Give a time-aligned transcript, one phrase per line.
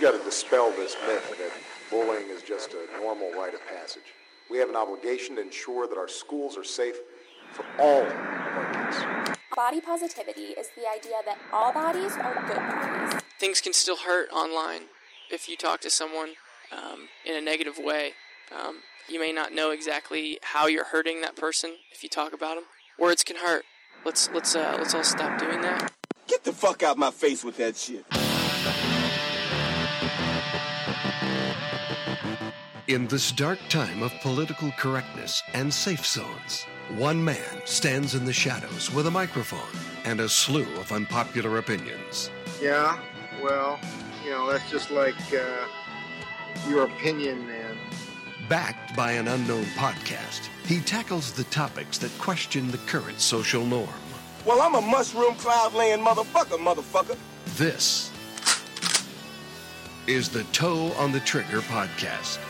[0.00, 1.52] We've got to dispel this myth that
[1.90, 4.14] bullying is just a normal rite of passage.
[4.50, 6.96] We have an obligation to ensure that our schools are safe
[7.52, 9.36] for all of our kids.
[9.54, 13.20] Body positivity is the idea that all bodies are good bodies.
[13.38, 14.84] Things can still hurt online
[15.30, 16.30] if you talk to someone
[16.72, 18.12] um, in a negative way.
[18.58, 18.76] Um,
[19.06, 22.64] you may not know exactly how you're hurting that person if you talk about them.
[22.98, 23.66] Words can hurt.
[24.06, 25.92] Let's let's uh, let's all stop doing that.
[26.26, 28.06] Get the fuck out my face with that shit.
[32.90, 38.32] In this dark time of political correctness and safe zones, one man stands in the
[38.32, 42.32] shadows with a microphone and a slew of unpopular opinions.
[42.60, 42.98] Yeah,
[43.40, 43.78] well,
[44.24, 45.68] you know, that's just like uh,
[46.68, 47.78] your opinion, man.
[48.48, 53.88] Backed by an unknown podcast, he tackles the topics that question the current social norm.
[54.44, 57.16] Well, I'm a mushroom cloud laying motherfucker, motherfucker.
[57.56, 58.10] This
[60.08, 62.40] is the Toe on the Trigger podcast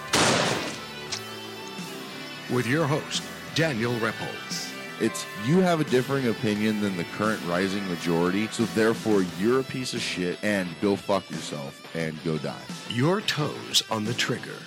[2.50, 3.22] with your host,
[3.54, 4.72] Daniel Repples.
[5.00, 9.64] It's you have a differing opinion than the current rising majority, so therefore you're a
[9.64, 12.60] piece of shit and go fuck yourself and go die.
[12.90, 14.58] Your toes on the trigger,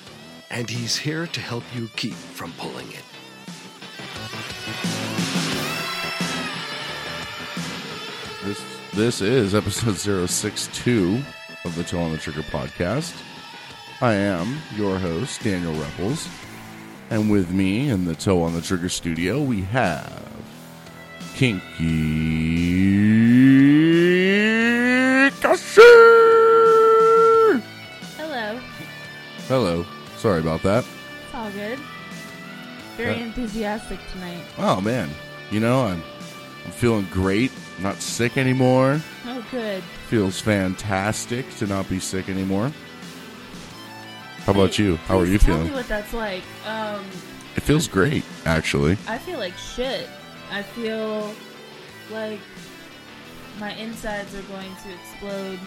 [0.50, 3.04] and he's here to help you keep from pulling it.
[8.44, 11.22] This this is episode 062
[11.66, 13.16] of the Toe on the Trigger podcast.
[14.02, 16.28] I am your host, Daniel Repples.
[17.10, 20.22] And with me in the Toe on the Trigger studio, we have
[21.36, 21.60] Kinky
[25.42, 25.82] Cassie.
[28.18, 28.60] Hello.
[29.48, 29.86] Hello.
[30.18, 30.86] Sorry about that.
[31.26, 31.78] It's all good.
[32.98, 34.44] Very Uh, enthusiastic tonight.
[34.58, 35.10] Oh man,
[35.52, 36.02] you know I'm
[36.66, 37.52] I'm feeling great.
[37.78, 39.02] I'm not sick anymore.
[39.28, 39.84] Oh, good.
[40.08, 42.72] Feels fantastic to not be sick anymore.
[44.46, 44.98] How about you?
[45.08, 45.70] How are you tell feeling?
[45.70, 46.44] me what that's like.
[46.66, 47.06] Um,
[47.56, 48.98] It feels great, actually.
[49.08, 50.10] I feel like shit.
[50.52, 51.34] I feel
[52.12, 52.40] like
[53.60, 55.60] my insides are going to explode.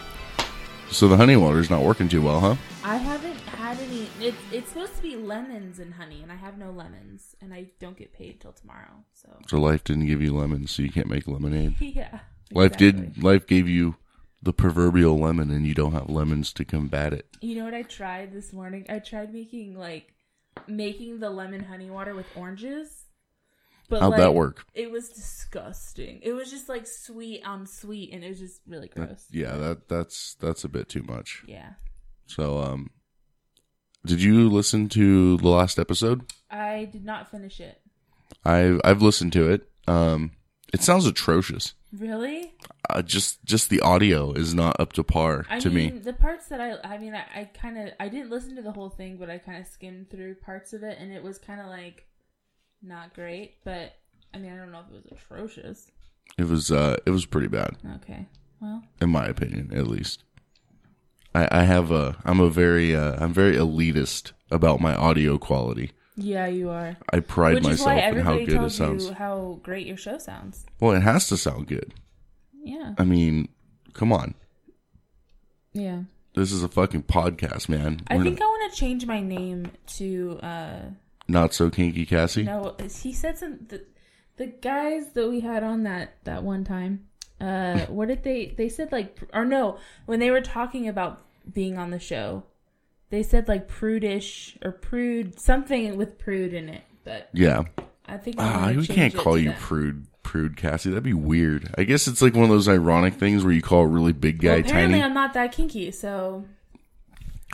[0.89, 2.55] So the honey water's not working too well, huh?
[2.83, 4.07] I haven't had any.
[4.21, 7.65] It's it's supposed to be lemons and honey, and I have no lemons, and I
[7.79, 9.03] don't get paid till tomorrow.
[9.13, 11.75] So So life didn't give you lemons, so you can't make lemonade.
[11.81, 12.19] yeah,
[12.51, 12.91] Life exactly.
[12.91, 13.23] did.
[13.23, 13.95] Life gave you
[14.41, 17.27] the proverbial lemon, and you don't have lemons to combat it.
[17.41, 18.85] You know what I tried this morning?
[18.89, 20.13] I tried making like
[20.67, 23.05] making the lemon honey water with oranges.
[23.89, 24.65] But How'd like, that work?
[24.73, 26.19] It was disgusting.
[26.21, 29.25] It was just like sweet on sweet, and it was just really gross.
[29.31, 31.43] Yeah, that that's that's a bit too much.
[31.47, 31.73] Yeah.
[32.25, 32.89] So, um,
[34.05, 36.33] did you listen to the last episode?
[36.51, 37.79] I did not finish it.
[38.43, 39.69] I've I've listened to it.
[39.87, 40.31] Um,
[40.73, 41.73] it sounds atrocious.
[41.93, 42.53] Really?
[42.89, 45.99] Uh, just just the audio is not up to par I to mean, me.
[45.99, 48.71] the parts that I, I mean, I, I kind of, I didn't listen to the
[48.73, 51.61] whole thing, but I kind of skimmed through parts of it, and it was kind
[51.61, 52.05] of like
[52.81, 53.55] not great.
[53.63, 53.93] But
[54.33, 55.87] I mean, I don't know if it was atrocious.
[56.37, 58.27] It was uh it was pretty bad Okay.
[58.59, 60.23] Well, in my opinion, at least.
[61.33, 65.91] I I have a I'm a very uh I'm very elitist about my audio quality.
[66.17, 66.97] Yeah, you are.
[67.11, 69.05] I pride Which myself in how good it sounds.
[69.05, 70.65] you how great your show sounds.
[70.79, 71.93] Well, it has to sound good.
[72.63, 72.95] Yeah.
[72.97, 73.49] I mean,
[73.93, 74.33] come on.
[75.73, 76.01] Yeah.
[76.33, 78.01] This is a fucking podcast, man.
[78.07, 80.79] I We're think I want to change my name to uh
[81.27, 82.43] not so kinky, Cassie.
[82.43, 83.85] no he said some the,
[84.37, 87.07] the guys that we had on that that one time
[87.39, 91.21] uh what did they they said like or no when they were talking about
[91.53, 92.43] being on the show
[93.09, 97.63] they said like prudish or prude something with prude in it but Yeah.
[98.05, 100.07] I think ah, I'm we can't call you prude.
[100.23, 100.89] prude, prude, Cassie.
[100.89, 101.73] That'd be weird.
[101.77, 104.39] I guess it's like one of those ironic things where you call a really big
[104.41, 105.03] guy well, apparently tiny.
[105.03, 106.45] I'm not that kinky so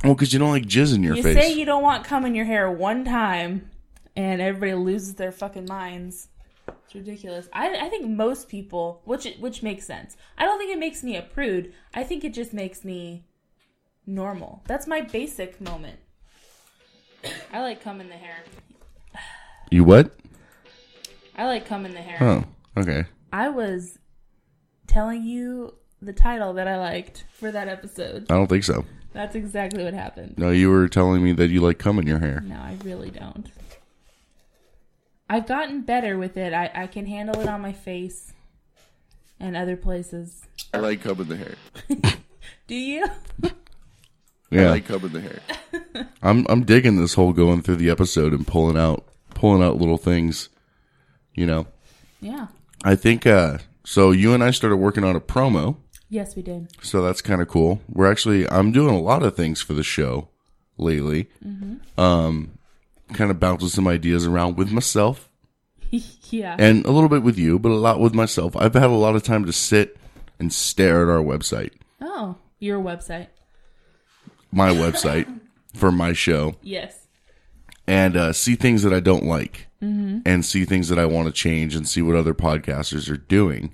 [0.04, 1.36] Well, because you don't like jizz in your you face.
[1.38, 3.70] say you don't want cum in your hair one time
[4.16, 6.28] and everybody loses their fucking minds
[6.86, 10.80] it's ridiculous I, I think most people which which makes sense i don't think it
[10.80, 13.24] makes me a prude i think it just makes me
[14.06, 15.98] normal that's my basic moment
[17.54, 18.38] i like cum in the hair
[19.72, 20.12] you what?
[21.38, 22.44] i like cum in the hair Oh,
[22.82, 23.06] okay.
[23.32, 23.98] i was
[24.88, 28.84] telling you the title that i liked for that episode I don't think so.
[29.14, 32.20] that's exactly what happened No, you were telling me that you like cum in your
[32.20, 32.42] hair.
[32.42, 33.50] No, I really don't.
[35.30, 36.54] I've gotten better with it.
[36.54, 38.34] I, I can handle it on my face
[39.40, 40.42] and other places.
[40.74, 41.56] I like cum in the hair.
[42.68, 43.08] Do you?
[44.54, 45.40] Yeah, I like cum in the hair.
[46.22, 49.98] I'm I'm digging this whole going through the episode and pulling out pulling out little
[49.98, 50.50] things.
[51.36, 51.68] You know,
[52.22, 52.48] Yeah.
[52.84, 55.78] I think uh so you and I started working on a promo
[56.10, 56.68] Yes, we did.
[56.84, 57.82] So that's kind of cool.
[57.90, 60.30] We're actually I'm doing a lot of things for the show
[60.78, 61.28] lately.
[61.98, 62.60] Um,
[63.14, 65.30] kind of bouncing some ideas around with myself
[65.90, 66.56] yeah.
[66.60, 68.56] and a little bit with you, but a lot with myself.
[68.56, 69.98] I've had a lot of time to sit
[70.40, 71.72] and stare at our website,
[72.02, 73.28] oh, your website.
[74.54, 75.28] My website
[75.76, 77.08] for my show, Yes.
[77.88, 81.34] and uh, see things that I don't like, and see things that I want to
[81.34, 83.74] change, and see what other podcasters are doing.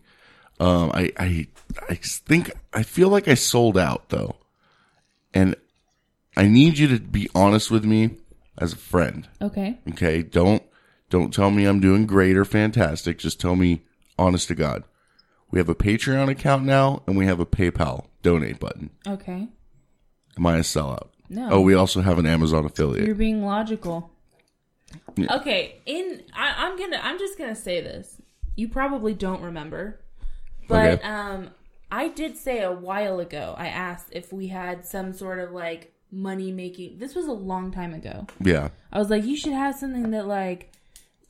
[0.60, 1.48] Um, I, I,
[1.88, 4.36] I think I feel like I sold out though,
[5.34, 5.56] and
[6.36, 8.18] I need you to be honest with me
[8.58, 9.28] as a friend.
[9.42, 9.78] Okay.
[9.92, 10.64] Okay, don't
[11.10, 13.20] don't tell me I'm doing great or fantastic.
[13.20, 13.84] Just tell me
[14.18, 14.84] honest to God.
[15.52, 18.90] We have a Patreon account now, and we have a PayPal donate button.
[19.08, 19.48] Okay.
[20.40, 21.10] Am I a sellout?
[21.30, 21.50] No.
[21.52, 23.06] Oh, we also have an Amazon affiliate.
[23.06, 24.10] You're being logical.
[25.18, 25.36] Yeah.
[25.36, 28.20] Okay, in I, I'm gonna I'm just gonna say this.
[28.56, 30.00] You probably don't remember,
[30.68, 31.04] but Okay.
[31.04, 31.50] um,
[31.92, 33.54] I did say a while ago.
[33.58, 36.98] I asked if we had some sort of like money making.
[37.00, 38.26] This was a long time ago.
[38.40, 40.72] yeah, I was like, you should have something that like.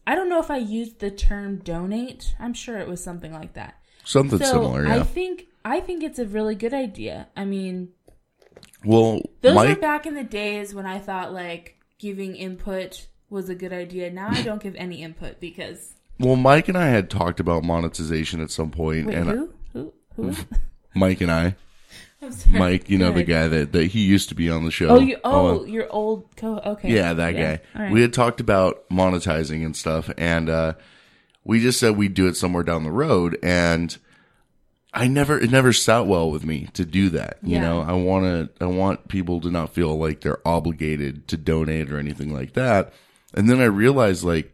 [0.07, 2.33] I don't know if I used the term donate.
[2.39, 3.75] I'm sure it was something like that.
[4.05, 4.87] something So similar.
[4.87, 7.27] I think I think it's a really good idea.
[7.35, 7.89] I mean,
[8.83, 9.69] well, those Mike.
[9.69, 14.11] were back in the days when I thought like giving input was a good idea.
[14.11, 18.41] Now I don't give any input because well, Mike and I had talked about monetization
[18.41, 19.53] at some point, wait, and who?
[19.73, 19.93] Who?
[20.15, 20.35] Who?
[20.95, 21.55] Mike and I,
[22.21, 22.59] I'm sorry.
[22.59, 24.89] Mike, you know the guy that that he used to be on the show.
[24.89, 26.57] Oh, you, Oh, oh, your old co.
[26.59, 26.91] Okay.
[26.93, 27.61] Yeah, that guy.
[27.75, 27.91] All right.
[27.91, 30.73] We had talked about monetizing and stuff, and uh,
[31.43, 33.37] we just said we'd do it somewhere down the road.
[33.41, 33.97] And
[34.93, 37.37] I never, it never sat well with me to do that.
[37.43, 37.61] You Yeah.
[37.61, 38.25] know, I want
[38.57, 42.53] to, I want people to not feel like they're obligated to donate or anything like
[42.53, 42.93] that.
[43.33, 44.51] And then I realized, like,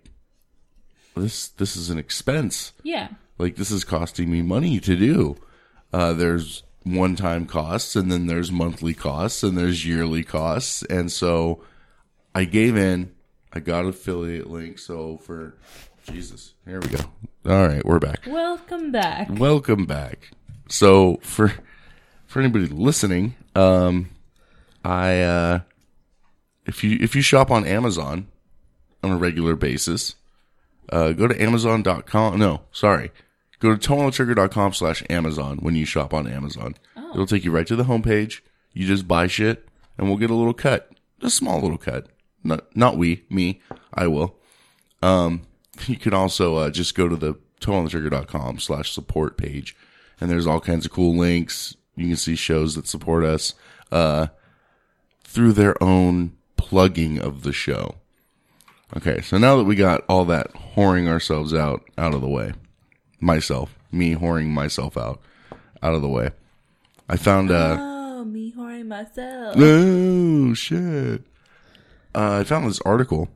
[1.15, 3.07] this, this is an expense yeah.
[3.37, 5.37] like this is costing me money to do
[5.93, 11.63] uh, there's one-time costs and then there's monthly costs and there's yearly costs and so
[12.35, 13.13] i gave in
[13.53, 15.55] i got affiliate link so for
[16.05, 16.53] jesus.
[16.65, 16.99] Here we go.
[17.47, 18.25] All right we're back.
[18.27, 19.27] Welcome back.
[19.29, 20.31] welcome back.
[20.69, 21.53] So for
[22.25, 24.09] for anybody listening um
[24.83, 25.59] i uh
[26.65, 28.27] if you if you shop on amazon
[29.01, 30.15] on a regular basis
[30.89, 33.11] uh go to amazon.com no sorry.
[33.59, 36.75] Go to toeonthetrigger.com slash amazon when you shop on amazon.
[37.13, 38.41] It'll take you right to the homepage.
[38.73, 39.67] You just buy shit
[39.97, 40.91] and we'll get a little cut.
[41.21, 42.07] A small little cut.
[42.43, 43.61] Not not we me
[43.93, 44.35] i will.
[45.01, 45.43] Um
[45.87, 49.75] you can also uh, just go to the toeonthetrigger.com slash support page
[50.19, 53.53] and there's all kinds of cool links you can see shows that support us
[53.91, 54.27] uh,
[55.23, 57.95] through their own plugging of the show
[58.95, 62.53] okay so now that we got all that whoring ourselves out out of the way
[63.19, 65.19] myself me whoring myself out
[65.81, 66.29] out of the way
[67.09, 69.55] i found uh Oh, me whoring myself.
[69.57, 71.21] Oh shit!
[72.15, 73.29] Uh, I found this article.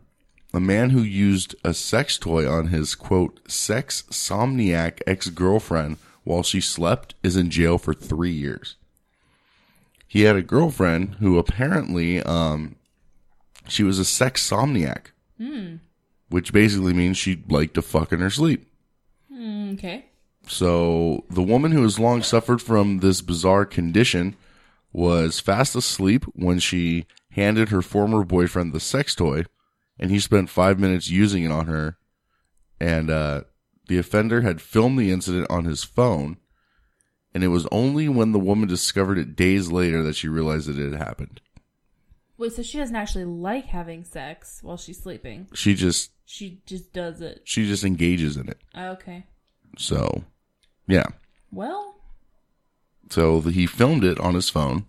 [0.53, 6.43] A man who used a sex toy on his quote sex somniac ex girlfriend while
[6.43, 8.75] she slept is in jail for three years.
[10.07, 12.75] He had a girlfriend who apparently um
[13.67, 15.11] she was a sex somniac,
[16.29, 18.65] which basically means she liked to fuck in her sleep.
[19.31, 20.05] Mm, okay.
[20.47, 24.35] So the woman who has long suffered from this bizarre condition
[24.91, 29.43] was fast asleep when she handed her former boyfriend the sex toy,
[29.99, 31.97] and he spent five minutes using it on her.
[32.79, 33.41] And uh,
[33.87, 36.37] the offender had filmed the incident on his phone,
[37.33, 40.79] and it was only when the woman discovered it days later that she realized that
[40.79, 41.41] it had happened.
[42.37, 45.47] Wait, so she doesn't actually like having sex while she's sleeping.
[45.53, 47.41] She just She just does it.
[47.43, 48.59] she just engages in it.
[48.77, 49.25] Okay.
[49.77, 50.23] So,
[50.87, 51.07] yeah.
[51.51, 51.95] Well,
[53.09, 54.85] So he filmed it on his phone,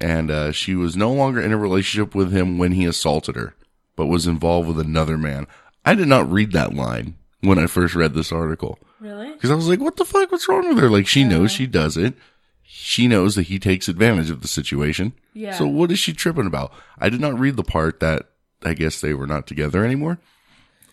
[0.00, 3.54] and uh, she was no longer in a relationship with him when he assaulted her,
[4.00, 5.46] but was involved with another man.
[5.84, 9.30] I did not read that line when I first read this article really?
[9.32, 10.32] because I was like, "What the fuck?
[10.32, 12.14] What's wrong with her?" Like she knows she does it.
[12.62, 15.12] She knows that he takes advantage of the situation.
[15.34, 15.52] Yeah.
[15.52, 16.72] So what is she tripping about?
[16.98, 18.30] I did not read the part that
[18.64, 20.18] I guess they were not together anymore.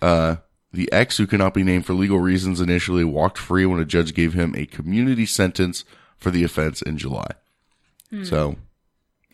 [0.01, 0.35] Uh,
[0.73, 4.13] the ex, who cannot be named for legal reasons, initially walked free when a judge
[4.13, 5.85] gave him a community sentence
[6.17, 7.31] for the offense in July.
[8.23, 8.57] So,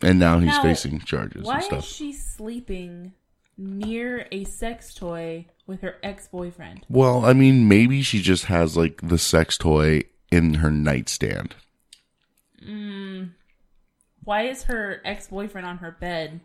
[0.00, 0.56] and now he's Hmm.
[0.58, 3.14] Now, facing charges Why and is she sleeping
[3.56, 6.84] near a sex toy with her ex boyfriend?
[6.88, 11.54] well, I mean, maybe she just has like the sex toy in her nightstand.
[14.24, 16.40] Why is her ex boyfriend on her bed?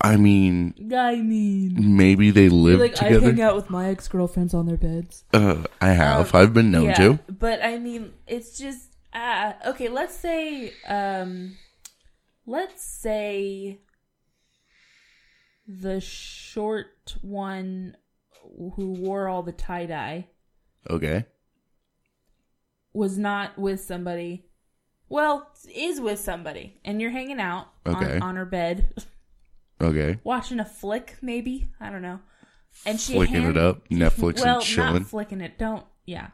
[0.00, 4.54] I mean, I mean, maybe they live like I hang out with my ex girlfriends
[4.54, 5.24] on their beds.
[5.32, 6.34] Uh, I have.
[6.34, 7.18] I've been known yeah, to.
[7.28, 11.56] but I mean, it's just Uh, okay, let's say, um,
[12.46, 13.78] let's say
[15.66, 17.96] the short one
[18.76, 20.26] who wore all the tie dye
[20.90, 21.24] Okay.
[22.92, 24.46] was not with somebody.
[25.08, 28.16] Well, is with somebody, and you're hanging out Okay.
[28.16, 28.94] on, on her bed,
[29.80, 30.18] Okay.
[30.24, 32.20] watching a flick, maybe I don't know,
[32.86, 34.92] and she Flicking hand- it up, Netflix well, and chilling.
[34.94, 35.58] not flicking it.
[35.58, 36.28] Don't, yeah.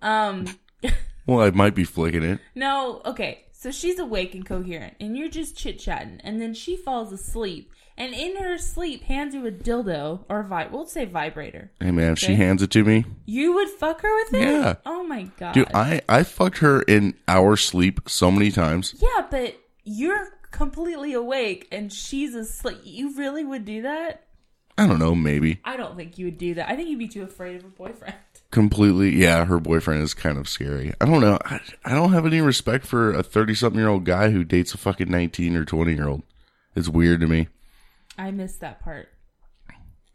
[0.00, 0.46] Um,
[1.26, 2.40] Well, I might be flicking it.
[2.56, 3.44] no, okay.
[3.52, 7.70] So she's awake and coherent, and you're just chit chatting, and then she falls asleep,
[8.02, 11.70] and in her sleep hands you a dildo or vi- we'll say vibrator.
[11.80, 12.34] Hey man, if she Okay.
[12.36, 14.42] hands it to me, You would fuck her with it?
[14.42, 14.74] Yeah.
[14.86, 15.52] Oh my god.
[15.54, 18.94] dude, I I fucked her in our sleep so many times.
[18.98, 22.78] yeah, but you're completely awake and she's asleep.
[22.84, 24.24] You really would do that?
[24.78, 26.68] I don't know, maybe I don't think you would do that.
[26.70, 28.14] I think you'd be too afraid of her boyfriend.
[28.50, 29.10] completely.
[29.16, 30.92] Yeah, her boyfriend is kind of scary.
[31.00, 31.38] I don't know.
[31.44, 34.78] I, I don't have any respect for a thirty-something year old guy who dates a
[34.78, 36.22] fucking nineteen or twenty year old.
[36.74, 37.48] It's weird to me.
[38.18, 39.08] I missed that part.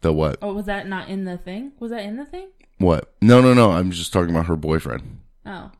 [0.00, 0.38] The what?
[0.42, 1.72] Oh, was that not in the thing?
[1.80, 2.50] Was that in the thing?
[2.78, 3.12] What?
[3.20, 3.72] No, no, no.
[3.72, 5.18] I'm just talking about her boyfriend.
[5.44, 5.72] Oh.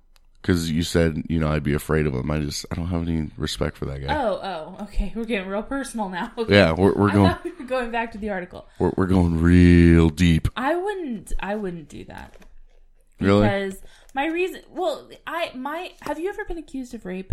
[0.43, 2.31] Because you said, you know, I'd be afraid of him.
[2.31, 4.17] I just, I don't have any respect for that guy.
[4.17, 5.13] Oh, oh, okay.
[5.15, 6.33] We're getting real personal now.
[6.39, 6.55] Okay.
[6.55, 8.67] Yeah, we're, we're going, we going back to the article.
[8.79, 10.49] we're, we're going real deep.
[10.57, 11.33] I wouldn't.
[11.39, 12.37] I wouldn't do that
[13.21, 13.43] Really?
[13.43, 13.83] because
[14.15, 14.63] my reason.
[14.71, 15.93] Well, I my.
[16.03, 17.33] Have you ever been accused of rape?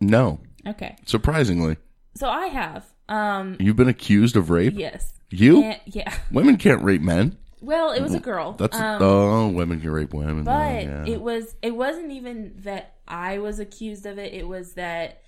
[0.00, 0.40] No.
[0.66, 1.76] Okay, Surprisingly,
[2.14, 2.91] so I have.
[3.08, 3.56] Um.
[3.60, 4.74] you've been accused of rape.
[4.76, 5.12] Yes.
[5.30, 5.62] You?
[5.64, 6.14] And- yeah.
[6.30, 7.38] Women can't rape men.
[7.60, 8.54] Well, it was a girl.
[8.54, 10.42] That's um, oh, women can rape women.
[10.42, 11.04] but oh, yeah.
[11.06, 11.54] it was.
[11.62, 14.34] It wasn't even that I was accused of it.
[14.34, 15.22] It was that,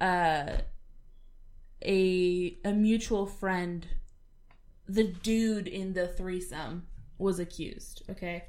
[0.00, 0.58] uh,
[1.84, 3.84] a a mutual friend,
[4.86, 6.86] the dude in the threesome,
[7.18, 8.02] was accused.
[8.08, 8.44] Okay.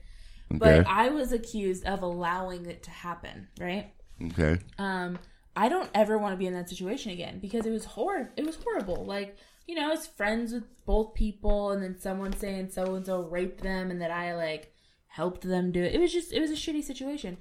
[0.51, 0.86] But.
[0.86, 3.91] I was accused of allowing it to happen, right?
[4.24, 4.60] okay.
[4.77, 5.17] Um,
[5.55, 8.45] I don't ever want to be in that situation again because it was hor it
[8.45, 9.05] was horrible.
[9.05, 13.05] Like, you know, I was friends with both people and then someone saying so and
[13.05, 14.74] so raped them and that I like
[15.07, 15.93] helped them do it.
[15.93, 17.38] It was just it was a shitty situation.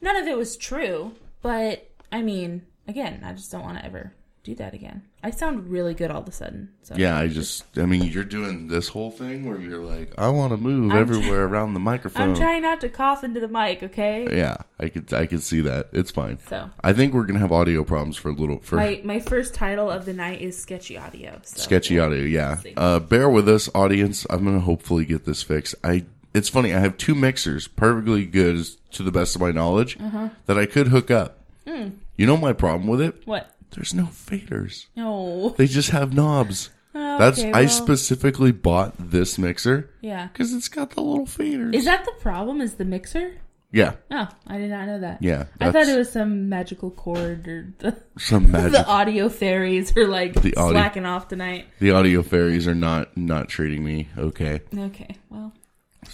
[0.00, 4.12] None of it was true, but I mean, again, I just don't want to ever
[4.44, 5.02] do that again.
[5.22, 6.68] I sound really good all of a sudden.
[6.82, 10.28] So Yeah, I just, I mean, you're doing this whole thing where you're like, I
[10.28, 12.30] want to move I'm everywhere around the microphone.
[12.30, 14.28] I'm trying not to cough into the mic, okay?
[14.36, 15.88] Yeah, I could, I could see that.
[15.92, 16.38] It's fine.
[16.46, 19.54] So I think we're gonna have audio problems for a little for my my first
[19.54, 21.40] title of the night is sketchy audio.
[21.42, 21.62] So.
[21.62, 22.20] sketchy audio.
[22.22, 24.26] Yeah, uh, bear with us, audience.
[24.28, 25.74] I'm gonna hopefully get this fixed.
[25.82, 26.04] I.
[26.34, 26.74] It's funny.
[26.74, 30.30] I have two mixers, perfectly good to the best of my knowledge, Uh-huh.
[30.46, 31.38] that I could hook up.
[31.66, 31.90] Hmm.
[32.16, 33.22] You know my problem with it?
[33.24, 33.53] What?
[33.74, 34.86] There's no faders.
[34.96, 35.50] No.
[35.56, 36.70] They just have knobs.
[36.92, 40.28] That's Okay, I well- specifically bought this mixer Yeah.
[40.32, 41.74] because it's got the little faders.
[41.74, 42.60] Is that the problem?
[42.60, 43.32] Is the mixer?
[43.72, 45.20] yeah, Oh, I did not know that.
[45.20, 48.70] Yeah, I thought it was some magical chord or the, some magic.
[48.72, 51.66] the audio fairies are like The audio- slacking off tonight.
[51.80, 54.60] the audio fairies are not not treating me okay.
[54.76, 55.52] Okay, well.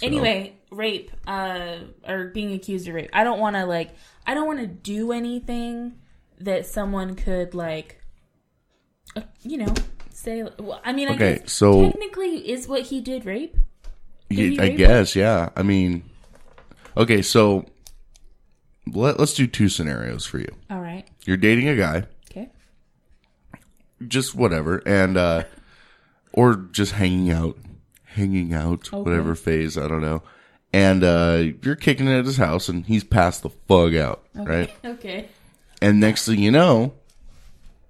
[0.01, 1.75] Anyway, rape, uh,
[2.07, 3.09] or being accused of rape.
[3.13, 3.91] I don't want to like.
[4.25, 5.93] I don't want to do anything
[6.45, 8.01] that someone could like.
[9.15, 9.73] Uh, you know,
[10.09, 10.43] say.
[10.59, 13.55] Well, I mean, I Okay, guess so- technically, is what he did rape?
[14.29, 15.49] Did I rape guess, yeah.
[15.57, 16.03] I mean,
[16.95, 17.65] okay, so
[18.87, 20.47] let, let's do two scenarios for you.
[20.69, 21.05] All right.
[21.25, 22.49] You're dating a guy, Okay.
[24.07, 25.43] just whatever, and uh,
[26.31, 27.57] or just hanging out,
[28.05, 28.97] hanging out, Okay.
[29.03, 30.23] whatever phase I don't know,
[30.71, 34.71] and uh, you're kicking it at his house, and he's passed the fuck out, right?
[34.85, 35.27] Okay.
[35.81, 36.93] And next thing you know,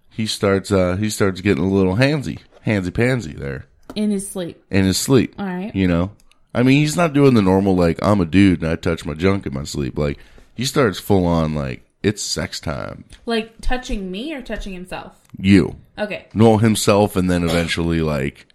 [0.09, 4.63] he starts uh, he starts getting a little handsy, handsy pansy there In his sleep.
[4.69, 5.35] in his sleep.
[5.37, 5.73] All right.
[5.75, 6.11] You know,
[6.53, 9.13] I mean, he's not doing the normal like I'm a dude and I touch my
[9.13, 9.97] junk in my sleep.
[9.97, 10.17] Like
[10.55, 13.03] he starts full on like it's sex time.
[13.25, 15.17] Like touching me or touching himself?
[15.37, 16.27] You Okay.
[16.33, 18.47] know himself, and then eventually like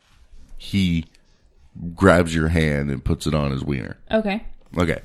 [0.58, 1.04] he
[1.94, 3.96] grabs your hand and puts it on his wiener.
[4.10, 4.42] Okay.
[4.76, 5.00] Okay.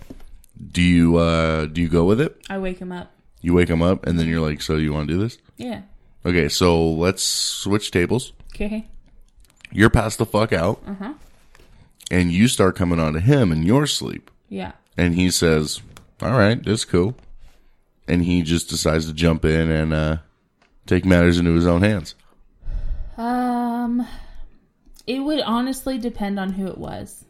[0.72, 2.36] Do you uh do you go with it?
[2.50, 3.12] I wake him up.
[3.42, 5.38] You wake him up and then you're like, so you want to do this?
[5.58, 5.82] Yeah.
[6.26, 8.34] Okay, so let's switch tables.
[8.56, 8.88] Okay.
[9.72, 11.14] You're passed the fuck out, Uh-huh.
[12.12, 14.30] and you start coming on to him in your sleep.
[14.50, 14.74] Yeah.
[14.98, 15.82] and he says,
[16.22, 17.16] "All right, that's cool,"
[18.08, 20.18] and he just decides to jump in and uh,
[20.86, 22.14] take matters into his own hands.
[23.18, 24.06] Um
[25.08, 27.24] it would honestly depend on who it was.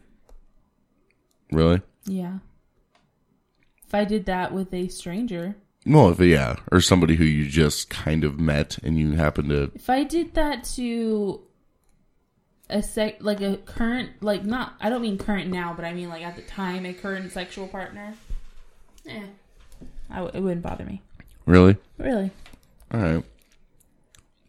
[1.50, 1.80] Really?
[2.04, 2.38] Yeah.
[3.86, 5.54] If I did that with a stranger,
[5.84, 9.72] Well, if yeah, or somebody who you just kind of met and you happen to
[9.74, 11.40] if I did that to
[12.70, 16.08] a sec like a current like not I don't mean current now, but I mean
[16.08, 18.14] like at the time a current sexual partner.
[19.08, 19.24] Eh.
[20.10, 21.02] I w- it wouldn't bother me.
[21.46, 21.76] Really?
[21.98, 22.30] Really.
[22.92, 23.24] All right.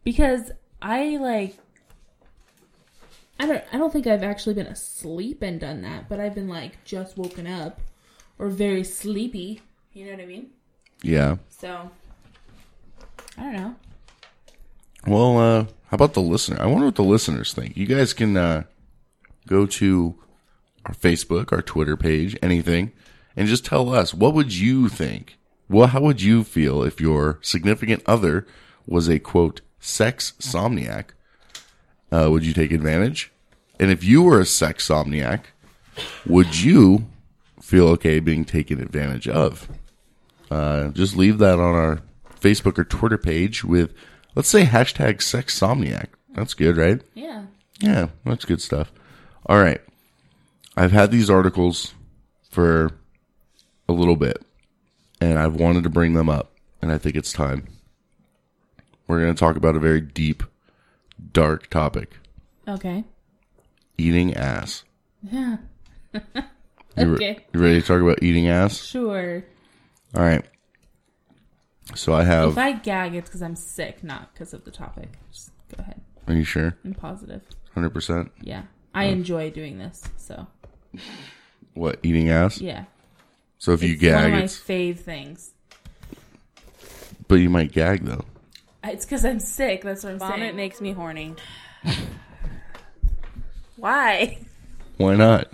[0.04, 1.58] because I like
[3.40, 6.48] I don't I don't think I've actually been asleep and done that, but I've been
[6.48, 7.82] like just woken up
[8.38, 9.62] or very sleepy.
[9.94, 10.50] You know what I mean?
[11.04, 11.38] Yeah.
[11.50, 11.92] So
[13.38, 13.76] I don't know.
[15.06, 16.60] Well, uh, how about the listener?
[16.60, 17.78] I wonder what the listeners think.
[17.78, 18.64] You guys can uh,
[19.48, 20.16] go to
[20.86, 22.92] our Facebook, our Twitter page, anything,
[23.36, 25.38] and just tell us what would you think.
[25.70, 28.48] Well, how would you feel if your significant other
[28.86, 31.10] was a quote sex somniac?
[32.12, 33.32] Uh, would you take advantage?
[33.80, 35.46] And if you were a sex somniac,
[36.26, 37.08] would you
[37.62, 39.68] feel okay being taken advantage of?
[40.54, 42.00] Uh, just leave that on our
[42.40, 43.94] Facebook or Twitter page with,
[44.36, 46.08] let's say, hashtag sex somniac.
[46.36, 47.02] That's good, right?
[47.16, 47.46] Yeah.
[47.80, 48.92] Yeah, that's good stuff.
[49.48, 49.82] All right.
[50.78, 51.94] I've had these articles
[52.50, 52.92] for
[53.90, 54.44] a little bit,
[55.20, 57.68] and I've wanted to bring them up, and I think it's time.
[59.08, 60.44] We're going to talk about a very deep,
[61.32, 62.18] dark topic
[62.68, 63.04] Okay.
[63.98, 64.84] eating ass.
[65.24, 65.58] Yeah.
[66.96, 67.40] You, re- Okay.
[67.52, 68.78] you ready to talk about eating ass?
[68.78, 69.44] Sure.
[70.15, 70.46] All right.
[71.96, 72.50] So I have.
[72.51, 75.10] If I gag, it's because I'm sick, not because of the topic.
[75.32, 76.01] Just go ahead.
[76.27, 76.77] are you sure?
[76.86, 77.41] I'm positive.
[77.75, 78.29] 100%?
[78.41, 78.63] Yeah.
[78.93, 80.46] I enjoy doing this, so
[81.74, 82.62] What, eating ass?
[82.62, 82.86] yeah.
[83.58, 84.60] So if you It's one gag, of my it's.
[84.60, 85.51] fave things.
[87.27, 88.24] But you might gag, though.
[88.84, 89.82] It's because I'm sick.
[89.84, 90.32] That's what I'm saying.
[90.32, 91.36] Vomit makes me horny.
[93.77, 94.38] Why?
[94.98, 95.48] Why not?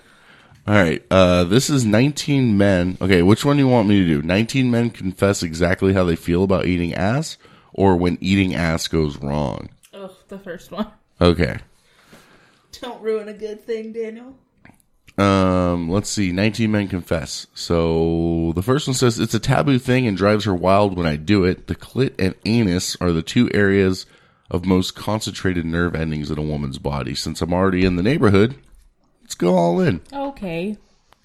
[0.67, 1.03] All right.
[1.09, 2.97] Uh, this is 19 men.
[3.01, 4.21] Okay, which one do you want me to do?
[4.21, 7.37] 19 men confess exactly how they feel about eating ass,
[7.73, 9.69] or when eating ass goes wrong.
[9.93, 10.87] Ugh, the first one.
[11.21, 11.57] Okay.
[12.81, 14.35] Don't ruin a good thing, Daniel.
[15.17, 16.31] Um, let's see.
[16.31, 17.47] 19 men confess.
[17.53, 21.17] So the first one says it's a taboo thing and drives her wild when I
[21.17, 21.67] do it.
[21.67, 24.05] The clit and anus are the two areas
[24.49, 27.15] of most concentrated nerve endings in a woman's body.
[27.15, 28.55] Since I'm already in the neighborhood,
[29.29, 30.01] let's go all in.
[30.11, 30.75] Okay.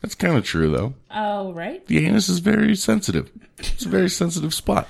[0.02, 0.92] That's kind of true though.
[1.10, 1.84] Oh, right.
[1.86, 3.30] The anus is very sensitive.
[3.56, 4.86] It's a very sensitive spot.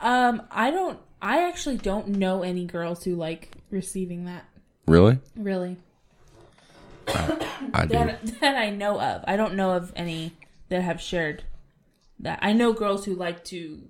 [0.00, 0.98] Um, I don't.
[1.20, 4.44] I actually don't know any girls who like receiving that.
[4.86, 5.18] Really?
[5.36, 5.76] Really,
[7.08, 7.94] I do.
[7.94, 9.24] that that I know of.
[9.26, 10.32] I don't know of any
[10.70, 11.42] that have shared
[12.20, 12.38] that.
[12.40, 13.82] I know girls who like to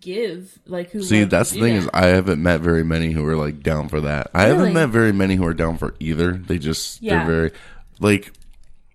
[0.00, 1.02] give, like who.
[1.02, 1.80] See, that's the thing that.
[1.82, 4.28] is I haven't met very many who are like down for that.
[4.34, 6.32] I haven't met very many who are down for either.
[6.32, 7.24] They just Yeah.
[7.24, 7.50] they're very
[8.00, 8.32] like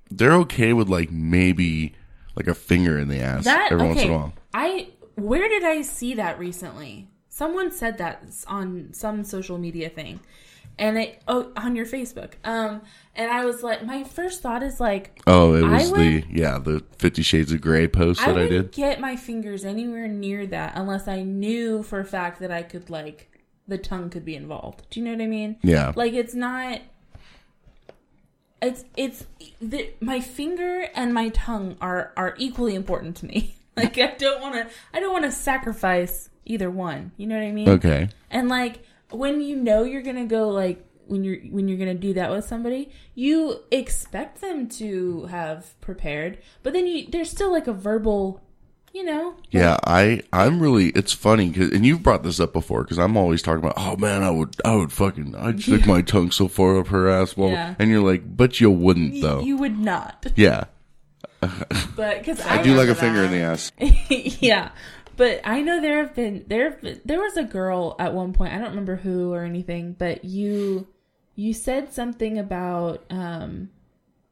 [0.10, 1.94] they're okay with like maybe
[2.36, 3.94] like a finger in the ass that every okay.
[3.94, 4.34] once in a while.
[4.54, 7.08] I where did I see that recently?
[7.30, 10.20] Someone said that on some social media thing,
[10.78, 12.34] and it oh on your Facebook.
[12.44, 12.82] Um,
[13.16, 16.84] and I was like, my first thought is like, Oh, it was the yeah the
[16.98, 18.72] Fifty Shades of Grey post I that I, did.
[18.72, 22.90] get my fingers anywhere near that unless I knew for a fact that I could
[22.90, 23.32] like
[23.68, 24.84] the tongue could be involved.
[24.90, 25.58] Do you know what I mean?
[25.62, 25.94] Yeah.
[25.96, 26.82] Like it's not.
[28.62, 29.26] It's it's
[29.60, 33.56] the, my finger and my tongue are are equally important to me.
[33.78, 37.14] Like I don't want to I don't want to sacrifice either one.
[37.16, 37.70] You know what I mean?
[37.70, 38.10] Okay.
[38.30, 42.14] And like when you know you're gonna go like when you're when you're gonna do
[42.14, 47.68] that with somebody, you expect them to have prepared, but then you there's still like
[47.68, 48.42] a verbal,
[48.94, 49.36] you know.
[49.52, 53.16] Yeah, I I'm really it's funny 'cause- and you've brought this up before because I'm
[53.18, 56.48] always talking about oh man I would I would fucking I'd stick my tongue so
[56.48, 57.76] far up her ass well Yeah.
[57.80, 59.42] and you're like but you wouldn't y- though.
[59.42, 60.66] You would not, yeah.
[61.96, 63.72] But because I, I do like a finger in the ass.
[64.10, 64.70] Yeah.
[65.18, 68.34] But I know there have been there have been, there was a girl at one
[68.34, 70.88] point I don't remember who or anything, but you
[71.36, 73.70] you said something about um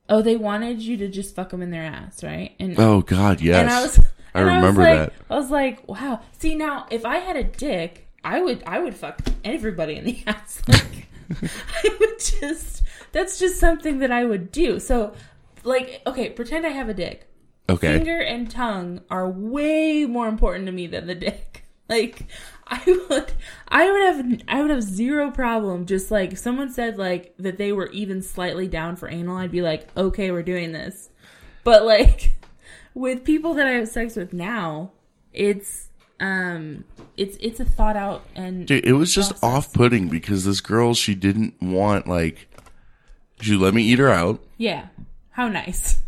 [0.08, 2.54] oh they wanted you to just fuck them in their ass right?
[2.60, 4.00] And oh god yes And I was,
[4.47, 5.13] I and remember was like, that.
[5.30, 6.21] I was like, wow.
[6.38, 10.23] See now, if I had a dick, I would, I would fuck everybody in the
[10.28, 10.62] ass.
[10.67, 11.08] Like,
[11.41, 12.84] I would just.
[13.12, 14.80] That's just something that I would do.
[14.80, 15.13] So,
[15.63, 17.28] like, okay, pretend I have a dick.
[17.69, 21.65] okay Finger and tongue are way more important to me than the dick.
[21.89, 22.28] Like,
[22.67, 23.32] I would,
[23.67, 25.88] I would have, I would have zero problem.
[25.88, 29.49] Just like if someone said like that they were even slightly down for anal, I'd
[29.49, 31.10] be like, okay, we're doing this.
[31.63, 32.34] But like
[33.00, 34.92] with people that I have sex with now,
[35.34, 35.88] it's
[36.20, 36.84] um,
[37.16, 40.94] it's it's a thought out and Dude, it was just off putting because this girl
[40.94, 42.48] she didn't want like
[43.42, 44.42] she let me eat her out.
[44.58, 44.88] yeah.
[45.32, 46.00] How nice.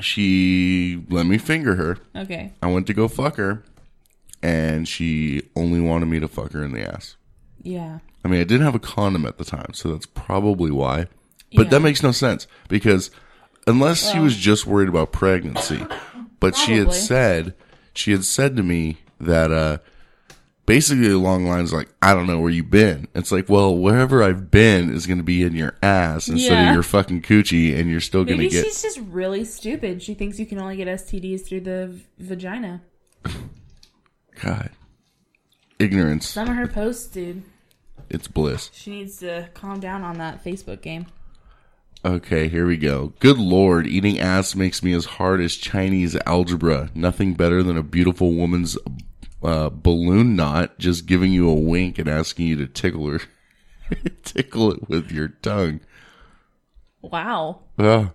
[0.00, 1.98] She let me finger her.
[2.16, 2.52] Okay.
[2.62, 3.62] I went to go fuck her,
[4.42, 7.16] and she only wanted me to fuck her in the ass.
[7.62, 7.98] Yeah.
[8.24, 11.06] I mean, I didn't have a condom at the time, so that's probably why.
[11.54, 11.70] But Yeah.
[11.70, 13.10] that makes no sense because
[13.66, 15.86] unless she was just worried about pregnancy,
[16.40, 17.54] but she had said
[17.94, 19.78] she had said to me that uh
[20.66, 23.08] basically along lines like I don't know where you've been.
[23.14, 26.68] It's like, well, wherever I've been is going to be in your ass instead Yeah.
[26.70, 28.64] of your fucking coochie, and you're still going to get.
[28.64, 30.02] she's just really stupid.
[30.02, 32.82] She thinks you can only get STDs through the v- vagina.
[34.42, 34.70] God,
[35.78, 36.28] ignorance.
[36.28, 37.42] Some of her posts, dude.
[38.08, 38.70] It's bliss.
[38.72, 41.06] She needs to calm down on that Facebook game.
[42.04, 43.12] Okay, here we go.
[43.20, 46.90] Good lord, eating ass makes me as hard as Chinese algebra.
[46.94, 48.78] Nothing better than a beautiful woman's
[49.42, 53.20] uh, balloon knot just giving you a wink and asking you to tickle her.
[54.24, 55.80] tickle it with your tongue.
[57.02, 57.60] Wow.
[57.78, 58.10] Yeah.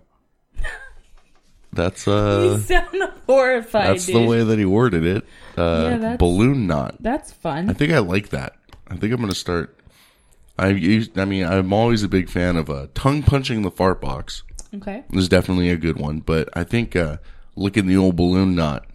[1.72, 4.16] That's uh you sound horrified, that's dude.
[4.16, 5.24] the way that he worded it.
[5.56, 6.96] Uh Yeah, balloon knot.
[7.00, 7.68] That's fun.
[7.68, 8.56] I think I like that.
[8.88, 9.75] I think I'm going to start
[10.58, 14.00] I used, I mean, I'm always a big fan of uh, tongue punching the fart
[14.00, 14.42] box.
[14.74, 15.04] okay.
[15.12, 17.18] is definitely a good one, but I think uh,
[17.56, 18.86] licking the old balloon knot.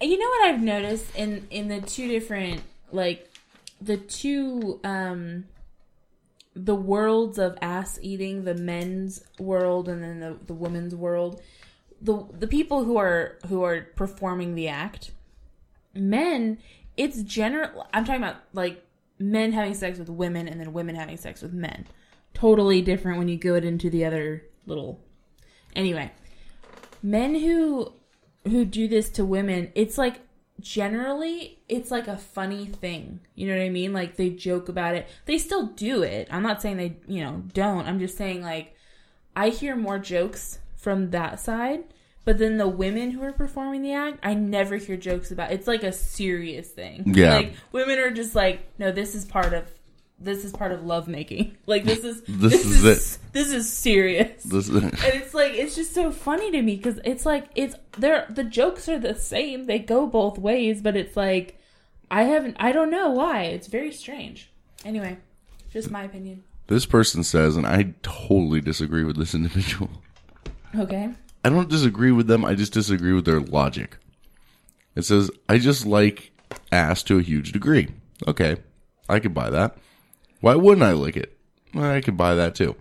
[0.00, 3.30] You know what I've noticed in in the two different like
[3.80, 5.44] the two um
[6.54, 11.40] the worlds of ass eating, the men's world and then the the women's world.
[12.00, 15.12] The the people who are who are performing the act,
[15.94, 16.58] men,
[16.96, 18.84] it's general I'm talking about like
[19.30, 21.86] men having sex with women and then women having sex with men.
[22.34, 25.00] Totally different when you go into the other little
[25.74, 26.12] Anyway,
[27.02, 27.92] men who
[28.44, 30.20] who do this to women, it's like
[30.60, 33.20] generally it's like a funny thing.
[33.34, 33.92] You know what I mean?
[33.92, 35.08] Like they joke about it.
[35.26, 36.28] They still do it.
[36.30, 37.86] I'm not saying they, you know, don't.
[37.86, 38.74] I'm just saying like
[39.34, 41.84] I hear more jokes from that side,
[42.24, 45.52] but then the women who are performing the act, I never hear jokes about.
[45.52, 47.14] It's like a serious thing.
[47.14, 47.36] Yeah.
[47.36, 49.68] Like women are just like, no, this is part of
[50.18, 51.56] this is part of lovemaking.
[51.66, 53.18] Like this is This is it.
[53.32, 57.00] This is serious This, is and it's like it's just so funny to me because
[57.04, 61.16] it's like it's they're the jokes are the same they go both ways but it's
[61.16, 61.58] like
[62.10, 64.50] i haven't i don't know why it's very strange
[64.84, 65.16] anyway
[65.72, 69.90] just my opinion this person says, and I totally disagree with this individual.
[70.78, 71.10] okay
[71.44, 72.44] I don't disagree with them.
[72.44, 73.96] I just disagree with their logic.
[74.94, 76.32] It says, I just like
[76.70, 77.88] ass to a huge degree.
[78.26, 78.56] Okay,
[79.08, 79.76] I could buy that.
[80.40, 81.36] Why wouldn't I like it?
[81.74, 82.76] I could buy that too.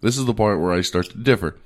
[0.00, 1.56] This is the part where I start to differ.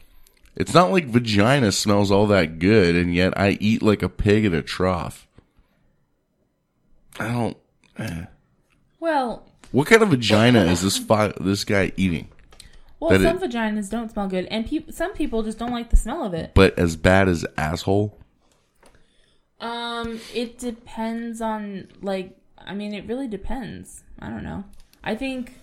[0.56, 4.44] It's not like vagina smells all that good, and yet I eat like a pig
[4.44, 5.26] at a trough.
[7.18, 7.56] I don't.
[7.98, 8.24] Eh.
[8.98, 12.28] well What kind of vagina is this fi- this guy eating?
[13.00, 15.96] Well some it- vaginas don't smell good and peop some people just don't like the
[15.96, 18.16] smell of it But as bad as asshole?
[19.60, 24.64] um it depends on like i mean it really depends i don't know
[25.04, 25.54] i think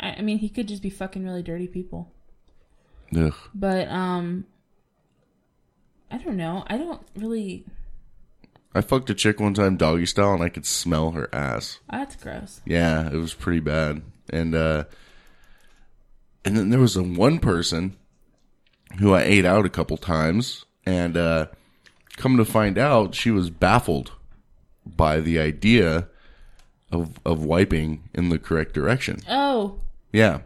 [0.00, 2.10] I, I mean he could just be fucking really dirty people
[3.16, 3.34] Ugh.
[3.54, 4.46] But um
[6.10, 6.64] I don't know.
[6.66, 7.64] I don't really
[8.74, 11.78] I fucked a chick one time doggy style and I could smell her ass.
[11.90, 12.60] that's gross.
[12.66, 14.02] Yeah, it was pretty bad.
[14.30, 14.84] And uh
[16.44, 17.96] and then there was a one person
[18.98, 21.46] who I ate out a couple times and uh
[22.16, 24.12] come to find out she was baffled
[24.84, 26.08] by the idea
[26.90, 29.18] of of wiping in the correct direction.
[29.28, 29.80] Oh.
[30.12, 30.40] Yeah.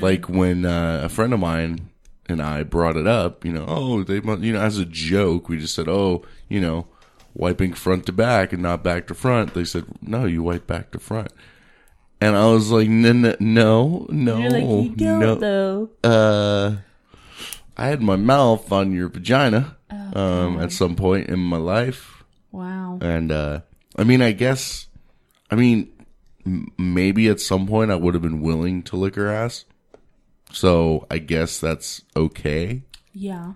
[0.00, 1.90] Like when uh, a friend of mine
[2.26, 5.58] and I brought it up, you know, oh, they you know, as a joke, we
[5.58, 6.86] just said, oh, you know,
[7.34, 9.52] wiping front to back and not back to front.
[9.52, 11.30] They said, no, you wipe back to front.
[12.26, 15.34] And I was like, no, no, no, no, like you don't no.
[15.36, 15.90] though.
[16.02, 16.76] Uh,
[17.76, 22.24] I had my mouth on your vagina um, at some point in my life.
[22.50, 22.98] Wow.
[23.00, 23.60] And uh,
[23.96, 24.88] I mean, I guess,
[25.50, 25.92] I mean,
[26.44, 29.64] m- maybe at some point I would have been willing to lick her ass.
[30.52, 33.52] So I guess that's okay, Yeah.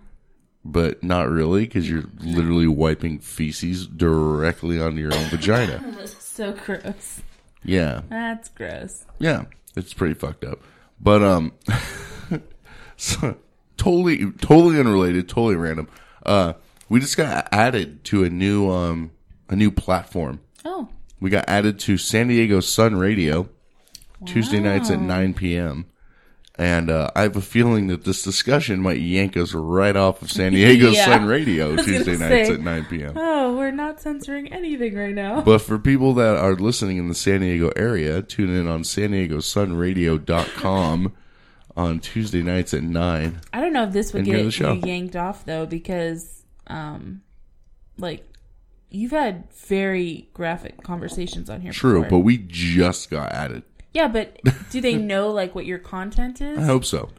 [0.64, 5.83] but not really because you're literally wiping feces directly onto your own vagina.
[6.30, 7.20] So gross.
[7.64, 9.04] Yeah, That's gross.
[9.18, 9.44] yeah,
[9.76, 10.60] it's pretty fucked up.
[11.00, 11.52] But um,
[12.96, 13.36] so,
[13.76, 15.88] totally, totally unrelated, totally random.
[16.24, 16.54] Uh,
[16.88, 19.10] we just got added to a new um
[19.48, 20.40] a new platform.
[20.64, 20.88] Oh.
[21.20, 23.48] We got added to San Diego Sun Radio
[24.26, 25.86] Tuesday nights at 9 p.m.
[26.60, 30.30] And uh, I have a feeling that this discussion might yank us right off of
[30.30, 31.06] San Diego Yeah.
[31.06, 32.52] Sun Radio Tuesday nights say.
[32.54, 33.14] at 9 p.m.
[33.16, 35.40] Oh, we're not censoring anything right now.
[35.40, 39.12] But for people that are listening in the San Diego area, tune in on San
[39.12, 41.14] Diego Sun Radio.com
[41.78, 43.40] on Tuesday nights at 9.
[43.54, 47.22] I don't know if this would get you yanked off though because um
[47.96, 48.26] like
[48.90, 52.18] you've had very graphic conversations on here True, before.
[52.18, 53.62] but we just got added.
[53.92, 54.38] Yeah, but
[54.70, 56.59] do they know like what your content is?
[56.59, 57.11] I hope so.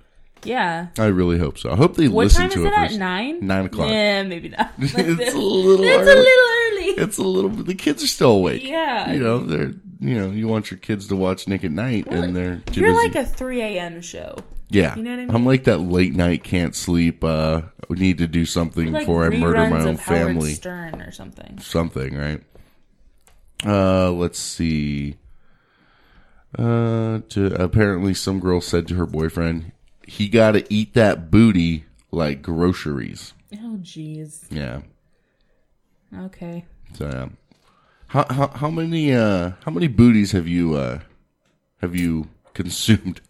[0.44, 0.88] Yeah.
[0.98, 1.72] I really hope so.
[1.72, 2.88] I hope they What listen time to is it at?
[2.90, 3.00] first.
[3.00, 3.46] Nine?
[3.46, 3.90] Nine o'clock.
[3.92, 4.72] Yeah, maybe not.
[4.80, 6.12] it's a little It's early.
[6.12, 7.04] a little early.
[7.04, 7.50] It's a little.
[7.52, 8.64] The kids are still awake.
[8.64, 9.12] Yeah.
[9.12, 9.74] You know, they're.
[10.04, 12.92] You know, you want your kids to watch Nick at Night, and they're too You're
[12.92, 13.08] busy.
[13.10, 14.02] like a 3 a.m.
[14.02, 14.36] show.
[14.70, 14.96] yeah.
[14.96, 15.36] you know what I mean?
[15.36, 17.24] I'm like that late night can't sleep.
[17.24, 20.54] Uh, need to do something Like before I murder my own of Howard family.
[20.56, 21.60] Stern or something.
[21.60, 22.42] Something, right?
[23.64, 25.18] Uh, let's see.
[26.58, 29.72] Uh, to apparently some girl said to her boyfriend,
[30.06, 34.46] "He got to eat that booty like groceries." Oh, jeez.
[34.50, 34.82] Yeah.
[36.18, 36.66] Okay.
[36.94, 37.30] So yeah.
[38.08, 41.00] How how how many uh how many booties have you uh
[41.78, 43.22] have you consumed?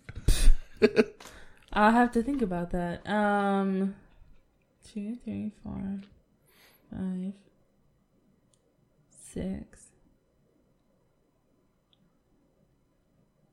[1.74, 3.08] I'll have to think about that.
[3.08, 3.94] Um,
[4.92, 6.00] two, three, four,
[6.92, 7.34] five,
[9.10, 9.86] six.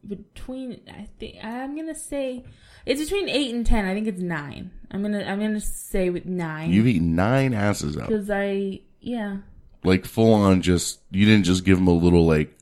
[0.09, 2.45] Between, I think I'm gonna say
[2.87, 3.85] it's between eight and ten.
[3.85, 4.71] I think it's nine.
[4.91, 8.09] I'm gonna I'm gonna say with nine You've eaten nine asses out.
[8.09, 9.39] because I yeah
[9.85, 12.55] Like full on just you didn't just give them a little like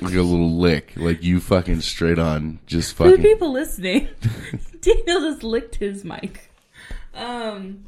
[0.00, 0.92] like a little lick.
[0.96, 4.08] Like you fucking straight on just For fucking people listening,
[4.80, 6.50] Daniel just licked his mic.
[7.14, 7.84] Um.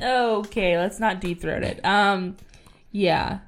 [0.00, 1.84] Okay, let's not deep throat it.
[1.84, 2.36] Um.
[2.90, 3.40] Yeah.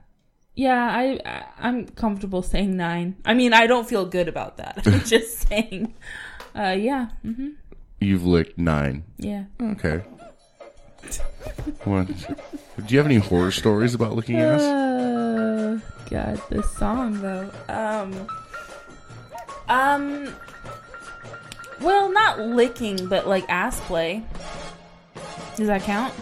[0.57, 3.17] Yeah, I, I'm comfortable saying nine.
[3.25, 4.83] I mean, I don't feel good about that.
[4.87, 5.95] I'm just saying.
[6.55, 6.77] Uh.
[6.79, 7.09] Yeah.
[7.23, 7.51] hmm
[8.01, 9.03] you've licked nine.
[9.19, 9.45] Yeah.
[9.61, 10.03] Okay.
[11.85, 12.07] What?
[12.07, 14.61] Do you have any horror stories about licking ass?
[14.61, 15.79] Uh,
[16.11, 17.51] God, this song though.
[17.69, 18.29] Um.
[19.69, 20.35] Um.
[21.81, 24.23] Well, not licking, but like ass play.
[25.57, 26.15] Does that count?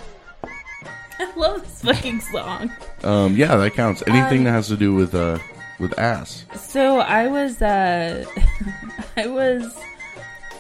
[1.35, 2.71] I love this fucking song.
[3.05, 4.03] Um, yeah, that counts.
[4.07, 5.39] Anything Um, that has to do with uh
[5.79, 6.45] with ass.
[6.57, 8.25] So I was, uh,
[9.17, 9.77] I was,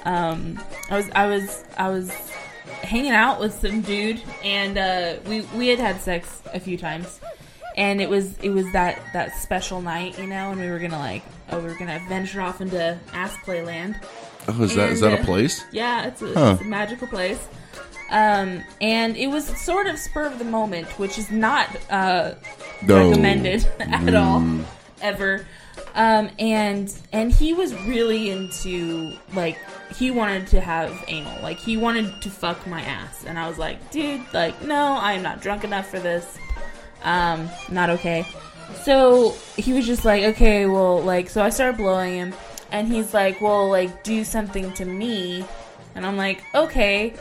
[0.04, 0.58] um,
[0.90, 2.10] I was, I was, I was
[2.82, 7.20] hanging out with some dude, and uh, we we had had sex a few times,
[7.76, 10.98] and it was it was that that special night, you know, and we were gonna
[10.98, 14.00] like, oh, we were gonna venture off into ass play land.
[14.48, 15.62] Oh, is that is that And, a uh, place?
[15.70, 16.50] Yeah, it's a, Huh.
[16.54, 17.46] it's a magical place.
[18.12, 22.34] Um, and it was sort of spur of the moment, which is not uh,
[22.86, 23.08] No.
[23.08, 24.64] recommended at all, Mm.
[25.00, 25.46] ever.
[25.94, 29.56] Um, and and he was really into like
[29.96, 33.56] he wanted to have anal, like he wanted to fuck my ass, and I was
[33.58, 36.38] like, dude, like no, I am not drunk enough for this.
[37.02, 38.24] Um, not okay.
[38.84, 42.34] So he was just like, okay, well, like, so I started blowing him,
[42.70, 45.44] and he's like, well, like, do something to me,
[45.94, 47.14] and I'm like, okay,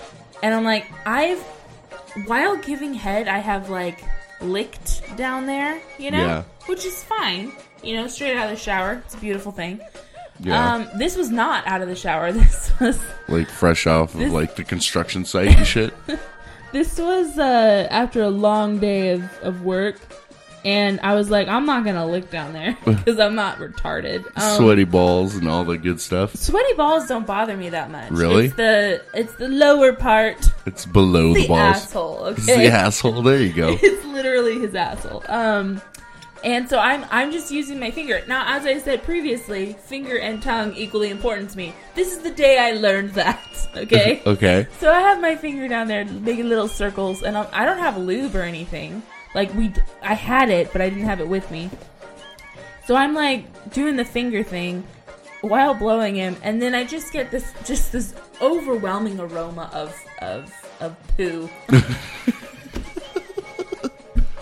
[0.44, 1.40] and I'm like, I've,
[2.28, 4.04] while giving head, I have like
[4.42, 6.44] licked down there, you know, Yeah.
[6.66, 7.52] which is fine,
[7.84, 9.02] you know, straight out of the shower.
[9.06, 9.80] It's a beautiful thing.
[10.40, 10.74] Yeah.
[10.76, 12.32] Um, this was not out of the shower.
[12.34, 15.94] This was like fresh off of like the construction site and shit.
[16.72, 19.98] This was uh, after a long day of, of work,
[20.64, 24.26] and I was like, I'm not gonna lick down there because I'm not retarded.
[24.36, 26.36] Um, Sweaty balls and all the good stuff.
[26.36, 28.12] sweaty balls don't bother me that much.
[28.12, 28.46] Really?
[28.46, 31.60] It's the it's the lower part, It's below the, the balls.
[31.78, 32.26] asshole.
[32.28, 33.22] It's Okay, the asshole.
[33.24, 33.78] There you go.
[33.82, 35.24] it's literally his asshole.
[35.28, 35.82] Um,
[36.44, 38.44] and so I'm I'm just using my finger now.
[38.48, 41.74] As I said previously, finger and tongue equally important to me.
[41.94, 43.40] This is the day I learned that.
[43.74, 44.22] Okay.
[44.26, 44.68] okay.
[44.80, 47.98] So I have my finger down there making little circles, and I'm, I don't have
[47.98, 49.02] lube or anything.
[49.34, 51.70] Like we, I had it, but I didn't have it with me.
[52.86, 54.86] So I'm like doing the finger thing
[55.42, 60.54] while blowing him, and then I just get this, just this overwhelming aroma of of
[60.80, 61.50] of poo.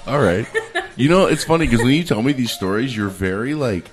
[0.08, 0.48] All right.
[0.96, 3.86] You know, it's funny because when you tell me these stories, you're very like,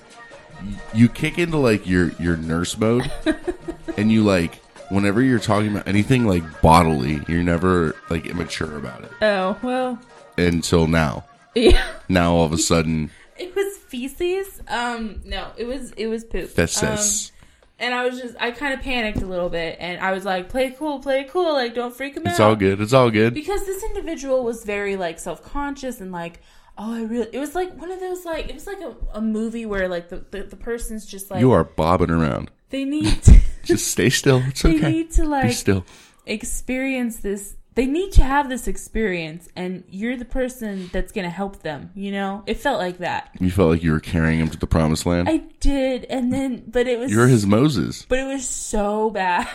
[0.93, 3.11] you kick into like your your nurse mode,
[3.97, 4.55] and you like
[4.89, 9.99] whenever you're talking about anything like bodily, you're never like immature about it Oh well,
[10.37, 11.25] until now.
[11.55, 11.85] yeah.
[12.09, 14.61] Now all of a sudden, It was feces.
[14.67, 16.53] Um, no, it was it was poop.
[16.55, 17.33] that's Um,
[17.79, 20.49] and I was just, I kind of panicked a little bit, and I was like,
[20.49, 22.81] "Play cool, play cool, like don't freak him out." It's all good.
[22.81, 23.35] It's all good.
[23.35, 26.39] because this individual was very like self-conscious and like
[26.79, 29.19] oh i really it was like one of those like it was like a, a
[29.21, 32.51] movie where like the, the, the person's just like You are bobbing around.
[32.69, 34.43] they need to, Just stay still.
[34.47, 34.91] It's they okay.
[34.91, 35.85] need to Be like still.
[36.27, 41.61] experience this they need to have this experience and you're the person that's gonna help
[41.61, 44.57] them you know it felt like that You felt like you were carrying him to
[44.57, 45.29] the promised land.
[45.29, 48.05] i did and then but it was You're his Moses.
[48.09, 49.47] but it was so bad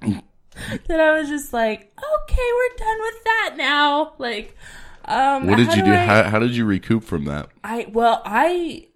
[0.02, 1.80] that i was just like
[2.20, 4.56] okay we're done with that now like
[5.06, 5.92] um What did you do?
[5.92, 7.48] I- How, how did you recoup from that?
[7.62, 8.88] I well, I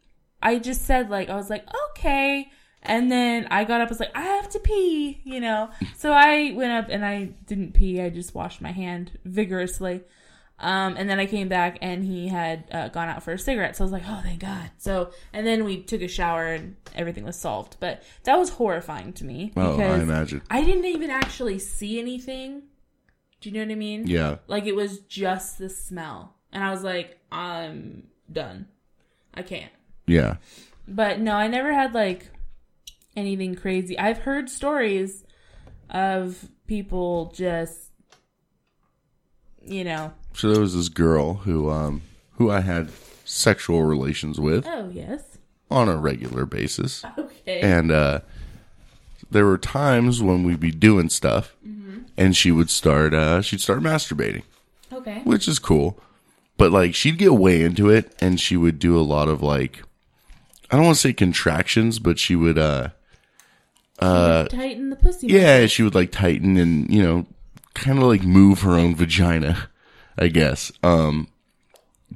[0.42, 2.50] I just said like I was like okay,
[2.88, 5.70] And then I got up, I was like, I have to pee, you know.
[5.96, 8.00] So I went up and I didn't pee.
[8.00, 10.02] I just washed my hand vigorously.
[10.60, 13.76] Um, and then I came back and he had uh, gone out for a cigarette.
[13.76, 14.70] So I was like, oh, thank God.
[14.78, 17.76] So, and then we took a shower and everything was solved.
[17.78, 19.52] But that was horrifying to me.
[19.56, 20.42] Oh, I imagine.
[20.50, 22.62] I didn't even actually see anything.
[23.40, 24.06] Do you know what I mean?
[24.06, 24.36] Yeah.
[24.48, 26.34] Like it was just the smell.
[26.52, 28.66] And I was like, I'm done.
[29.34, 29.70] I can't.
[30.06, 30.36] Yeah.
[30.88, 32.30] But no, I never had like
[33.18, 33.98] anything crazy.
[33.98, 35.24] I've heard stories
[35.90, 37.90] of people just,
[39.62, 42.02] you know, So there was this girl who um
[42.32, 42.90] who I had
[43.24, 45.38] sexual relations with oh, yes.
[45.70, 47.04] on a regular basis.
[47.18, 47.60] Okay.
[47.60, 48.20] And uh
[49.30, 51.54] there were times when we'd be doing stuff
[52.16, 54.42] and she would start uh she'd start masturbating,
[54.92, 55.20] okay.
[55.24, 55.98] which is cool.
[56.56, 59.82] But like she'd get way into it and she would do a lot of like
[60.70, 62.90] I don't want to say contractions, but she would uh
[64.00, 65.26] Tighten the pussy.
[65.28, 67.26] yeah, she would like tighten and, you know,
[67.74, 69.68] kind of like move her own vagina,
[70.18, 71.28] I guess, um,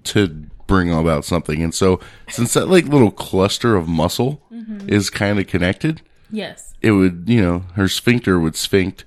[0.05, 0.29] to
[0.67, 1.63] bring about something.
[1.63, 4.41] And so, since that like little cluster of muscle
[4.87, 6.73] is kind of connected, Yes.
[6.81, 9.05] it would, you know, her sphincter would sphinct.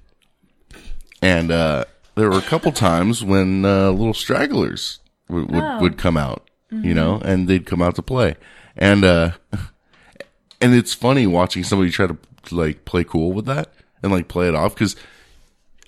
[1.22, 1.86] And, uh,
[2.16, 5.80] there were a couple times when, uh, little stragglers would, would, Oh.
[5.82, 8.36] would come out, you know, and they'd come out to play.
[8.78, 9.32] And, uh,
[10.62, 12.18] and it's funny watching somebody try to
[12.52, 14.96] like play cool with that and like play it off because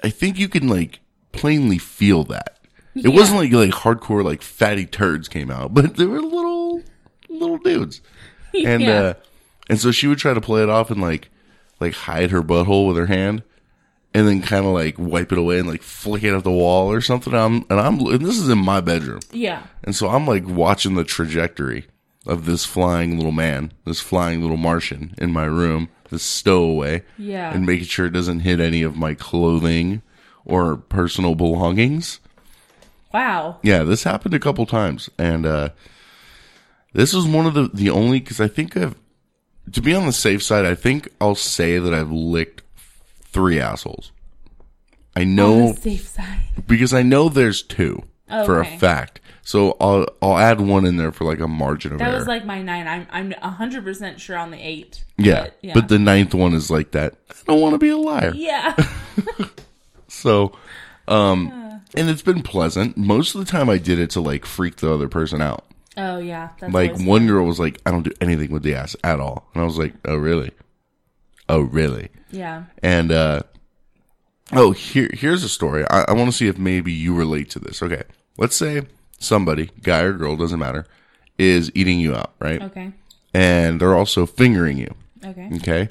[0.04, 1.00] I think you can like
[1.32, 2.58] plainly feel that.
[2.96, 6.82] It wasn't like like hardcore like fatty turds came out, but they were little
[7.30, 8.02] little dudes.
[8.66, 9.00] And Yeah.
[9.00, 9.14] uh
[9.70, 11.30] and so she would try to play it off and like
[11.80, 13.44] like hide her butthole with her hand
[14.14, 16.92] and then kind of like wipe it away and like flick it at the wall
[16.92, 17.34] or something.
[17.36, 19.20] I'm and I'm and this is in my bedroom.
[19.32, 19.64] Yeah.
[19.84, 21.86] And so I'm like watching the trajectory
[22.26, 27.54] of this flying little man, this flying little Martian in my room, this stowaway, Yeah.
[27.54, 30.02] and making sure it doesn't hit any of my clothing
[30.46, 32.20] or personal belongings.
[33.14, 33.58] Wow.
[33.64, 35.70] Yeah, this happened a couple times, and uh,
[36.94, 38.96] this is one of the the only because I think I've
[39.72, 40.66] to be on the safe side.
[40.66, 42.62] I think I'll say that I've licked
[43.24, 44.12] three assholes.
[45.16, 46.42] I know the safe side.
[46.68, 49.20] because I know there's two for a fact.
[49.48, 52.18] So I'll I'll add one in there for like a margin of That error.
[52.18, 52.86] was like my nine.
[52.86, 55.06] I'm I'm hundred percent sure on the eight.
[55.18, 55.44] yeah.
[55.44, 55.74] But, yeah.
[55.74, 57.16] but the ninth one is like that.
[57.32, 58.34] I don't want to be a liar.
[58.36, 58.76] yeah.
[60.10, 60.52] So,
[61.08, 62.98] um, and it's been pleasant.
[62.98, 65.64] Most of the time, I did it to like freak the other person out.
[65.96, 66.50] oh yeah.
[66.60, 67.28] That's Like one fun.
[67.28, 69.78] girl was like, "I don't do anything with the ass at all," and I was
[69.78, 70.52] like, "Oh really?
[71.48, 72.64] Oh really?" Yeah.
[72.84, 73.44] And uh,
[74.54, 75.86] oh, here here's a story.
[75.90, 77.82] I, I want to see if maybe you relate to this.
[77.82, 78.04] Okay,
[78.38, 78.82] let's say
[79.18, 80.86] somebody, guy or girl, doesn't matter,
[81.38, 82.62] is eating you out, right?
[82.62, 82.92] Okay.
[83.34, 84.94] And they're also fingering you.
[85.24, 85.50] Okay.
[85.58, 85.88] Okay.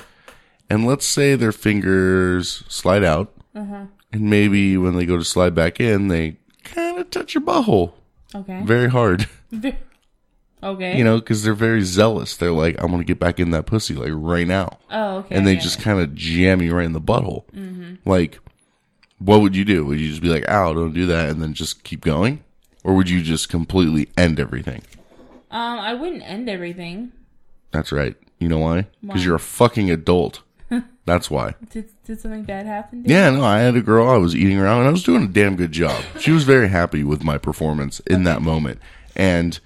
[0.69, 3.87] And let's say their fingers slide out, uh-huh.
[4.13, 7.93] and maybe when they go to slide back in, they kind of touch your butthole
[8.35, 8.63] Okay.
[8.65, 9.29] very hard.
[10.63, 10.99] okay.
[10.99, 12.37] You know, because they're very zealous.
[12.37, 14.79] They're like, I'm going to get back in that pussy, like right now.
[14.91, 15.37] Oh, okay.
[15.37, 17.45] and they just kind of jam you right in the butthole.
[17.53, 18.09] Mm-hmm.
[18.09, 18.41] Like,
[19.19, 19.85] what would you do?
[19.87, 22.43] Would you just be like, ow, don't do that, and then just keep going?
[22.87, 24.83] Or would you just completely end everything?
[25.51, 27.11] Um, I wouldn't end everything.
[27.73, 28.15] That's right.
[28.39, 28.87] You know why?
[29.05, 30.43] Because you're a fucking adult.
[31.05, 31.57] That's why.
[31.71, 33.03] Did did something bad happen?
[33.03, 33.15] To you?
[33.17, 35.29] Yeah, no, I had a girl, I was eating around, and I was doing a
[35.29, 36.01] damn good job.
[36.21, 38.79] She was very happy with my performance in that moment.
[39.17, 39.59] And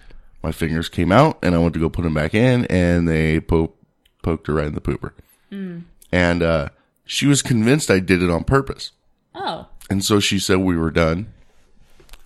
[0.43, 3.39] my fingers came out, and I went to go put them back in, and they
[3.41, 3.75] po-
[4.23, 5.13] poked her right in the pooper.
[6.13, 6.69] And uh,
[7.05, 8.93] she was convinced I did it on purpose.
[9.35, 11.33] Oh, And so she said we were done.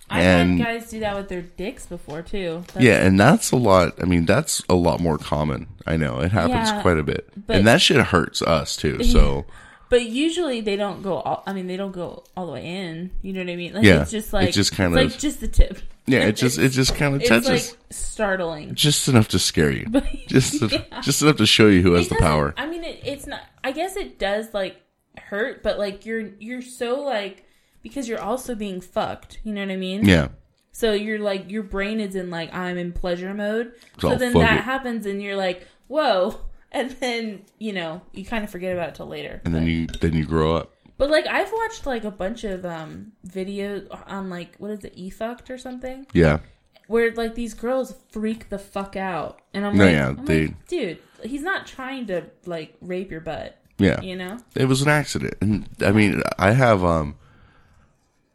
[0.09, 2.63] I've And- had guys do that with their dicks before too.
[2.67, 3.93] That's- Yeah, and that's a lot.
[4.01, 5.67] I mean, that's a lot more common.
[5.87, 9.03] I know it happens Yeah, quite a bit, but- and that shit hurts us too.
[9.03, 9.45] So
[9.87, 11.17] But usually they don't go.
[11.19, 13.11] All, I mean, they don't go all the way in.
[13.21, 13.73] You know what I mean?
[13.75, 15.77] Like Yeah, it's just like just kind it's of- like just the tip.
[16.07, 18.73] yeah, it just it just kind of It's touches like startling.
[18.73, 19.85] just enough to scare you,
[20.27, 20.59] just
[21.03, 22.53] just enough to show you who has the power.
[22.57, 23.41] I mean, it, it's not.
[23.63, 24.81] I guess it does like
[25.17, 27.44] hurt, but like you're you're so like
[27.85, 29.37] because you're also being fucked.
[29.43, 30.03] You know what I mean?
[30.05, 30.29] Yeah,
[30.71, 33.73] So you're like your brain is in like I'm in pleasure mode.
[34.01, 34.63] so then that it.
[34.63, 36.39] happens, and you're like, whoa,
[36.71, 39.39] and then you know you kind of forget about it till later.
[39.45, 40.71] and then you then you grow up.
[40.97, 44.95] But like I've watched like a bunch of um videos on like what is it,
[44.97, 46.39] eFukt or something, Yeah,
[46.87, 50.47] where like these girls freak the fuck out, and I'm No, like, yeah, I'm they-
[50.47, 53.99] like, dude, he's not trying to like rape your butt, yeah.
[54.01, 54.37] you know?
[54.55, 57.15] It was an accident, and I mean, I have um,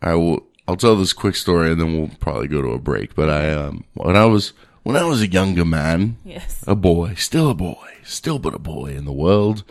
[0.03, 0.47] I will.
[0.69, 3.15] I'll tell this quick story, and then we'll probably go to a break.
[3.15, 6.63] But I um, when I was when I was a younger man, Yes.
[6.67, 9.65] a boy, still a boy, still but a boy in the world,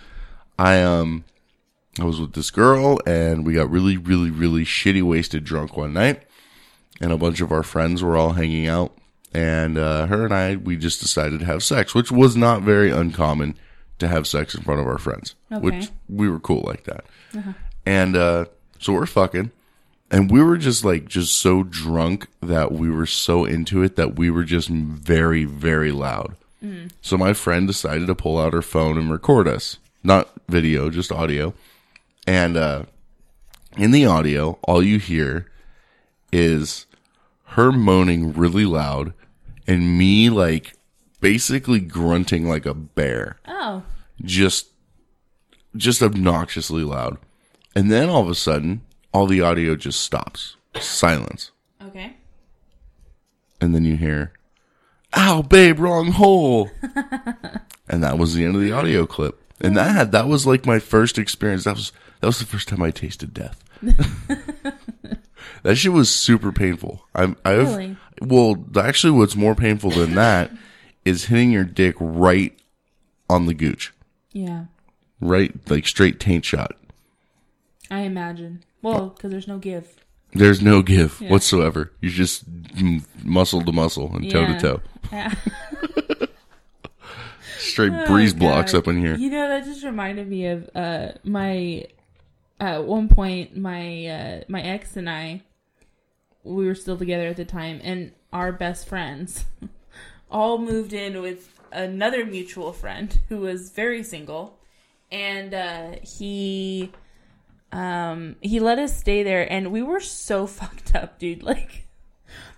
[0.57, 1.23] I um
[1.99, 5.93] I was with this girl and we got really, really, really shitty wasted drunk one
[5.93, 6.23] night.
[7.01, 8.95] And a bunch of our friends were all hanging out.
[9.34, 12.89] And uh, her and I, we just decided to have sex, which was not very
[12.91, 13.57] uncommon
[13.99, 15.61] to have sex in front of our friends, Okay.
[15.61, 17.05] which we were cool like that.
[17.86, 18.45] And uh,
[18.80, 19.51] so we're fucking.
[20.12, 24.16] And we were just like, just so drunk that we were so into it that
[24.18, 26.36] we were just very, very loud.
[27.01, 29.78] So my friend decided to pull out her phone and record us.
[30.03, 31.53] Not video, just audio.
[32.28, 32.84] And uh,
[33.78, 35.49] in the audio, all you hear
[36.34, 36.86] is
[37.43, 39.14] her moaning really loud
[39.68, 40.74] and me like
[41.22, 43.38] basically grunting like a bear.
[43.47, 43.84] Oh.
[44.22, 44.68] Just
[45.76, 47.18] just obnoxiously loud.
[47.76, 48.82] And then all of a sudden,
[49.14, 50.55] all the audio just stops.
[50.80, 51.51] Silence.
[51.84, 52.16] Okay.
[53.62, 54.34] And then you hear,
[55.18, 56.70] Ow, babe, wrong hole.
[57.89, 59.41] and that was the end of the audio clip.
[59.60, 61.64] And that had that was like my first experience.
[61.66, 61.91] That was
[62.22, 63.64] that was the first time I tasted death.
[65.64, 67.05] that shit was super painful.
[67.16, 67.97] I'm I've Really?
[68.22, 70.51] well actually what's more painful than that
[71.05, 72.57] is hitting your dick right
[73.30, 73.93] on the gooch.
[74.32, 74.66] Yeah.
[75.20, 76.76] Right like straight taint shot.
[77.91, 78.64] I imagine.
[78.82, 79.95] Well, because there's no give.
[80.34, 81.32] There's no give Yeah.
[81.32, 81.91] whatsoever.
[82.01, 82.43] You just
[83.23, 84.82] muscle to muscle and toe to toe.
[85.11, 85.34] Yeah.
[87.57, 88.80] Straight Oh, breeze blocks God.
[88.80, 89.15] up in here.
[89.15, 91.86] You know, that just reminded me of uh my
[92.59, 95.41] at one point my uh my ex and I
[96.43, 99.45] we were still together at the time and our best friends
[100.32, 104.57] all moved in with another mutual friend who was very single
[105.11, 106.91] and uh he
[107.72, 111.86] um he let us stay there and we were so fucked up dude like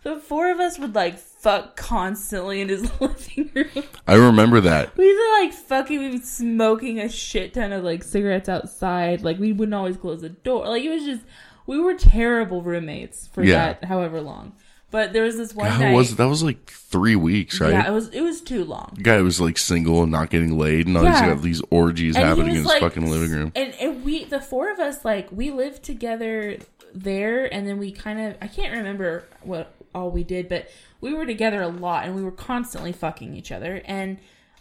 [0.03, 4.95] the four of us would like fuck constantly in his living room I remember that.
[4.97, 9.21] we were like fucking, we were smoking a shit ton of like cigarettes outside.
[9.21, 10.67] Like we wouldn't always close the door.
[10.67, 11.21] Like it was just,
[11.67, 13.73] we were terrible roommates for Yeah.
[13.73, 14.53] that however long.
[14.91, 15.93] But there was this one How night.
[15.95, 17.71] was that was like three weeks, right?
[17.71, 18.91] Yeah, it was it was too long.
[18.97, 21.33] The guy was like single and not getting laid, and all he's Yeah.
[21.33, 23.51] got these orgies And happening in his like, fucking living room.
[23.55, 26.57] And, and we, the four of us, like we lived together
[26.93, 30.69] there, and then we kind of, I can't remember what all we did, but
[30.99, 33.81] we were together a lot, and we were constantly fucking each other.
[33.85, 34.17] And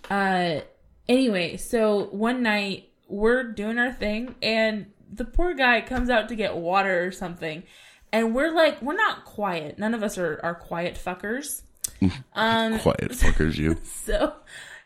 [0.09, 0.61] uh,
[1.09, 6.37] anyway, so one night we're doing our thing, and the poor guy comes out to
[6.37, 7.65] get water or something,
[8.13, 9.79] and we're like, we're not quiet.
[9.79, 11.63] None of us are are quiet fuckers.
[12.35, 13.77] Um, Quiet fuckers, you.
[13.85, 14.35] so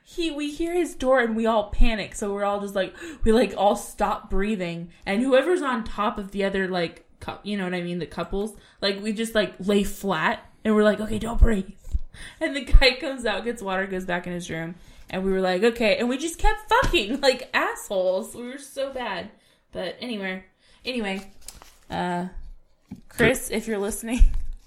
[0.03, 2.15] he we hear his door and we all panic.
[2.15, 2.95] So we're all just like
[3.25, 7.57] we like all stop breathing and whoever's on top of the other like cou- you
[7.57, 11.01] know what I mean, the couples, like we just like lay flat and we're like,
[11.01, 11.71] okay, don't breathe.
[12.41, 14.75] And the guy comes out, gets water, goes back in his room,
[15.11, 18.35] and we were like, okay, and we just kept fucking like assholes.
[18.35, 19.31] We were so bad.
[19.73, 20.45] But anyway,
[20.85, 21.31] anyway,
[21.91, 22.27] uh
[23.09, 24.21] Chris, if you're listening,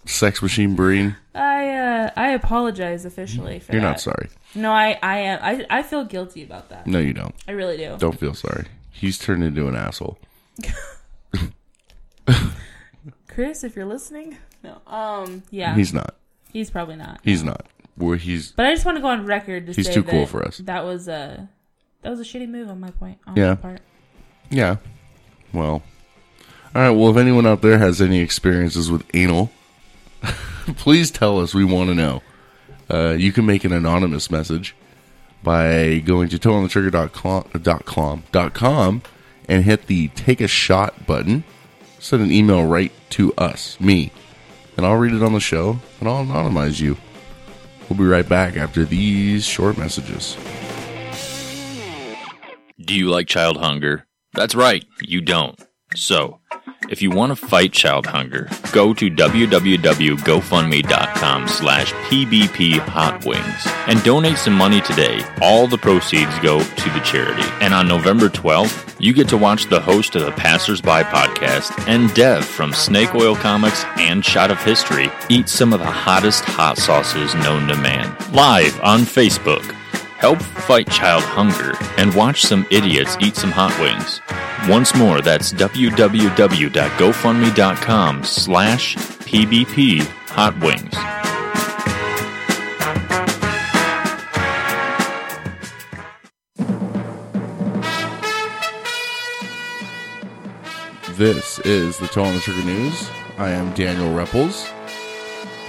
[0.05, 1.15] Sex machine Breen.
[1.35, 3.87] I uh I apologize officially for You're that.
[3.87, 4.29] not sorry.
[4.55, 5.39] No, I I am.
[5.41, 6.87] I I feel guilty about that.
[6.87, 7.35] No, you don't.
[7.47, 7.95] I really do.
[7.99, 8.65] Don't feel sorry.
[8.91, 10.17] He's turned into an asshole.
[13.27, 14.81] Chris, if you're listening, no.
[14.87, 16.15] Um, yeah, He's not.
[16.51, 17.19] he's probably not.
[17.23, 17.67] He's not.
[17.95, 20.21] Where he's But I just want to go on record to He's say too cool
[20.21, 20.57] that for us.
[20.59, 21.49] That was a
[22.01, 23.19] that was a shitty move on my point.
[23.27, 23.49] On Yeah.
[23.49, 23.81] my part.
[24.49, 24.77] yeah.
[25.53, 25.81] Well,
[26.75, 26.89] all right.
[26.89, 29.51] Well, if anyone out there has any experiences with anal,
[30.77, 31.53] please tell us.
[31.53, 32.21] We want to know.
[32.89, 34.75] Uh, you can make an anonymous message
[35.43, 39.01] by going to toeonthetrigger.com com
[39.47, 41.43] and hit the take a shot button.
[41.99, 44.11] Send an email right to us, me,
[44.75, 46.97] and I'll read it on the show and I'll anonymize you.
[47.89, 50.37] We'll be right back after these short messages.
[52.79, 54.05] Do you like child hunger?
[54.33, 55.59] That's right, you don't.
[55.95, 56.39] So,
[56.89, 62.79] if you want to fight child hunger, go to www.gofundme.com slash pbp
[63.87, 65.23] and donate some money today.
[65.41, 67.47] All the proceeds go to the charity.
[67.61, 72.13] And on November 12th, you get to watch the host of the Passersby podcast and
[72.13, 76.77] Dev from Snake Oil Comics and Shot of History eat some of the hottest hot
[76.77, 78.15] sauces known to man.
[78.33, 79.63] Live on Facebook.
[80.17, 84.19] Help fight child hunger and watch some idiots eat some hot wings.
[84.67, 90.95] Once more, that's www.gofundme.com slash pbp hot wings.
[101.17, 103.09] This is the Toe on the Trigger News.
[103.37, 104.71] I am Daniel Repples.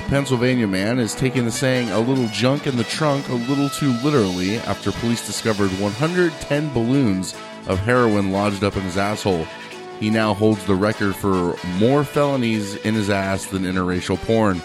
[0.08, 3.92] Pennsylvania man is taking the saying a little junk in the trunk a little too
[4.02, 7.34] literally after police discovered 110 balloons
[7.66, 9.46] of heroin lodged up in his asshole.
[10.00, 14.62] He now holds the record for more felonies in his ass than interracial porn.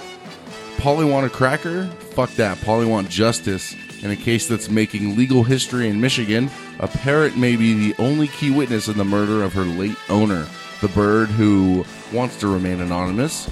[0.77, 1.87] Polly want a cracker?
[1.87, 2.61] Fuck that.
[2.61, 3.75] Polly want justice.
[4.01, 8.29] In a case that's making legal history in Michigan, a parrot may be the only
[8.29, 10.47] key witness in the murder of her late owner.
[10.79, 13.49] The bird, who wants to remain anonymous,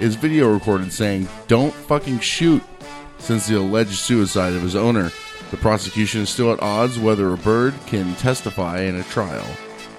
[0.00, 2.62] is video recorded saying, Don't fucking shoot,
[3.18, 5.10] since the alleged suicide of his owner.
[5.50, 9.46] The prosecution is still at odds whether a bird can testify in a trial.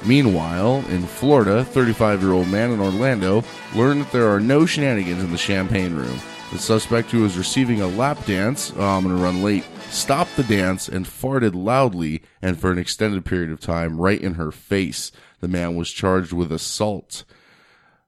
[0.06, 3.44] Meanwhile, in Florida, 35 year old man in Orlando
[3.76, 6.20] learned that there are no shenanigans in the champagne room.
[6.52, 10.36] The suspect, who was receiving a lap dance, oh, I'm going to run late, stopped
[10.36, 14.52] the dance and farted loudly and for an extended period of time right in her
[14.52, 15.12] face.
[15.40, 17.24] The man was charged with assault.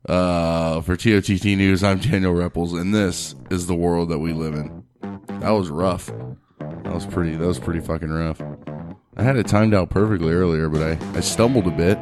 [0.07, 4.53] Uh, for TOTT News, I'm Daniel Repples, and this is the world that we live
[4.53, 4.83] in.
[5.39, 6.11] That was rough.
[6.59, 7.35] That was pretty.
[7.35, 8.41] That was pretty fucking rough.
[9.15, 11.97] I had it timed out perfectly earlier, but I, I stumbled a bit.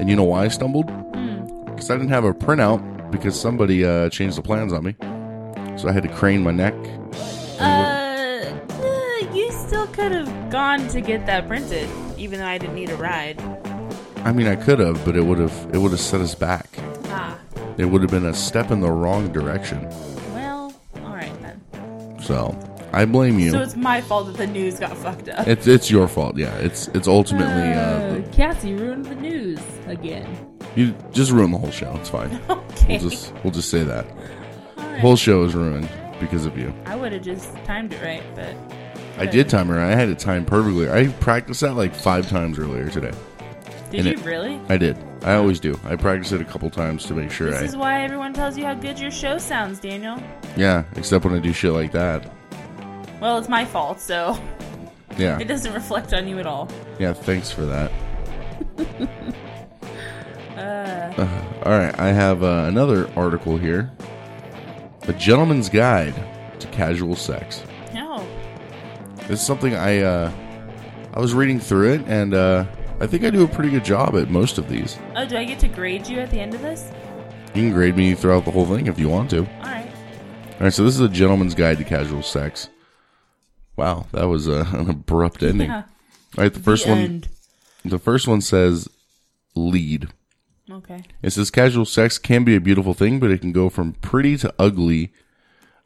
[0.00, 0.86] And you know why I stumbled?
[1.66, 4.96] Because I didn't have a printout because somebody uh, changed the plans on me.
[5.78, 6.74] So I had to crane my neck.
[7.60, 11.88] Uh, uh, you still could have gone to get that printed,
[12.18, 13.40] even though I didn't need a ride.
[14.24, 16.66] I mean, I could have, but it would have it would have set us back.
[17.78, 19.88] It would have been a step in the wrong direction.
[20.34, 20.72] well,
[21.04, 22.18] all right then.
[22.22, 22.56] So
[22.92, 23.50] I blame you.
[23.50, 25.46] So it's my fault that the news got fucked up.
[25.48, 26.36] It's it's your fault.
[26.36, 27.80] Yeah, it's it's ultimately uh,
[28.24, 30.26] Uh, Cassie ruined the news again.
[30.76, 31.92] you just ruin the whole show.
[31.96, 32.40] It's fine.
[32.84, 32.98] Okay.
[32.98, 34.04] We'll just we'll just say that.
[34.76, 35.00] Right.
[35.00, 35.88] Whole show is ruined
[36.20, 36.74] because of you.
[36.84, 38.54] I would have just timed it right, but
[39.16, 39.80] I did time her.
[39.80, 40.90] I had it timed perfectly.
[40.90, 43.12] I practiced that like five times earlier today.
[43.96, 44.60] Did And you it- really?
[44.68, 44.96] I did.
[45.22, 45.78] I always do.
[45.84, 47.64] I practice it a couple times to make sure This I.
[47.64, 50.20] is why everyone tells you how good your show sounds, Daniel.
[50.56, 52.30] Yeah, except when I do shit like that.
[53.20, 54.36] Well, it's my fault, so
[55.16, 55.38] Yeah.
[55.40, 56.68] it doesn't reflect on you at all.
[56.98, 57.92] Yeah, thanks for that.
[60.56, 61.28] Uh,
[61.64, 63.90] All right, I have uh, another article here.
[65.08, 66.14] A Gentleman's Guide
[66.60, 67.62] to Casual Sex.
[67.92, 68.24] no.
[69.26, 70.32] This is something I uh,
[71.12, 72.66] I was reading through it, and uh,
[73.04, 74.98] I think I do a pretty good job at most of these.
[75.14, 76.90] Oh, do I get to grade you at the end of this?
[77.54, 79.40] You can grade me throughout the whole thing if you want to.
[79.40, 79.86] All right.
[80.52, 82.70] All right, so this is a Gentleman's Guide to Casual Sex.
[83.76, 85.68] Wow, that was uh, an abrupt ending.
[85.68, 85.82] Yeah.
[86.38, 86.98] All right, the first The one.
[86.98, 87.28] end.
[87.84, 88.88] The first one says
[89.54, 90.08] lead.
[90.70, 91.02] Okay.
[91.22, 94.38] It says casual sex can be a beautiful thing, but it can go from pretty
[94.38, 95.12] to ugly,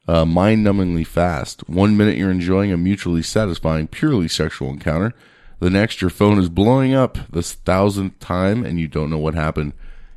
[0.07, 1.69] uh, mind numbingly fast.
[1.69, 5.15] One minute you're enjoying a mutually satisfying, purely sexual encounter.
[5.61, 9.35] The next, your phone is blowing up the thousandth time and you don't know what
[9.35, 9.73] happened.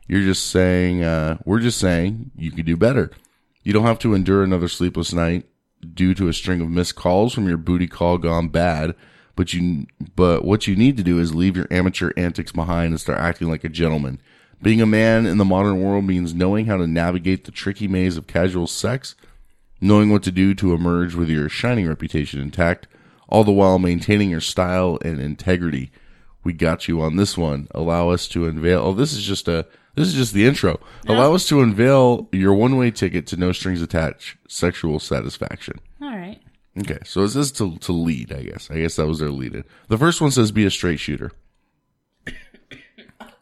[0.07, 3.11] You're just saying, uh, we're just saying you could do better.
[3.63, 5.45] You don't have to endure another sleepless night
[5.93, 8.95] due to a string of missed calls from your booty call gone bad.
[9.35, 12.99] But you, but what you need to do is leave your amateur antics behind and
[12.99, 14.21] start acting like a gentleman.
[14.61, 18.17] Being a man in the modern world means knowing how to navigate the tricky maze
[18.17, 19.15] of casual sex,
[19.79, 22.87] knowing what to do to emerge with your shining reputation intact,
[23.31, 25.91] all the while maintaining your style and integrity.
[26.43, 27.67] We got you on this one.
[27.71, 28.79] Allow us to unveil.
[28.81, 29.65] Oh, this is just a.
[29.95, 30.79] This is just the intro.
[31.07, 35.79] Allow us to unveil your one-way ticket to no strings attached sexual satisfaction.
[36.01, 36.39] All right.
[36.79, 38.31] Okay, so it says to to lead.
[38.31, 38.71] I guess.
[38.71, 39.53] I guess that was their lead.
[39.55, 39.63] in.
[39.89, 41.31] The first one says be a straight shooter.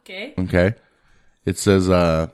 [0.02, 0.34] Okay.
[0.38, 0.74] Okay.
[1.44, 2.28] It says, uh,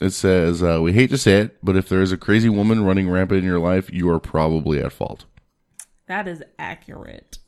[0.00, 2.84] it says, uh, we hate to say it, but if there is a crazy woman
[2.84, 5.26] running rampant in your life, you are probably at fault.
[6.10, 7.38] That is accurate.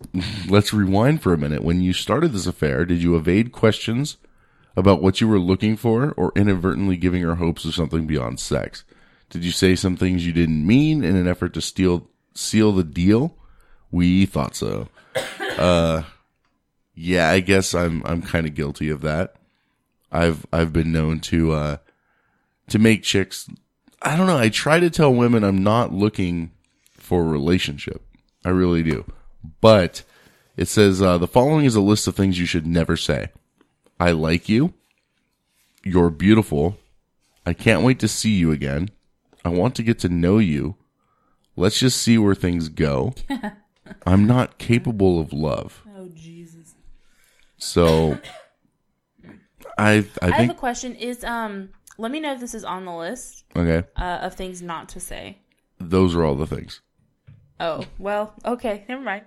[0.49, 1.65] Let's rewind for a minute.
[1.65, 4.19] When you started this affair, did you evade questions
[4.77, 8.85] about what you were looking for or inadvertently giving her hopes of something beyond sex?
[9.31, 12.85] Did you say some things you didn't mean in an effort to steal, seal the
[12.85, 13.35] deal?
[13.91, 14.87] We thought so.
[15.59, 16.05] Uh,
[16.95, 19.35] yeah, I guess I'm, I'm kind of guilty of that.
[20.13, 21.77] I've, I've been known to, uh,
[22.69, 23.51] to make chicks,
[24.01, 24.39] I don't know.
[24.39, 26.53] I try to tell women I'm not looking
[26.93, 28.07] for a relationship.
[28.45, 29.05] I really do.
[29.61, 30.03] But
[30.57, 33.28] it says uh, the following is a list of things you should never say.
[33.99, 34.74] I like you.
[35.84, 36.76] You're beautiful.
[37.45, 38.90] I can't wait to see you again.
[39.45, 40.76] I want to get to know you.
[41.57, 43.14] Let's just see where things go.
[44.07, 45.82] I'm not capable of love.
[45.97, 46.74] Oh Jesus.
[47.59, 48.18] So
[49.76, 50.95] I I I, have a question.
[50.95, 53.86] Is um, let me know if this is on the list okay.
[53.97, 55.38] uh, of things not to say.
[55.78, 56.80] Those are all the things.
[57.63, 59.23] Oh well, okay, never mind.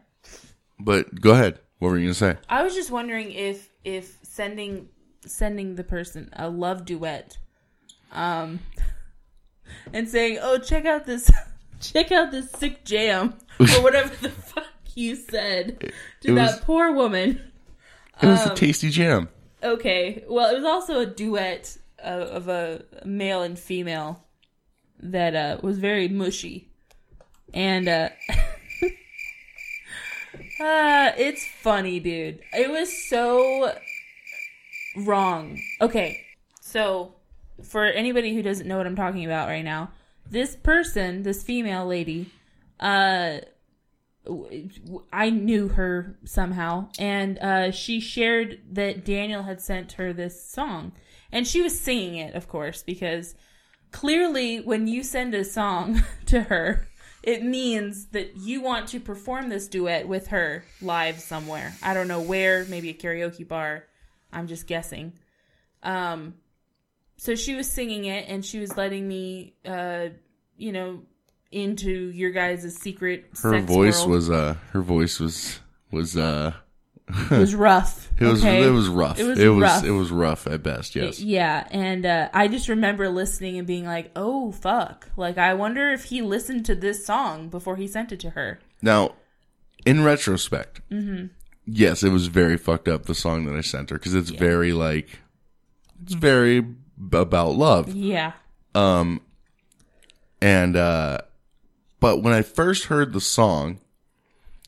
[0.80, 1.60] But go ahead.
[1.80, 2.38] What were you going to say?
[2.50, 4.90] I was just wondering if if sending
[5.26, 7.38] sending the person a love duet,
[8.12, 8.60] um,
[9.94, 11.32] and saying, "Oh, check out this,
[11.80, 14.66] check out this sick jam," or whatever the fuck
[14.96, 15.80] you said
[16.22, 17.52] to It that was- poor woman.
[18.22, 19.28] It was Um, a tasty jam.
[19.64, 24.24] Okay, well, it was also a duet of, of a male and female
[25.00, 26.70] that uh, was very mushy,
[27.54, 28.10] and uh,
[30.60, 32.40] uh, it's funny, dude.
[32.54, 33.74] It was so
[34.98, 35.60] wrong.
[35.82, 36.26] Okay,
[36.62, 37.16] so
[37.64, 39.92] for anybody who doesn't know what I'm talking about right now,
[40.30, 42.32] this person, this female lady,
[42.80, 43.40] uh,
[45.14, 50.94] I knew her somehow, and uh, she shared that Daniel had sent her this song,
[51.32, 53.36] and she was singing it, of course, because
[53.92, 56.88] clearly, when you send a song to her,
[57.26, 61.74] it means that you want to perform this duet with her live somewhere.
[61.82, 63.86] I don't know where, maybe a karaoke bar.
[64.32, 65.14] I'm just guessing.
[65.82, 66.36] Um,
[67.18, 70.10] so she was singing it, and she was letting me, uh,
[70.56, 71.02] you know,
[71.52, 73.26] into your guys' secret.
[73.42, 74.12] Her voice world.
[74.12, 75.60] was uh her voice was
[75.92, 76.54] was uh
[77.08, 78.10] It was rough.
[78.20, 78.64] It was okay?
[78.66, 79.20] it was rough.
[79.20, 79.84] It was it was rough.
[79.84, 81.20] it was rough at best, yes.
[81.20, 85.92] Yeah, and uh, I just remember listening and being like, "Oh fuck!" Like, I wonder
[85.92, 88.60] if he listened to this song before he sent it to her.
[88.82, 89.16] Now,
[89.86, 91.30] in retrospect, Mhm.
[91.66, 94.74] yes, it was very fucked up the song that I sent her because it's very
[94.74, 95.20] like
[96.04, 96.76] it's very b-
[97.14, 97.94] about love.
[97.94, 98.32] Yeah.
[98.74, 99.22] Um
[100.42, 101.20] and uh
[102.00, 103.80] but when I first heard the song,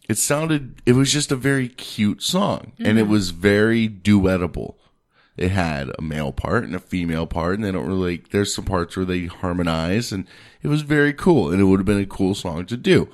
[0.10, 3.10] it sounded it was just a very cute song and it Mhm.
[3.10, 4.76] was very duettable.
[5.36, 8.66] It had a male part and a female part and they don't really there's some
[8.66, 10.26] parts where they harmonize and
[10.64, 13.10] it was very cool and it would have been a cool song to do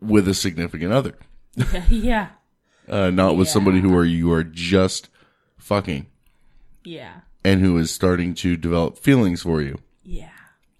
[0.00, 1.14] with a significant other.
[1.90, 2.28] yeah.
[2.88, 5.08] Uh not with somebody who are you are just
[5.58, 6.06] fucking
[6.84, 7.20] Yeah.
[7.44, 9.78] and who is starting to develop feelings for you.
[10.04, 10.30] Yeah.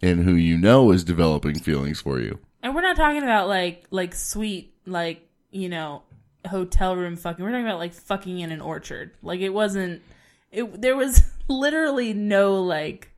[0.00, 2.40] And who you know is developing feelings for you.
[2.62, 6.02] And we're not talking about like like sweet like you know
[6.46, 7.44] hotel room fucking.
[7.44, 9.12] We're talking about like fucking in an orchard.
[9.22, 10.02] Like it wasn't.
[10.50, 13.10] It there was literally no like.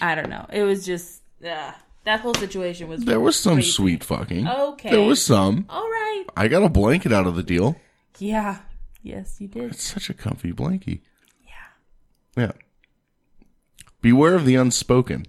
[0.00, 0.46] I don't know.
[0.52, 1.72] It was just uh,
[2.04, 3.04] that whole situation was.
[3.04, 3.70] There was some crazy.
[3.70, 4.48] sweet fucking.
[4.48, 4.90] Okay.
[4.90, 5.66] There was some.
[5.68, 6.24] All right.
[6.36, 7.76] I got a blanket out of the deal.
[8.18, 8.58] Yeah.
[9.02, 9.70] Yes, you did.
[9.72, 11.00] It's such a comfy blankie.
[11.46, 12.42] Yeah.
[12.44, 12.52] Yeah.
[14.00, 15.26] Beware of the unspoken.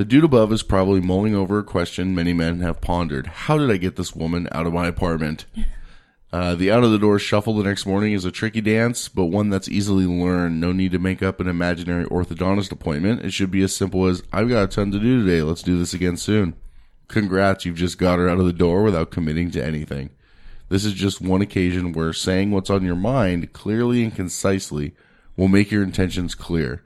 [0.00, 3.26] The dude above is probably mulling over a question many men have pondered.
[3.26, 5.44] How did I get this woman out of my apartment?
[6.32, 9.24] Uh, the out of the door shuffle the next morning is a tricky dance, but
[9.24, 10.60] one that's easily learned.
[10.60, 13.24] No need to make up an imaginary orthodontist appointment.
[13.24, 15.42] It should be as simple as, I've got a ton to do today.
[15.42, 16.54] Let's do this again soon.
[17.08, 20.10] Congrats, you've just got her out of the door without committing to anything.
[20.68, 24.94] This is just one occasion where saying what's on your mind clearly and concisely
[25.36, 26.84] will make your intentions clear.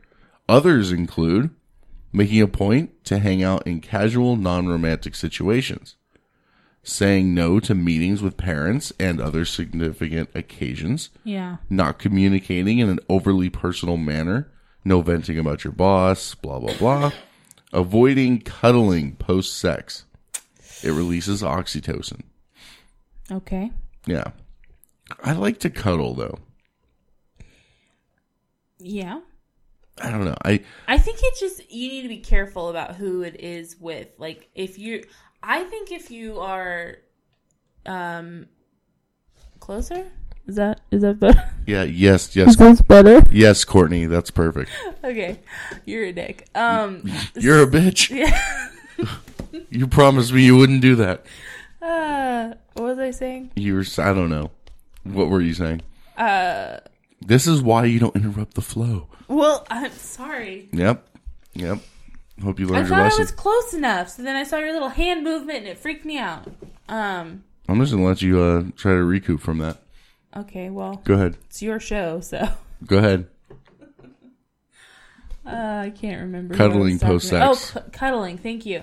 [0.48, 1.50] Others include
[2.14, 5.96] making a point to hang out in casual, non-romantic situations,
[6.82, 11.56] saying no to meetings with parents and other significant occasions, Yeah.
[11.68, 14.50] not communicating in an overly personal manner,
[14.84, 17.10] no venting about your boss, blah, blah, blah,
[17.72, 20.04] avoiding cuddling post sex.
[20.82, 22.20] It releases oxytocin.
[23.32, 23.72] Okay.
[24.06, 24.32] Yeah.
[25.22, 26.38] I like to cuddle though.
[28.78, 29.20] Yeah.
[30.02, 30.36] I don't know.
[30.44, 34.08] I I think it's just you need to be careful about who it is with.
[34.18, 35.04] Like if you
[35.42, 36.96] I think if you are
[37.86, 38.46] um
[39.60, 40.06] closer?
[40.46, 41.50] Is that is that better?
[41.66, 42.50] yeah, yes, yes.
[42.50, 43.22] Is this better?
[43.30, 44.70] Yes, Courtney, that's perfect.
[45.02, 45.40] okay.
[45.84, 46.48] You're a dick.
[46.54, 48.10] Um You're a bitch.
[48.96, 49.08] Yeah.
[49.70, 51.24] You promised me you wouldn't do that.
[51.82, 53.50] uh what was I saying?
[53.56, 54.50] You were I don't know.
[55.04, 55.82] What were you saying?
[56.16, 56.80] Uh
[57.24, 59.08] This is why you don't interrupt the flow.
[59.28, 60.68] Well, I'm sorry.
[60.72, 61.08] Yep.
[61.54, 61.78] Yep.
[62.42, 63.20] Hope you I learned your thought I lesson.
[63.20, 66.18] was close enough, so then I saw your little hand movement and it freaked me
[66.18, 66.46] out.
[66.88, 69.78] Um I'm just gonna let you uh, try to recoup from that.
[70.36, 71.36] okay, well Go ahead.
[71.46, 72.48] It's your show, so
[72.86, 73.28] Go ahead.
[75.46, 76.54] Uh, I can't remember.
[76.54, 77.56] I was Cuddling talking post about.
[77.56, 77.76] sex.
[77.76, 78.38] Oh, cu- cuddling.
[78.38, 78.82] Thank you.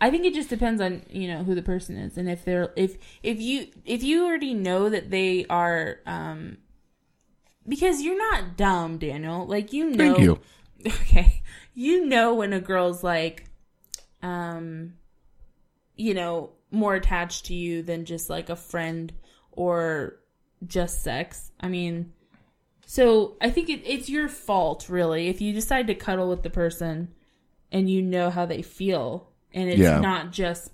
[0.00, 2.72] I think it just depends on you know who the person is, and if they're
[2.74, 6.56] if if you if you already know that they are um
[7.68, 9.46] because you're not dumb, Daniel.
[9.46, 10.14] Like you know.
[10.14, 10.40] Thank you.
[10.86, 11.42] Okay,
[11.74, 13.50] you know when a girl's like,
[14.22, 14.94] um,
[15.94, 19.12] you know, more attached to you than just like a friend
[19.52, 20.16] or
[20.66, 21.50] just sex.
[21.60, 22.14] I mean,
[22.86, 26.48] so I think it, it's your fault, really, if you decide to cuddle with the
[26.48, 27.08] person
[27.70, 30.00] and you know how they feel, and it's Yeah.
[30.00, 30.70] not just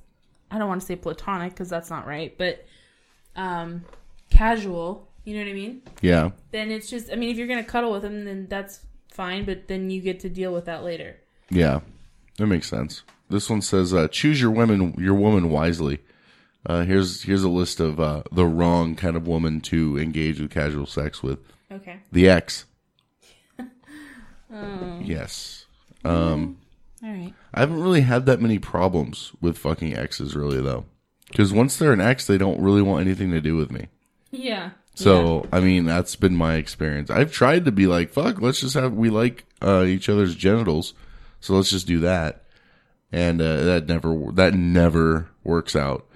[0.53, 2.65] I don't want to say platonic because that's not right, but
[3.35, 3.85] um,
[4.31, 5.09] casual.
[5.27, 5.83] You know what I mean?
[6.01, 6.31] Yeah.
[6.53, 9.67] Then it's just I mean, if you're gonna cuddle with them, then that's fine, but
[9.67, 11.17] then you get to deal with that later.
[11.51, 11.81] Yeah.
[12.39, 13.03] That makes sense.
[13.29, 15.99] This one says, uh, "Choose your women, your woman wisely."
[16.65, 20.53] Uh, here's here's a list of uh, the wrong kind of woman to engage with
[20.53, 21.41] casual sex with.
[21.73, 21.99] Okay.
[22.13, 22.65] The ex.
[24.49, 25.01] Oh.
[25.03, 25.67] Yes.
[26.05, 26.59] Um,
[27.03, 27.35] All right.
[27.53, 30.85] I haven't really had that many problems with fucking exes, really, though.
[31.29, 33.89] Because once they're an ex, they don't really want anything to do with me.
[34.31, 34.71] Yeah.
[34.99, 37.11] So, I mean, that's been my experience.
[37.11, 40.95] I've tried to be like, fuck, let's just have, we like uh, each other's genitals.
[41.41, 42.43] So let's just do that.
[43.13, 46.07] And uh, that never, that never works out.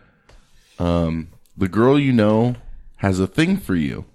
[0.79, 1.29] Um,
[1.59, 2.57] the girl you know
[2.97, 4.07] has a thing for you.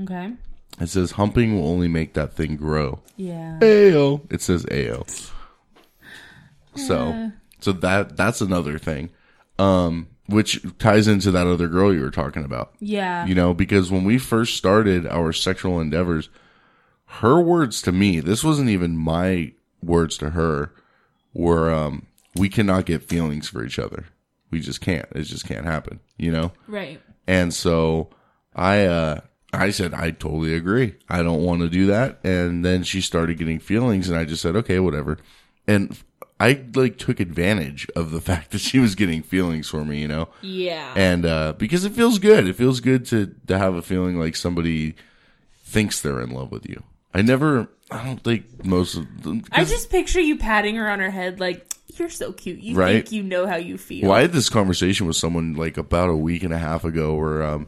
[0.00, 0.32] Okay.
[0.80, 3.00] It says humping will only make that thing grow.
[3.18, 3.58] Yeah.
[3.60, 4.22] Ayo.
[4.32, 5.06] It says Ayo.
[6.76, 7.30] So, Yeah.
[7.60, 9.10] so that that's another thing,
[9.58, 12.74] um, which ties into that other girl you were talking about.
[12.80, 13.26] Yeah.
[13.26, 16.28] You know, because when we first started our sexual endeavors,
[17.06, 19.52] her words to me, this wasn't even my
[19.82, 20.72] words to her,
[21.32, 22.06] were um,
[22.36, 24.06] we cannot get feelings for each other.
[24.50, 25.06] We just can't.
[25.14, 26.00] It just can't happen.
[26.18, 26.52] You know.
[26.66, 27.00] Right.
[27.26, 28.10] And so
[28.54, 29.20] I uh
[29.52, 30.94] I said I totally agree.
[31.08, 32.18] I don't want to do that.
[32.24, 35.18] And then she started getting feelings and I just said, "Okay, whatever."
[35.66, 35.98] And
[36.40, 40.08] I like took advantage of the fact that she was getting feelings for me, you
[40.08, 40.28] know.
[40.42, 40.92] Yeah.
[40.96, 42.46] And uh because it feels good.
[42.46, 44.94] It feels good to to have a feeling like somebody
[45.64, 46.82] thinks they're in love with you.
[47.14, 51.00] I never I don't think most of them I just picture you patting her on
[51.00, 51.64] her head like
[51.96, 52.60] you're so cute.
[52.60, 52.92] You Right.
[53.04, 54.08] think you know how you feel.
[54.08, 57.14] Well, I had this conversation with someone like about a week and a half ago
[57.16, 57.66] where um,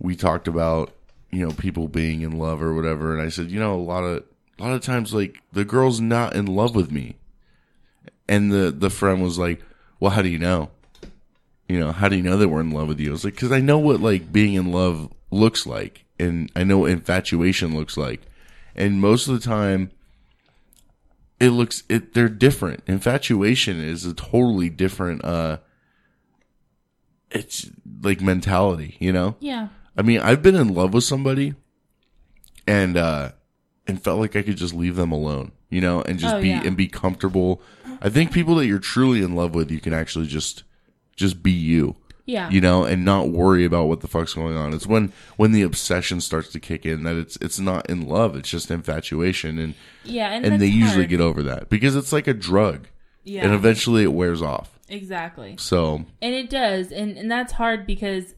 [0.00, 0.92] we talked about
[1.30, 4.02] you know people being in love or whatever, and I said, you know, a lot
[4.02, 4.24] of
[4.58, 7.14] a lot of times like the girl's not in love with me,
[8.30, 9.60] and the the friend was like,
[10.00, 10.70] well, how do you know?
[11.68, 13.10] You know, how do you know that we're in love with you?
[13.10, 16.64] I was like, because I know what like being in love looks like, and I
[16.64, 18.22] know what infatuation looks like,
[18.74, 19.90] and most of the time
[21.38, 22.82] it looks it they're different.
[22.86, 25.58] Infatuation is a totally different uh
[27.30, 27.70] it's
[28.02, 29.36] like mentality, you know?
[29.40, 29.68] Yeah.
[29.96, 31.54] I mean, I've been in love with somebody
[32.66, 33.32] and uh
[33.86, 36.48] and felt like I could just leave them alone, you know, and just Oh, be
[36.48, 36.62] yeah.
[36.64, 37.62] and be comfortable.
[38.00, 40.64] I think people that you're truly in love with, you can actually just
[41.16, 41.96] just be you.
[42.26, 42.48] Yeah.
[42.48, 44.72] You know, and not worry about what the fuck's going on.
[44.72, 48.36] It's when when the obsession starts to kick in that it's it's not in love,
[48.36, 49.74] it's just infatuation and
[50.04, 51.08] Yeah, and and, they usually hard.
[51.08, 52.86] get over that because it's like a drug.
[53.24, 53.44] Yeah.
[53.44, 54.78] And eventually it wears off.
[54.88, 55.56] Exactly.
[55.58, 58.34] So, And it does, and and that's hard because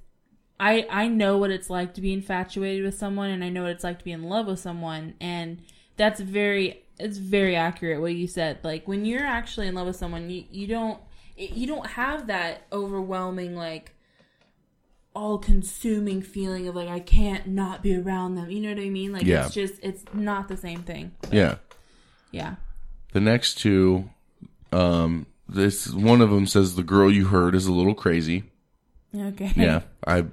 [0.58, 3.72] I I know what it's like to be infatuated with someone, and I know what
[3.72, 5.60] it's like to be in love with someone, and
[5.96, 8.58] that's very it's very accurate what you said.
[8.62, 11.00] Like when you're actually in love with someone, you you don't
[11.36, 13.94] you don't have that overwhelming like
[15.14, 18.50] all consuming feeling of like I can't not be around them.
[18.50, 19.12] You know what I mean?
[19.12, 19.46] Like Yeah.
[19.46, 21.12] it's just it's not the same thing.
[21.30, 21.56] yeah.
[22.30, 22.54] Yeah.
[23.12, 24.08] The next two
[24.72, 28.44] um this one of them says the girl you heard is a little crazy.
[29.14, 29.52] Okay.
[29.54, 29.82] Yeah.
[30.06, 30.24] I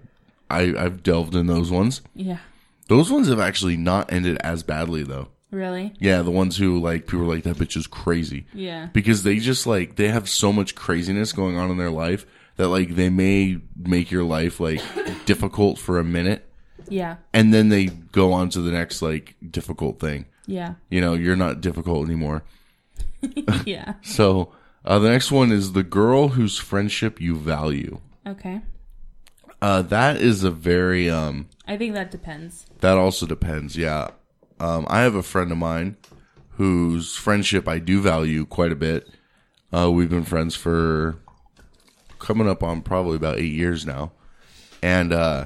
[0.49, 2.01] I I've delved in those ones.
[2.15, 2.37] Yeah.
[2.87, 5.27] Those ones have actually not ended as badly though.
[5.51, 5.93] Really?
[5.99, 8.45] Yeah, the ones who like people are like that bitch is crazy.
[8.53, 8.89] Yeah.
[8.93, 12.25] Because they just like they have so much craziness going on in their life
[12.57, 14.81] that like they may make your life like
[15.25, 16.47] difficult for a minute
[16.87, 17.15] Yeah.
[17.33, 20.25] and then they go on to the next like difficult thing.
[20.45, 20.75] Yeah.
[20.89, 22.43] You know, you're not difficult anymore.
[23.65, 23.93] yeah.
[24.03, 24.53] So,
[24.85, 27.99] uh, the next one is the girl whose friendship you value.
[28.27, 28.61] Okay.
[29.61, 32.65] Uh, that is a very um I think that depends.
[32.81, 33.75] That also depends.
[33.77, 34.11] Yeah.
[34.59, 35.97] Um, I have a friend of mine
[36.51, 39.07] whose friendship I do value quite a bit.
[39.73, 41.17] Uh, we've been friends for
[42.19, 44.11] coming up on probably about eight years now.
[44.81, 45.45] And, uh,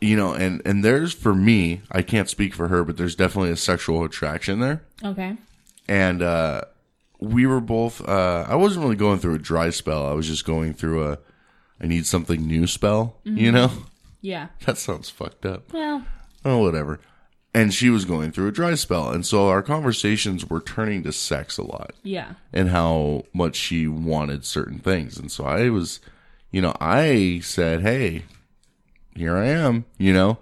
[0.00, 3.50] you know, and, and there's for me, I can't speak for her, but there's definitely
[3.50, 4.82] a sexual attraction there.
[5.04, 5.36] Okay.
[5.88, 6.62] And, uh,
[7.20, 10.06] we were both, uh, I wasn't really going through a dry spell.
[10.06, 11.18] I was just going through a,
[11.80, 13.54] I need something new spell, you Mhm.
[13.54, 13.70] know?
[14.20, 14.48] Yeah.
[14.66, 15.72] That sounds fucked up.
[15.72, 16.04] Well,
[16.44, 17.00] Oh, whatever.
[17.58, 19.10] And she was going through a dry spell.
[19.10, 21.92] And so our conversations were turning to sex a lot.
[22.04, 22.34] Yeah.
[22.52, 25.18] And how much she wanted certain things.
[25.18, 25.98] And so I was,
[26.52, 28.22] you know, I said, hey,
[29.16, 30.38] here I am, you know?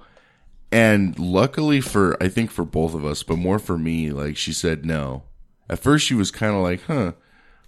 [0.70, 4.52] And luckily for, I think for both of us, but more for me, like she
[4.52, 5.22] said no.
[5.70, 7.12] At first she was kind of like, huh.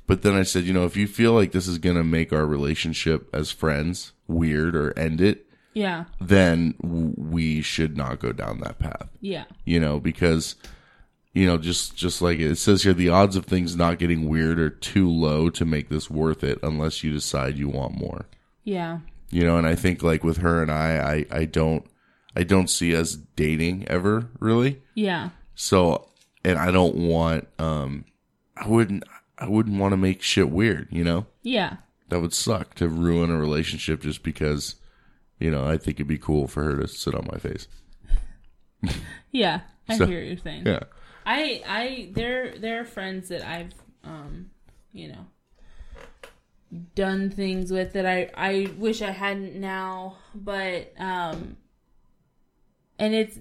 [0.06, 2.34] But then I said, you know, if you feel like this is going to make
[2.34, 5.47] our relationship as friends weird or end it,
[5.78, 6.04] Yeah.
[6.20, 9.08] then w- we should not go down that path.
[9.20, 9.44] Yeah.
[9.64, 10.56] You know, because
[11.34, 14.58] you know, just just like it says here, the odds of things not getting weird
[14.58, 18.26] are too low to make this worth it unless you decide you want more.
[18.64, 19.00] Yeah.
[19.30, 21.84] You know, and I think like with her and I, I, I don't
[22.34, 24.82] I don't see us dating ever really.
[24.94, 25.30] Yeah.
[25.54, 26.08] So
[26.44, 28.04] and I don't want um
[28.56, 29.04] I wouldn't
[29.38, 31.26] I wouldn't want to make shit weird, you know?
[31.42, 31.76] Yeah.
[32.08, 34.74] That would suck to ruin a relationship just because,
[35.38, 37.68] you know, I think it'd be cool for her to sit on my face.
[39.30, 39.60] Yeah.
[39.88, 40.66] I So, hear what you're saying.
[40.66, 40.80] Yeah.
[41.26, 43.74] I I there there are friends that I've
[44.04, 44.50] um
[44.92, 45.26] you know
[46.94, 51.56] done things with that I I wish I hadn't now, but um
[52.98, 53.38] and it's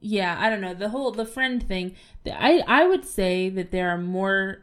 [0.00, 1.96] yeah, I don't know, the whole the friend thing.
[2.24, 4.58] the- I I would say that there are more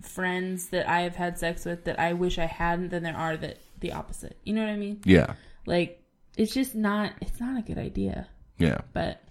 [0.00, 3.36] friends that I have had sex with that I wish I hadn't than there are
[3.36, 4.36] that the opposite.
[4.44, 5.00] You know what I mean?
[5.04, 5.34] Yeah.
[5.66, 6.01] Like
[6.36, 8.28] it's just not it's not a good idea.
[8.58, 8.78] Yeah.
[8.92, 9.22] But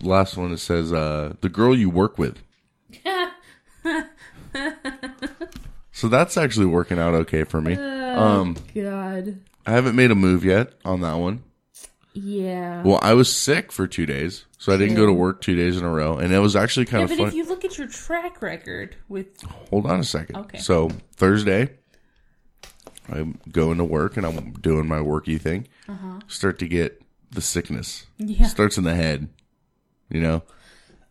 [0.00, 2.38] Last one it says, uh, the girl you work with.
[5.94, 7.74] So that's actually working out okay for me.
[7.76, 9.38] Um, God.
[9.64, 11.44] I haven't made a move yet on that one.
[12.12, 12.82] Yeah.
[12.82, 15.78] Well, I was sick for two days, so I didn't go to work two days
[15.78, 17.28] in a row, and it was actually kind yeah, of but fun.
[17.28, 19.40] if you look at your track record with
[19.70, 20.36] Hold on a second.
[20.36, 20.58] Okay.
[20.58, 21.70] So Thursday,
[23.08, 25.68] I'm going to work and I'm doing my worky thing.
[26.26, 28.06] Start to get the sickness.
[28.20, 28.26] Uh-huh.
[28.38, 28.46] Yeah.
[28.46, 29.28] Starts in the head,
[30.10, 30.42] you know.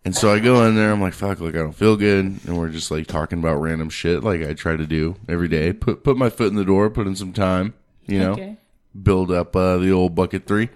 [0.05, 0.91] And so I go in there.
[0.91, 3.89] I'm like, fuck, like I don't feel good, and we're just like talking about random
[3.89, 5.71] shit, like I try to do every day.
[5.71, 7.73] Put put my foot in the door, put in some time,
[8.05, 8.57] you know Okay.
[9.01, 10.67] build up uh, the old bucket three,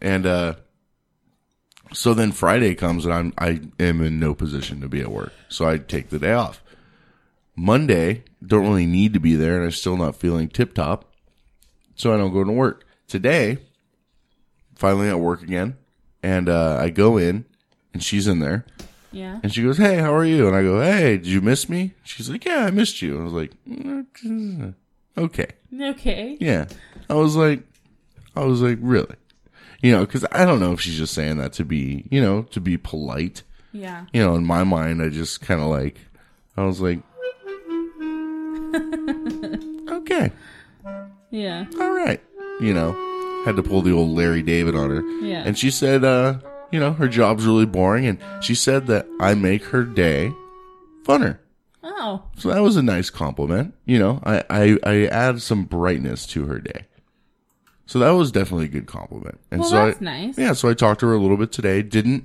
[0.00, 0.54] and uh,
[1.92, 5.32] so then Friday comes and I'm I am in no position to be at work,
[5.48, 6.60] so I take the day off.
[7.58, 11.12] Monday don't really need to be there, and I'm still not feeling tip top,
[11.96, 12.84] so I don't go to work.
[13.08, 13.58] Today,
[14.74, 15.76] finally at work again,
[16.22, 17.44] and uh, I go in,
[17.92, 18.64] and she's in there,
[19.10, 19.40] yeah.
[19.42, 21.94] and she goes, "Hey, how are you?" And I go, "Hey, did you miss me?"
[22.04, 24.74] She's like, "Yeah, I missed you." I was like, "Mm,
[25.16, 25.48] "Okay."
[25.80, 26.36] Okay.
[26.40, 26.66] Yeah.
[27.10, 27.62] I was like,
[28.36, 29.16] I was like, really?
[29.82, 32.42] You know, because I don't know if she's just saying that to be, you know,
[32.42, 33.42] to be polite.
[33.72, 34.06] Yeah.
[34.12, 35.98] You know, in my mind, I just kind of like,
[36.56, 37.00] I was like,
[39.88, 40.30] okay,
[41.30, 41.66] Yeah.
[41.80, 42.20] all right.
[42.60, 42.92] You know,
[43.44, 45.02] had to pull the old Larry David on her.
[45.24, 45.42] Yeah.
[45.44, 46.38] And she said, uh,
[46.72, 48.06] you know, her job's really boring.
[48.06, 50.32] And she said that I make her day
[51.04, 51.38] funner.
[51.82, 52.24] Oh.
[52.36, 53.74] So that was a nice compliment.
[53.84, 56.86] You know, I, I, I add some brightness to her day.
[57.86, 59.38] So that was definitely a good compliment.
[59.50, 60.36] And Well, so that's I, nice.
[60.36, 61.80] Yeah, so I talked to her a little bit today.
[61.82, 62.24] Didn't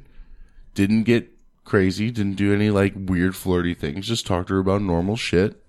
[0.74, 1.30] didn't get
[1.64, 4.08] crazy, didn't do any like weird flirty things.
[4.08, 5.62] Just talked to her about normal shit.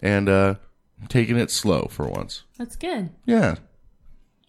[0.00, 0.54] And uh
[1.08, 2.44] taking it slow for once.
[2.58, 3.10] That's good.
[3.24, 3.56] Yeah.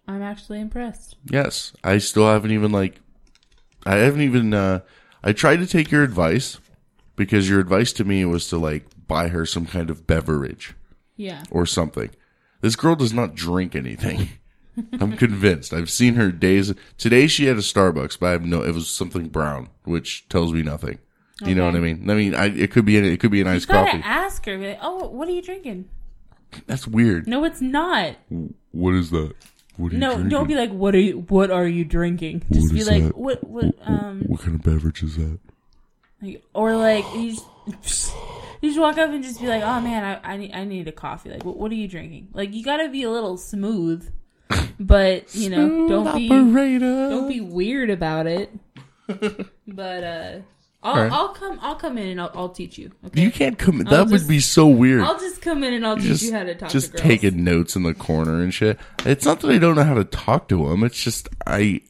[0.08, 1.16] I'm actually impressed.
[1.30, 1.74] Yes.
[1.84, 3.00] I still haven't even like
[3.86, 4.80] I haven't even uh
[5.24, 6.60] I tried to take your advice
[7.16, 10.74] because your advice to me was to like buy her some kind of beverage.
[11.16, 11.44] Yeah.
[11.52, 12.12] or something.
[12.62, 14.30] This girl does not drink anything.
[15.02, 15.74] I'm convinced.
[15.74, 16.74] I've seen her days.
[16.98, 18.64] Today she had a Starbucks, but I have no.
[18.64, 21.00] It was something brown, which tells me nothing.
[21.42, 22.10] You know what I mean?
[22.10, 24.02] I mean, I, it could be any, it could be a nice You coffee.
[24.04, 24.58] ask her.
[24.58, 25.88] Be like, oh, what are you drinking?
[26.68, 27.28] That's weird.
[27.28, 28.16] No, it's not.
[28.72, 29.34] What is that?
[29.78, 30.30] What are you No, drinking?
[30.30, 31.20] don't be like, what are you?
[31.30, 32.44] What are you drinking?
[32.52, 33.18] Just What be is like, that?
[33.18, 33.44] what?
[33.48, 33.76] What?
[33.86, 35.40] Um, What kind of beverage is that?
[36.22, 37.38] like, or like you
[37.82, 38.12] just,
[38.62, 40.88] you just walk up and just be like, oh man, I, I need I need
[40.90, 41.30] a coffee.
[41.30, 42.28] Like, what, what are you drinking?
[42.34, 44.12] Like, you gotta be a little smooth,
[44.80, 48.52] but you know, don't be don't be weird about it.
[49.68, 50.40] but uh,
[50.82, 51.12] I'll Alright.
[51.12, 52.92] I'll come I'll come in and I'll, I'll teach you.
[53.06, 53.22] Okay?
[53.22, 53.80] You can't come.
[53.80, 55.02] I'll That would just- be so weird.
[55.02, 57.02] I'll just come in and I'll teach just you how to talk just to girls.
[57.10, 58.80] Just taking notes in the corner and shit.
[59.06, 60.84] It's not that I don't know how to talk to them.
[60.86, 61.82] It's just I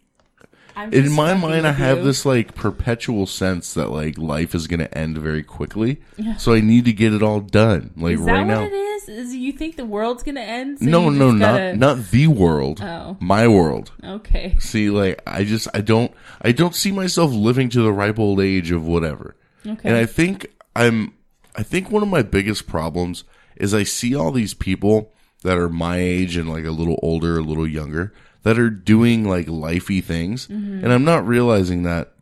[0.79, 2.03] I'm in my mind, I have you.
[2.03, 6.01] this like perpetual sense that like life is going to end very quickly.
[6.37, 8.63] So I need to get it all done like Is that right now.
[8.63, 9.09] it is?
[9.09, 10.79] Is you think the world's gonna end?
[10.79, 12.81] So no, no, not gotta- not the world.
[12.83, 13.17] Oh.
[13.19, 13.91] My world.
[14.03, 14.57] Okay.
[14.59, 16.11] See, like I just I don't
[16.41, 19.35] I don't see myself living to the ripe old age of whatever.
[19.65, 19.87] Okay.
[19.89, 21.13] And I think I'm
[21.55, 23.23] I think one of my biggest problems
[23.55, 25.11] is I see all these people
[25.43, 28.13] that are my age and like a little older, a little younger
[28.43, 30.83] that are doing like lifey things Mm-hmm.
[30.83, 32.13] and I'm not realizing that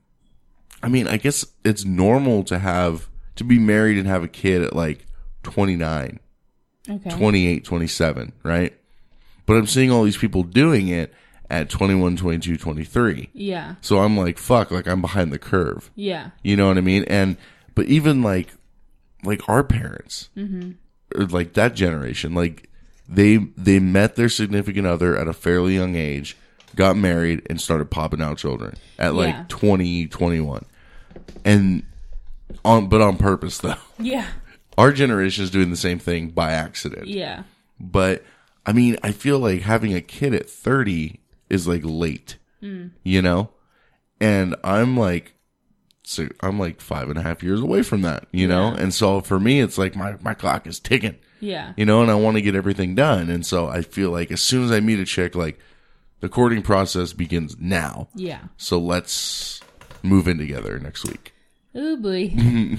[0.83, 4.61] I mean, I guess it's normal to have to be married and have a kid
[4.61, 5.05] at like
[5.43, 6.19] 29,
[6.89, 7.09] Okay.
[7.09, 8.73] 28, 27, right?
[9.45, 11.13] But I'm seeing all these people doing it
[11.49, 13.29] at 21, 22, 23.
[13.33, 13.75] Yeah.
[13.81, 15.89] So I'm like, fuck, like I'm behind the curve.
[15.95, 16.29] Yeah.
[16.43, 17.03] You know what I mean?
[17.07, 17.37] And
[17.75, 18.53] but even like
[19.23, 20.71] like our parents, Mm-hmm.
[21.15, 22.69] or like that generation, like
[23.09, 26.35] they they met their significant other at a fairly young age,
[26.75, 29.45] got married, and started popping out children at like Yeah.
[29.47, 31.45] twenty, twenty one, 20, 21.
[31.45, 31.83] and
[32.65, 33.75] on but on purpose though.
[33.99, 34.27] Yeah.
[34.77, 37.07] Our generation is doing the same thing by accident.
[37.07, 37.43] Yeah.
[37.79, 38.23] But
[38.65, 42.91] I mean, I feel like having a kid at 30 is like late, Mm.
[43.03, 43.51] you know?
[44.19, 45.33] And I'm like
[46.03, 48.67] si- I'm like five and a half years away from that, you know?
[48.73, 51.73] And so for me, it's like my, my clock is ticking, Yeah.
[51.77, 53.29] you know, and I want to get everything done.
[53.29, 55.59] And so I feel like as soon as I meet a chick, like
[56.19, 58.07] the courting process begins now.
[58.15, 58.39] Yeah.
[58.57, 59.61] So let's
[60.03, 61.33] move in together next week,
[61.75, 62.33] Oh boy.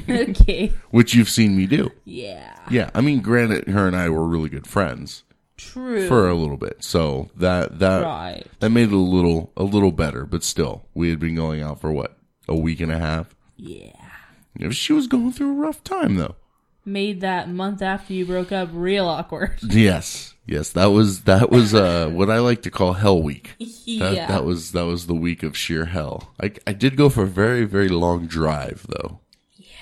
[0.09, 0.73] okay.
[0.91, 1.91] which you've seen me do.
[2.05, 2.57] Yeah.
[2.71, 2.91] Yeah.
[2.95, 5.23] I mean, granted, her and I were really good friends
[5.57, 6.07] True.
[6.09, 6.83] for a little bit.
[6.83, 8.47] So that, that, Right.
[8.61, 11.81] that made it a little, a little better, but still we had been going out
[11.81, 12.17] for what?
[12.49, 13.35] A week and a half.
[13.57, 13.93] yeah.
[14.59, 16.35] You know, She was going through a rough time though.
[16.89, 19.59] Made that month after you broke up real awkward.
[19.63, 23.51] Yes, yes, that was that was uh, what I like to call Hell Week.
[23.99, 24.27] That, yeah.
[24.29, 26.33] that was that was the week of sheer hell.
[26.43, 29.21] I I did go for a very very long drive though,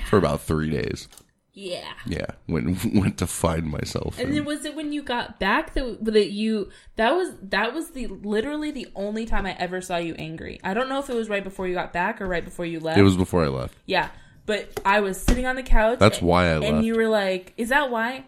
[0.08, 1.08] for about three days.
[1.52, 1.92] yeah.
[2.06, 4.18] Yeah, went went to find myself.
[4.18, 7.72] And and- then was it when you got back that that you that was that
[7.74, 10.60] was the literally the only time I ever saw you angry.
[10.64, 12.78] I don't know if it was right before you got back or right before you
[12.80, 12.98] left.
[12.98, 13.74] it was before I left.
[13.86, 14.08] yeah,
[14.46, 15.98] but I was sitting on the couch.
[15.98, 16.84] That's why I and left.
[16.84, 18.24] you were like, "Is that why?"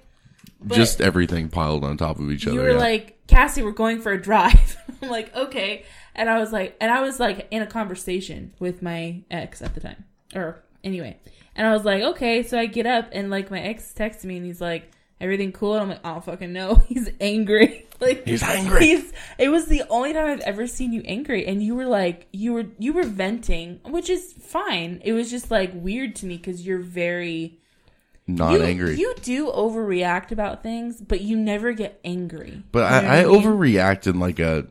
[0.61, 2.57] But Just everything piled on top of each other.
[2.57, 2.79] you were yeah.
[2.79, 6.91] like, "Cassie, we're going for a drive." I'm like, "Okay," and I was like, and
[6.91, 10.05] I was like in a conversation with my ex at the time,
[10.35, 11.17] or anyway,
[11.55, 14.37] and I was like, "Okay," so I get up and like my ex texts me
[14.37, 14.91] and he's like.
[15.21, 15.75] Everything cool?
[15.75, 16.75] And I'm like, I don't fucking know.
[16.87, 17.87] He's angry.
[18.01, 18.87] like He's angry.
[18.87, 19.13] He's.
[19.39, 22.53] It was the only time I've ever seen you angry, and you were like, you
[22.53, 25.01] were you were venting, which is fine.
[25.05, 27.59] It was just like weird to me because you're very
[28.29, 28.97] not you, angry.
[28.97, 32.63] You do overreact about things, but you never get angry.
[32.71, 33.43] but You know I, I what mean?
[33.43, 34.67] overreact in like a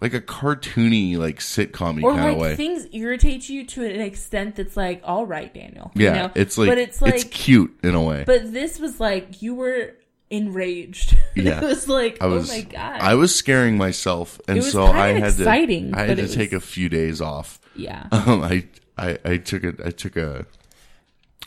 [0.00, 2.56] like a cartoony like sitcom or kind like of way.
[2.56, 5.90] things irritate you to an extent that's like, all right, Daniel.
[5.94, 6.30] you yeah, know?
[6.34, 8.24] it's like but it's like, it's cute in a way.
[8.26, 9.94] but this was like you were
[10.30, 11.16] enraged.
[11.36, 11.62] Yeah.
[11.62, 14.84] it was like, I was oh my god, I was scaring myself, and was so
[14.86, 17.60] I had exciting, to I had to it take a few days off.
[17.76, 18.66] yeah, Um, I,
[18.98, 20.44] I I took a I took a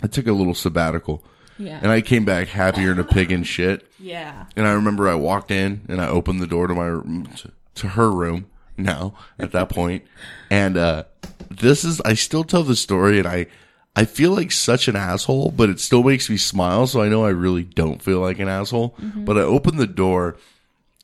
[0.01, 1.23] I took a little sabbatical,
[1.59, 3.85] yeah, and I came back happier than a pig in shit.
[3.99, 7.27] yeah, And I remember I walked in and I opened the door to my room-
[7.37, 8.47] to, to her room
[8.77, 10.03] now at that point,
[10.49, 11.03] and uh,
[11.49, 13.47] this is I still tell the story, and I
[13.95, 16.87] I feel like such an asshole, but it still makes me smile.
[16.87, 18.95] So I know I really don't feel like an asshole.
[19.25, 20.37] But I opened the door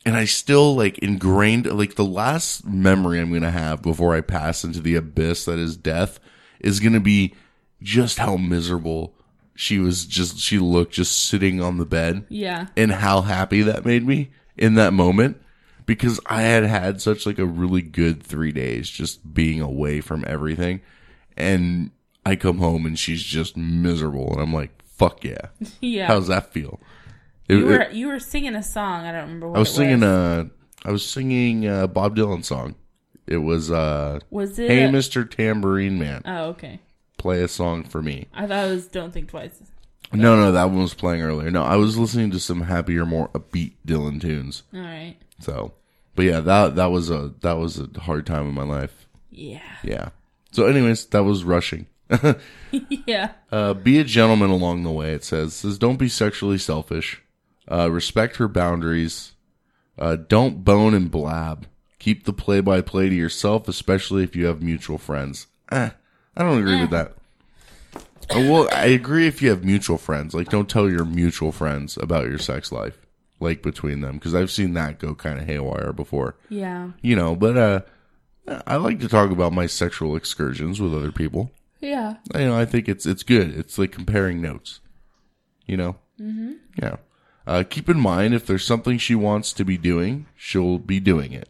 [0.05, 4.63] and I still like ingrained like the last memory I'm gonna have before I pass
[4.63, 6.19] into the abyss that is death
[6.59, 7.35] is gonna be
[7.81, 9.13] just how miserable
[9.55, 13.85] she was just she looked just sitting on the bed yeah, and how happy that
[13.85, 15.39] made me in that moment
[15.89, 20.23] because I had had such like a really good 3 days just being away from
[20.27, 20.81] everything
[21.35, 21.89] and
[22.25, 25.47] I come home and she's just miserable and I'm like fuck yeah
[25.81, 26.05] yeah.
[26.07, 26.79] how's that feel
[27.47, 29.05] It- you were it- you were singing a song.
[29.05, 30.43] I don't remember what I was it singing Was, uh
[30.85, 32.75] I was singing a Bob Dylan song
[33.25, 34.69] it was uh was it?
[34.69, 35.29] Hey a- Mr.
[35.29, 36.79] Tambourine Man Oh, okay.
[37.17, 39.59] play a song for me I thought it was "Don't Think Twice."
[40.13, 43.29] no no that one was playing earlier no I was listening to some happier more
[43.29, 45.15] upbeat Dylan tunes All right.
[45.41, 45.71] So,
[46.15, 49.07] but yeah, that that was a that was a hard time in my life.
[49.31, 49.61] Yeah.
[49.83, 50.09] Yeah.
[50.51, 51.87] So, anyways, that was rushing.
[52.71, 53.31] yeah.
[53.51, 55.13] uh, be a gentleman along the way.
[55.13, 57.21] It says says don't be sexually selfish.
[57.71, 59.33] Uh, respect her boundaries.
[59.97, 61.67] Uh, don't bone and blab.
[61.99, 65.47] Keep the play by play to yourself, especially if you have mutual friends.
[65.71, 65.89] Eh,
[66.35, 67.13] I don't agree with that.
[68.31, 70.33] Uh, well, I agree if you have mutual friends.
[70.33, 73.05] Like, don't tell your mutual friends about your sex life,
[73.39, 76.35] like between them, because I've seen that go kind of haywire before.
[76.49, 76.91] Yeah.
[77.01, 77.81] You know, but uh,
[78.67, 81.51] I like to talk about my sexual excursions with other people.
[81.79, 82.15] Yeah.
[82.33, 83.55] You know, I think it's it's good.
[83.57, 84.81] It's like comparing notes.
[85.65, 85.95] You know.
[86.19, 86.53] Mm-hmm.
[86.81, 86.97] Yeah.
[87.47, 91.31] Uh, keep in mind if there's something she wants to be doing, she'll be doing
[91.33, 91.47] it.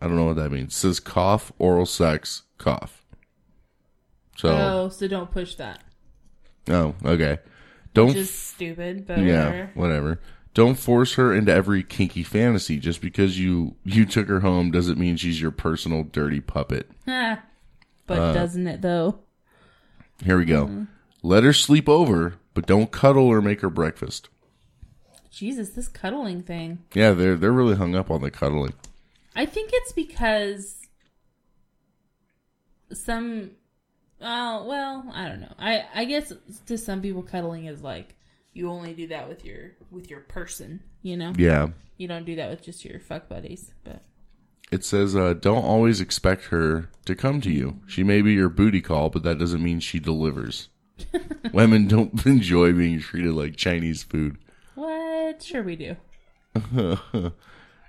[0.00, 0.72] I don't know what that means.
[0.72, 3.04] It says cough, oral sex, cough.
[4.36, 5.80] So, Oh, so don't push that.
[6.70, 7.38] oh, okay.
[7.94, 9.70] Don't Which is stupid, but yeah, whatever.
[9.74, 10.20] whatever.
[10.58, 12.78] Don't force her into every kinky fantasy.
[12.80, 16.90] Just because you you took her home doesn't mean she's your personal dirty puppet.
[18.08, 19.20] But Uh, doesn't it though?
[20.24, 20.64] Here we go.
[20.66, 20.84] Mm-hmm.
[21.22, 24.30] Let her sleep over, but don't cuddle or make her breakfast.
[25.30, 26.78] Jesus, this cuddling thing.
[26.92, 28.72] Yeah, they're they're really hung up on the cuddling.
[29.36, 30.78] I think it's because
[32.92, 33.52] some
[34.20, 35.54] oh well, I don't know.
[35.56, 36.32] I I guess
[36.66, 38.16] to some people cuddling is like
[38.58, 41.32] you only do that with your with your person, you know?
[41.36, 41.68] Yeah.
[41.96, 44.02] You don't do that with just your fuck buddies, but
[44.70, 47.80] It says, uh, don't always expect her to come to you.
[47.86, 50.68] She may be your booty call, but that doesn't mean she delivers.
[51.52, 54.36] Women don't enjoy being treated like Chinese food.
[54.74, 55.42] what?
[55.42, 55.96] Sure we do.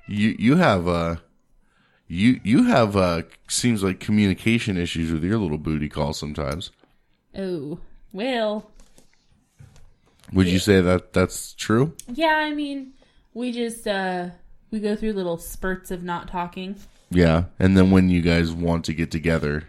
[0.07, 1.17] You you have uh
[2.07, 6.72] you you have uh seems like communication issues with your little booty call sometimes.
[7.38, 7.78] Oh,
[8.11, 8.72] well,
[10.34, 11.93] Would you say that that's true?
[12.07, 12.36] yeah.
[12.38, 12.93] I mean,
[13.34, 14.30] we just uh
[14.71, 16.75] we go through little spurts of not talking.
[17.11, 17.45] Yeah.
[17.57, 19.63] And then when you guys want to get together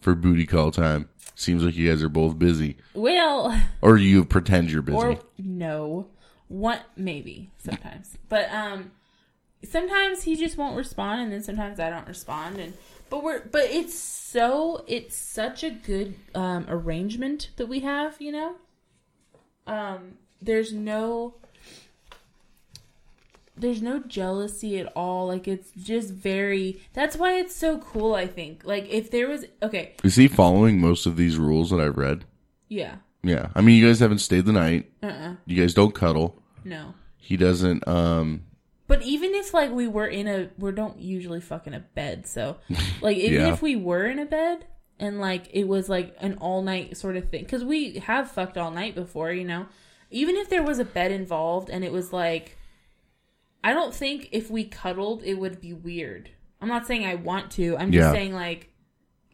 [0.00, 2.76] for booty call time, seems like you guys are both busy.
[2.94, 4.96] Well, Or you pretend you're busy.
[4.96, 6.08] or no,
[6.48, 8.90] what maybe sometimes, but um,
[9.64, 12.74] sometimes he just won't respond, and then sometimes I don't respond, and
[13.10, 18.32] but we're but it's so it's such a good um arrangement that we have, you
[18.32, 18.56] know.
[19.66, 21.34] Um, there's no
[23.56, 28.26] there's no jealousy at all like it's just very that's why it's so cool i
[28.26, 31.96] think like if there was okay Is he following most of these rules that I've
[31.98, 32.24] read?
[32.68, 33.48] yeah Yeah.
[33.54, 34.90] I mean, you guys haven't stayed the night.
[35.02, 36.42] uh-uh You guys don't cuddle.
[36.64, 37.86] no He doesn't.
[37.86, 38.44] Um.
[38.88, 42.26] But even if like we were in a we don't usually fuck in a bed,
[42.26, 42.56] so
[43.00, 43.52] like even Yeah.
[43.52, 44.64] if we were in a bed
[45.02, 48.56] and like it was like an all night sort of thing cuz we have fucked
[48.56, 49.66] all night before, you know.
[50.10, 52.56] Even if there was a bed involved and it was like
[53.64, 56.30] I don't think if we cuddled it would be weird.
[56.60, 57.76] I'm not saying I want to.
[57.76, 58.12] I'm just Yeah.
[58.12, 58.68] saying like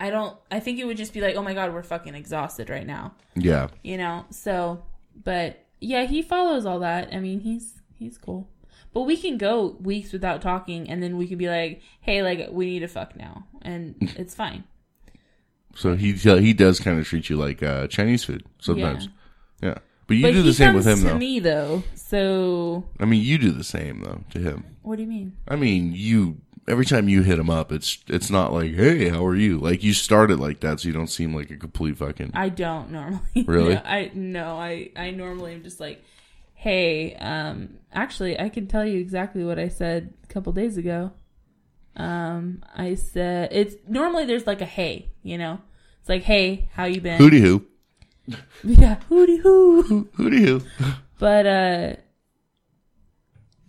[0.00, 2.70] I don't I think it would just be like, "Oh my god, we're fucking exhausted
[2.70, 3.68] right now." Yeah.
[3.82, 4.82] you know so
[5.24, 8.48] but yeah he follows all that i mean he's he's cool
[8.92, 12.48] but we can go weeks without talking and then we can be like hey like
[12.50, 14.62] we need to fuck now and it's fine
[15.74, 19.08] So he he does kind of treat you like uh, Chinese food sometimes.
[19.62, 19.78] Yeah.
[20.06, 21.18] But you but do the same with him to though.
[21.18, 24.64] me though so I mean, you do the same though to him.
[24.82, 28.30] what do you mean I mean, you every time you hit him up, it's it's
[28.30, 31.08] not like, "Hey, how are you?" Like you start it like that, so you don't
[31.08, 32.30] seem like a complete fucking.
[32.34, 33.74] i don't normally Really?
[33.74, 36.02] no, i no i i normally am just like
[36.54, 41.12] hey um actually i can tell you exactly what i said a couple days ago
[41.99, 45.59] um i said it's normally there's like a hey you know
[46.01, 47.66] it's like hey how you been Hooty hoo,
[48.64, 50.09] Yeah, hooty hoo.
[50.16, 50.62] hooty hoo.
[51.18, 51.92] But uh,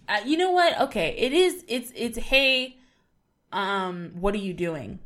[0.07, 0.79] uh, you know what?
[0.81, 1.63] Okay, it is.
[1.67, 2.77] It's it's hey,
[3.51, 4.99] um, what are you doing?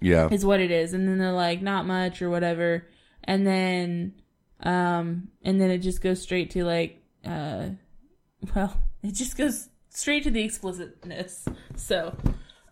[0.00, 2.86] Yeah, Is what it is, and then they're like not much or whatever,
[3.24, 4.14] and then
[4.62, 7.70] um, and then it just goes straight to like uh,
[8.54, 11.46] well, it just goes straight to the explicitness.
[11.76, 12.16] So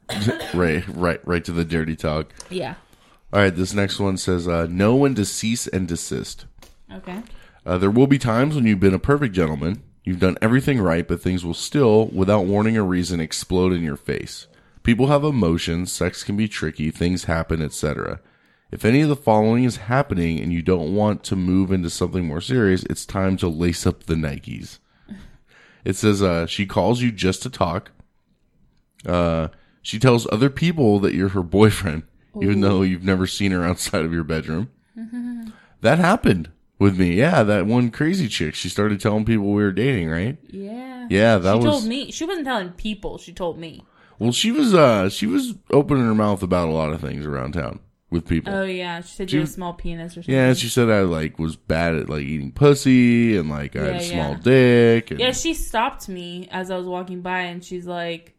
[0.54, 2.32] right, right, right to the dirty talk.
[2.50, 2.74] yeah,
[3.32, 6.46] All right, this next one says, uh, "Know when to cease and desist."
[6.92, 7.22] okay,
[7.64, 11.06] Uh, there will be times when you've been a perfect gentleman, you've done everything right,
[11.08, 14.46] but things will still, without warning or reason, explode in your face.
[14.84, 18.20] People have emotions, sex can be tricky, things happen, etc.
[18.70, 22.24] If any of the following is happening and you don't want to move into something
[22.24, 24.78] more serious, it's time to lace up the Nikes.
[25.84, 27.92] It says, uh, she calls you just to talk.
[29.04, 29.48] Uh,
[29.86, 32.02] she tells other people that you're her boyfriend,
[32.42, 34.68] even though you've never seen her outside of your bedroom.
[35.82, 37.12] That happened with me.
[37.14, 38.54] Yeah, that one crazy chick.
[38.54, 40.38] She started telling people we were dating, right?
[40.48, 43.18] yeah, Yeah, that she was told me she wasn't telling people.
[43.18, 43.84] She told me.
[44.18, 47.52] Well, she was uh she was opening her mouth about a lot of things around
[47.52, 47.80] town
[48.10, 48.52] with people.
[48.54, 50.34] Oh yeah, she said She- you had a small penis or something.
[50.34, 53.96] yeah, she said I like was bad at like eating pussy and like I had
[53.96, 54.38] a Yeah, small yeah.
[54.42, 55.10] dick.
[55.10, 58.34] And, Yeah, she stopped me as I was walking by, and she's like,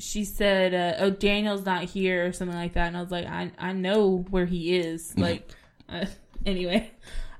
[0.00, 3.26] she said, uh, "Oh, Daniel's not here" or something like that, and I was like,
[3.26, 5.48] "I I know where he is." Like,
[5.88, 6.06] uh,
[6.46, 6.90] anyway,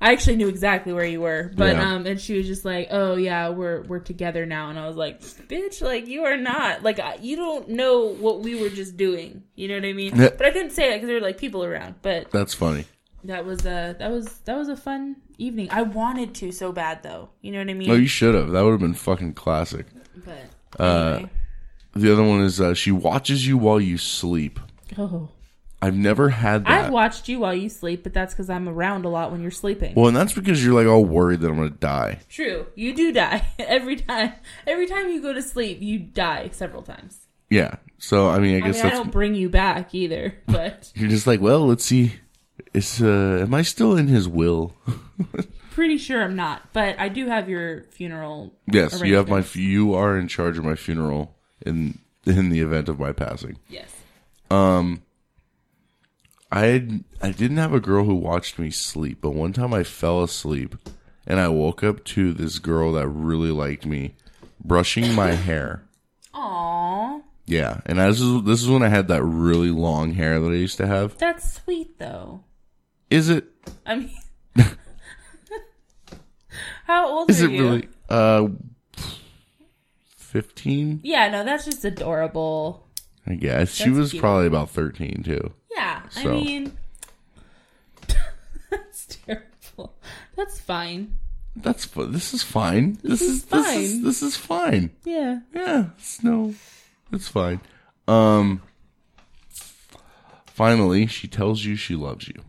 [0.00, 1.92] I actually knew exactly where you were, but Yeah.
[1.94, 4.96] um, and she was just like, "Oh yeah, we're we're together now," and I was
[4.96, 6.82] like, "Bitch, like you are not.
[6.82, 9.42] Like I- you don't know what we were just doing.
[9.56, 10.30] You know what I mean?" Yeah.
[10.36, 11.96] But I couldn't say it because there were like people around.
[12.02, 12.84] But That's funny.
[13.24, 15.68] that was uh that was that was a fun evening.
[15.70, 17.28] I wanted to so bad though.
[17.42, 17.90] You know what I mean?
[17.90, 18.50] Oh, you should have.
[18.52, 19.86] That would have been fucking classic.
[20.24, 21.30] But Uh, anyway.
[22.00, 24.58] The other one is uh, she watches you while you sleep.
[24.96, 25.28] oh.
[25.82, 26.84] I've never had that.
[26.86, 29.50] I've watched you while you sleep, but that's because I'm around a lot when you're
[29.50, 29.94] sleeping.
[29.94, 32.18] well, and that's because you're like all worried that I'm gonna die.
[32.28, 34.34] True, you do die every time.
[34.66, 37.26] Every time you go to sleep, you die several times.
[37.48, 37.76] Yeah.
[37.96, 41.08] So I mean, I I guess mean, I don't bring you back either, but you're
[41.08, 42.14] just like, well, let's see.
[42.74, 44.74] Is uh, am I still in his will?
[45.70, 46.74] pretty sure I'm not.
[46.74, 48.52] But I do have your funeral.
[48.70, 49.42] Yes, you have my.
[49.54, 53.58] You are in charge of my funeral in in the event of my passing.
[53.68, 53.90] Yes.
[54.50, 55.02] Um
[56.52, 60.22] I I didn't have a girl who watched me sleep, but one time I fell
[60.22, 60.74] asleep
[61.26, 64.14] and I woke up to this girl that really liked me
[64.62, 65.82] brushing my hair.
[66.34, 70.50] Aww, Yeah, and this is this is when I had that really long hair that
[70.50, 71.16] I used to have.
[71.18, 72.44] that's sweet though.
[73.10, 73.44] Is it?
[73.84, 74.10] I mean,
[76.86, 77.62] how old Is it you?
[77.62, 77.88] really?
[78.08, 78.48] Uh,
[80.30, 81.00] fifteen.
[81.02, 82.86] Yeah, no, that's just adorable.
[83.26, 84.22] I guess she That's was cute.
[84.22, 85.52] probably about thirteen too.
[85.76, 86.32] Yeah, I So.
[86.32, 86.72] mean,
[89.08, 89.94] terrible.
[90.36, 91.16] That's fine.
[91.56, 92.98] That's fu- this is fine.
[93.02, 93.80] This, is is, this fine.
[93.80, 94.90] is this is fine.
[95.04, 95.40] Yeah.
[95.54, 96.54] Yeah, it's no,
[97.12, 97.60] it's fine.
[98.08, 98.62] Um,
[100.46, 102.42] finally, she tells you she loves you.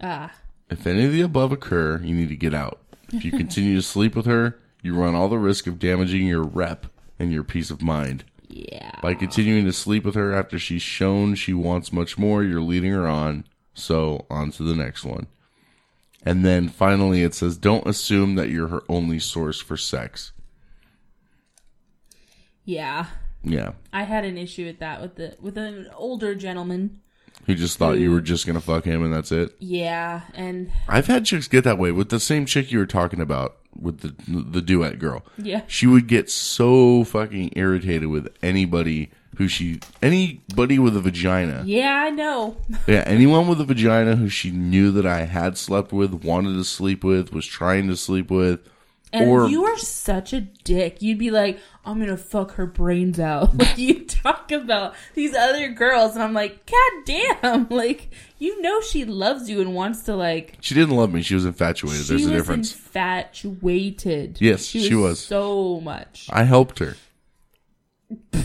[0.00, 0.32] Ah.
[0.70, 2.80] If any of the above occur, you need to get out.
[3.12, 6.42] If you continue to sleep with her, you run all the risk of damaging your
[6.42, 6.86] rep
[7.18, 8.24] and your peace of mind.
[8.48, 8.92] Yeah.
[9.02, 12.92] By continuing to sleep with her after she's shown she wants much more, you're leading
[12.92, 13.44] her on.
[13.74, 15.26] So, on to the next one.
[16.24, 20.32] And then finally, it says, don't assume that you're her only source for sex.
[22.64, 23.06] Yeah.
[23.44, 23.72] Yeah.
[23.92, 27.00] I had an issue with that with the with an older gentleman.
[27.46, 29.54] Who just thought you were just going to fuck him and that's it.
[29.60, 33.20] Yeah, and I've had chicks get that way with the same chick you were talking
[33.20, 35.24] about with the the duet girl.
[35.38, 35.62] Yeah.
[35.66, 41.62] She would get so fucking irritated with anybody who she anybody with a vagina.
[41.66, 42.56] yeah, I know.
[42.86, 46.64] Yeah, anyone with a vagina who she knew that I had slept with, wanted to
[46.64, 48.60] sleep with, was trying to sleep with,
[49.16, 51.00] And or you are such a dick.
[51.02, 53.54] You'd be like, I'm gonna fuck her brains out.
[53.58, 57.68] Like you talk about these other girls, and I'm like, God damn!
[57.70, 60.58] Like you know she loves you and wants to like.
[60.60, 61.22] she didn't love me.
[61.22, 62.02] She was infatuated.
[62.04, 62.72] She There's was a difference.
[62.74, 64.38] infatuated.
[64.40, 65.20] Yes, she was.
[65.20, 66.28] so much.
[66.32, 66.96] I helped her.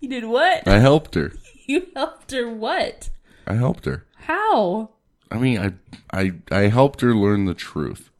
[0.00, 0.66] You did what?
[0.68, 1.32] I helped her.
[1.66, 3.10] You helped her what?
[3.46, 4.04] I helped her.
[4.16, 4.90] How,
[5.30, 5.72] I mean, I
[6.16, 8.10] I I helped her learn the truth.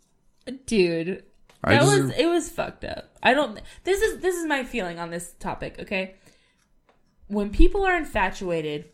[0.50, 1.24] Dude?
[1.62, 2.26] I That was it.
[2.26, 3.16] Was fucked up.
[3.22, 3.60] I don't.
[3.84, 5.76] This is this is my feeling on this topic.
[5.80, 6.14] Okay,
[7.26, 8.86] when people are infatuated,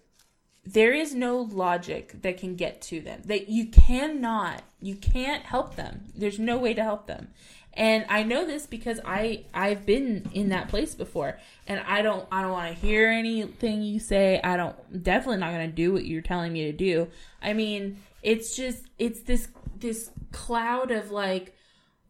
[0.64, 3.22] there is no logic that can get to them.
[3.26, 6.06] That you cannot, you can't help them.
[6.14, 7.28] There's no way to help them.
[7.76, 12.26] And I know this because I I've been in that place before, and I don't
[12.31, 14.40] I don't want to hear anything you say.
[14.43, 17.09] I don't definitely not going to do what you're telling me to do.
[17.43, 19.48] I mean, it's just it's this
[19.80, 21.55] this cloud of like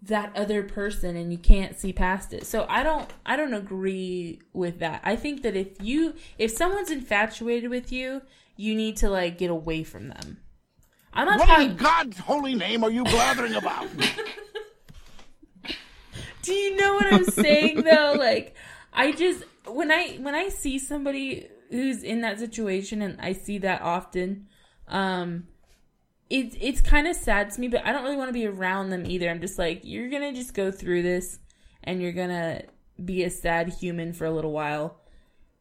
[0.03, 2.47] that other person and you can't see past it.
[2.47, 5.01] So I don't I don't agree with that.
[5.05, 8.23] I think that if you if someone's infatuated with you,
[8.57, 10.39] you need to like get away from them.
[11.13, 13.87] I'm not What talking in God's holy name are you blathering about?
[16.43, 18.15] Do you know what I'm saying though?
[18.19, 18.55] Like
[18.93, 23.59] I just when I when I see somebody who's in that situation and I see
[23.59, 24.49] that often,
[24.87, 25.47] um
[26.31, 28.91] it's it's kind of sad to me, but I don't really want to be around
[28.91, 29.29] them either.
[29.29, 31.39] I'm just like you're going to just go through this
[31.83, 32.63] and you're going to
[33.03, 35.01] be a sad human for a little while.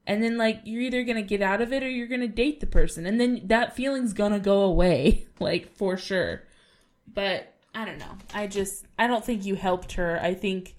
[0.05, 2.27] And then like you're either going to get out of it or you're going to
[2.27, 6.43] date the person and then that feeling's going to go away like for sure.
[7.11, 8.17] But I don't know.
[8.33, 10.19] I just I don't think you helped her.
[10.21, 10.75] I think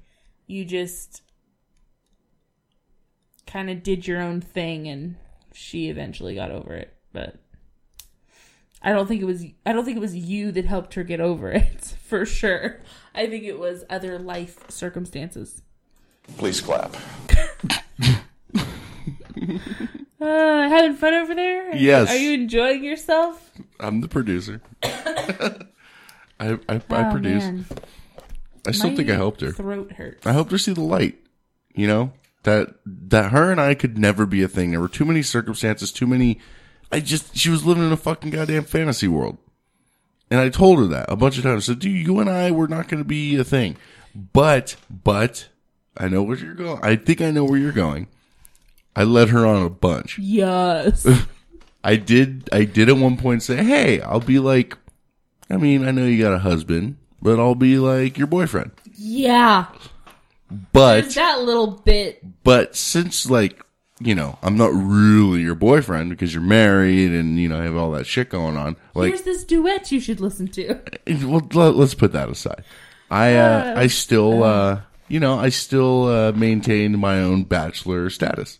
[0.47, 1.23] you just
[3.47, 5.17] kind of did your own thing and
[5.53, 6.95] she eventually got over it.
[7.13, 7.37] But
[8.85, 11.19] I don't think it was I don't think it was you that helped her get
[11.21, 12.81] over it for sure.
[13.15, 15.63] I think it was other life circumstances.
[16.37, 16.95] Please clap.
[20.21, 21.77] Uh, having fun over there?
[21.77, 22.09] Yes.
[22.11, 23.51] Are you enjoying yourself?
[23.79, 24.63] I'm the producer.
[24.83, 25.59] I
[26.41, 27.43] I, I Oh, produce.
[27.45, 27.67] man.
[28.67, 29.53] I still My think I helped her.
[29.53, 30.27] Throat hurts.
[30.27, 31.19] I helped her see the light.
[31.75, 32.13] You know
[32.45, 34.71] that that her and I could never be a thing.
[34.71, 36.41] There were too many circumstances, too many.
[36.93, 39.39] I just she was living in a fucking goddamn fantasy world,
[40.31, 41.69] and I told her that a bunch of times.
[41.69, 43.77] I said, "Dude, you and I were not going to be a thing."
[44.15, 45.49] But but
[45.97, 46.81] I know where you're going.
[46.83, 48.07] I think I know where you're going.
[48.97, 50.19] I led her on a bunch.
[50.19, 51.07] Yes.
[51.85, 52.49] I did.
[52.53, 54.77] I did at one point say, "Hey, I'll be like."
[55.51, 58.71] I mean, I know you got a husband, but I'll be like your boyfriend.
[58.97, 59.67] yeah.
[60.73, 62.23] But There's that little bit.
[62.45, 63.64] But since like
[64.01, 67.93] you know, I'm not really your boyfriend because you're married and you know have all
[67.93, 68.77] that shit going on.
[68.95, 70.81] Like, Here's this duet you should listen to.
[71.25, 72.65] well, let, us put that aside.
[73.11, 78.11] I uh, Uh, I still uh, you know I still uh, maintained my own bachelor
[78.11, 78.59] status.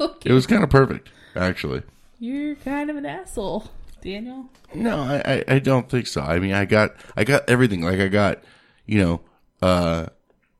[0.00, 0.30] Okay.
[0.30, 1.82] It was kind of perfect, actually.
[2.18, 4.46] You're kind of an asshole, Daniel.
[4.74, 6.22] No, I, I, I don't think so.
[6.22, 7.82] I mean, I got, I got everything.
[7.82, 8.42] Like I got,
[8.86, 9.20] you know,
[9.60, 10.06] uh,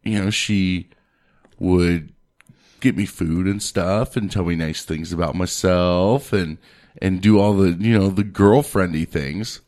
[0.04, 0.90] you know, she
[1.58, 2.12] would
[2.82, 6.58] get me food and stuff and tell me nice things about myself and,
[7.00, 9.60] and do all the, you know, the girlfriendy things.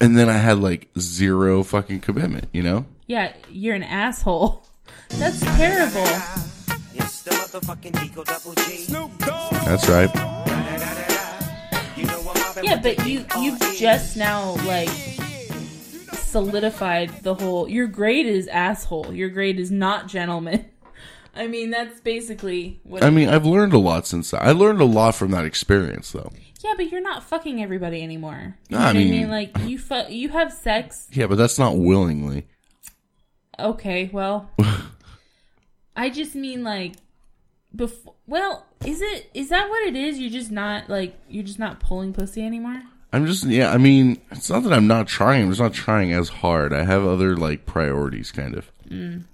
[0.00, 2.86] And then I had like zero fucking commitment, you know?
[3.06, 4.66] Yeah, you're an asshole.
[5.10, 6.04] That's terrible.
[9.64, 10.10] That's right.
[12.62, 14.88] Yeah, but you you've just now like
[16.14, 17.68] solidified the whole.
[17.68, 19.12] Your grade is asshole.
[19.12, 20.64] Your grade is not gentleman.
[21.36, 23.02] I mean, that's basically what.
[23.04, 24.42] I mean, I've learned a lot since that.
[24.42, 26.32] I learned a lot from that experience, though.
[26.64, 28.56] yeah, but you're not fucking everybody anymore.
[28.68, 31.08] You I know I mean- mean, like you fu- you have sex.
[31.12, 32.46] Yeah, but that's not willingly.
[33.58, 34.50] Okay, well,
[35.96, 36.94] I just mean like
[37.74, 38.14] before.
[38.26, 40.18] Well, is it is that what it is?
[40.18, 42.82] You're just not like you're just not pulling pussy anymore.
[43.12, 43.70] I'm just yeah.
[43.72, 45.44] I mean, it's not that I'm not trying.
[45.44, 46.72] I'm just not trying as hard.
[46.72, 48.70] I have other like priorities, kind of.
[48.90, 49.24] Mm.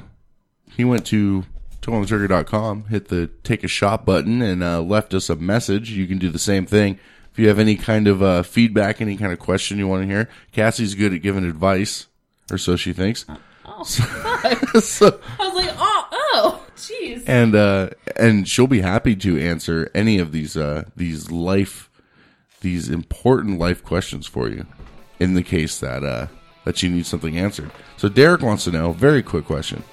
[0.77, 1.45] he went to
[1.83, 5.91] toeonthetrigger.com, hit the take a shot button, and uh, left us a message.
[5.91, 6.99] You can do the same thing.
[7.33, 10.09] If you have any kind of uh, feedback, any kind of question you want to
[10.09, 12.07] hear, Cassie's good at giving advice,
[12.51, 13.25] or so she thinks.
[13.65, 14.05] Oh, so,
[14.39, 17.25] I was like, oh, oh, jeez.
[17.27, 21.91] and uh, and she'll be happy to answer any of these uh, these life
[22.61, 24.67] these important life questions for you
[25.19, 26.27] in the case that uh,
[26.65, 27.71] that you need something answered.
[27.97, 29.85] So Derek wants to know very quick question.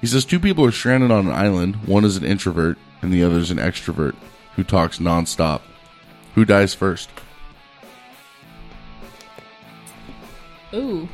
[0.00, 1.76] He says two people are stranded on an island.
[1.86, 4.14] One is an introvert and the other is an extrovert
[4.56, 5.60] who talks nonstop.
[6.34, 7.10] Who dies first?
[10.72, 11.08] Ooh,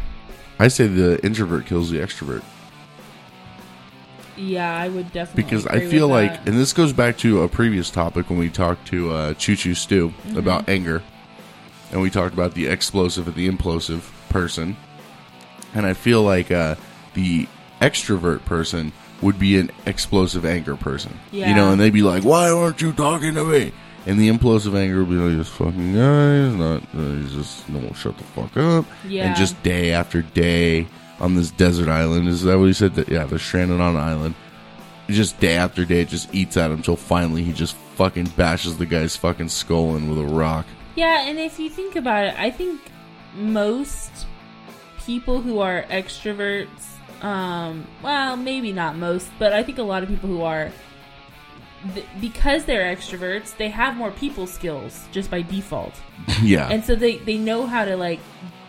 [0.58, 2.42] I say the introvert kills the extrovert.
[4.36, 6.48] Yeah, I would definitely because I feel like, that.
[6.48, 9.74] and this goes back to a previous topic when we talked to uh, Choo Choo
[9.74, 10.36] Stew Mhm.
[10.36, 11.02] about anger,
[11.92, 14.76] and we talked about the explosive and the implosive person,
[15.74, 16.76] and I feel like uh,
[17.14, 17.48] the
[17.80, 18.92] extrovert person
[19.22, 22.92] would be an explosive anger person, you know, and they'd be like, "Why aren't you
[22.92, 23.72] talking to me?"
[24.06, 26.82] And the implosive anger would be like, "This fucking guy is not.
[26.96, 29.24] Uh, he's just no, shut the fuck up." Yeah.
[29.26, 30.86] And just day after day
[31.20, 32.94] on this desert island is that what he said?
[32.94, 34.34] That yeah, they're stranded on an island
[35.08, 38.76] just day after day it just eats at him until finally he just fucking bashes
[38.76, 40.66] the guy's fucking skull in with a rock.
[40.96, 42.80] Yeah, and if you think about it, I think
[43.36, 44.10] most
[44.98, 46.68] people who are extroverts,
[47.22, 50.72] um, well, maybe not most, but I think a lot of people who are,
[51.94, 55.94] th- because they're extroverts, they have more people skills just by default.
[56.42, 56.68] Yeah.
[56.68, 58.20] And so they, they know how to, like,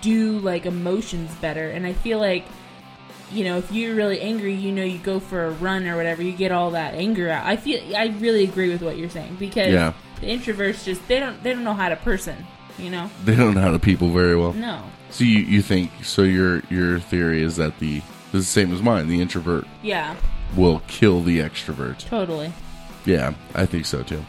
[0.01, 1.69] do, like, emotions better.
[1.69, 2.45] And I feel like,
[3.31, 6.21] you know, if you're really angry, you know, you go for a run or whatever,
[6.21, 7.45] you get all that anger out.
[7.45, 9.93] I feel, I really agree with what you're saying because Yeah.
[10.21, 12.45] the introverts just, they don't, they don't know how to person,
[12.77, 13.09] you know?
[13.25, 14.53] They don't know how to people very well.
[14.53, 14.81] No.
[15.09, 18.81] So you, you think so your your theory is that the is the same as
[18.81, 20.15] mine, the introvert Yeah,
[20.55, 21.99] will kill the extrovert.
[21.99, 22.51] totally.
[23.05, 24.23] Yeah, I think so too.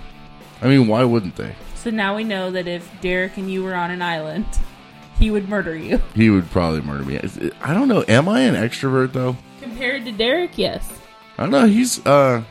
[0.62, 1.56] I mean, why wouldn't they?
[1.74, 4.46] So now we know that if Derek and you were on an island,
[5.18, 6.00] he would murder you.
[6.14, 7.18] He would probably murder me.
[7.62, 8.04] I don't know.
[8.08, 9.36] Am I an extrovert though?
[9.60, 10.90] Compared to Derek, yes.
[11.36, 11.66] I don't know.
[11.66, 12.42] He's uh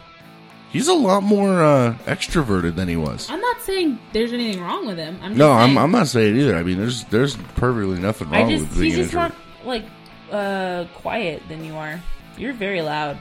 [0.72, 3.30] he's a lot more uh extroverted than he was.
[3.30, 5.18] I'm not saying there's anything wrong with him.
[5.22, 6.56] I'm No, I'm I'm not saying either.
[6.56, 9.32] I mean, there's there's perfectly nothing I wrong just with being he's just more
[9.66, 9.86] like
[10.32, 12.02] uh quiet than you are.
[12.38, 13.20] You're very loud,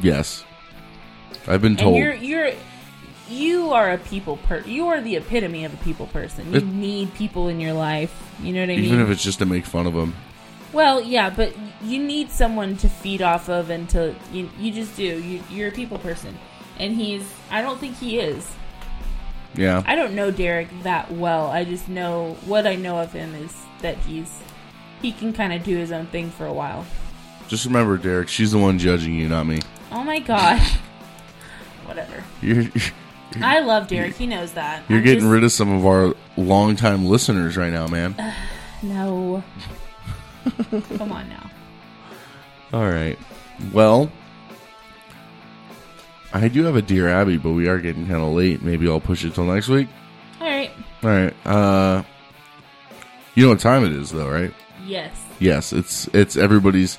[0.00, 0.44] Yes,
[1.46, 1.96] I've been and told.
[1.96, 2.52] you're you're
[3.30, 4.60] you are a people per.
[4.60, 6.50] You are the epitome of a people person.
[6.52, 8.14] You It- need people in your life.
[8.42, 8.84] You know what I mean?
[8.84, 10.14] Even if it's just to make fun of him.
[10.72, 14.96] Well, yeah, but you need someone to feed off of, and to you, you just
[14.96, 15.02] do.
[15.04, 16.36] You, you're a people person,
[16.78, 17.22] and he's.
[17.50, 18.46] I don't think he is.
[19.54, 19.82] Yeah.
[19.86, 21.46] I don't know Derek that well.
[21.46, 24.30] I just know what I know of him is that he's
[25.00, 26.84] he can kind of do his own thing for a while.
[27.48, 29.60] Just remember, Derek, she's the one judging you, not me.
[29.90, 30.60] Oh my god.
[31.86, 32.22] Whatever.
[32.42, 32.64] You're
[33.42, 34.14] I love Derek.
[34.16, 34.82] He knows that.
[34.88, 38.14] you're I'm getting just- rid of some of our longtime listeners right now, man.
[38.82, 39.42] No.
[40.96, 41.50] Come on now.
[42.72, 43.18] All right.
[43.72, 44.08] Well,
[46.32, 48.62] I do have a Dear Abby, but we are getting kind of late.
[48.62, 49.88] Maybe I'll push it till next week.
[50.40, 50.70] All right.
[51.02, 51.34] All right.
[51.46, 52.02] Uh,
[53.34, 54.52] you know what time it is, though, right?
[54.86, 55.10] Yes.
[55.40, 56.98] Yes, it's it's everybody's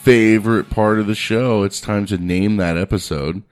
[0.00, 1.62] favorite part of the show.
[1.62, 3.42] It's time to name that episode.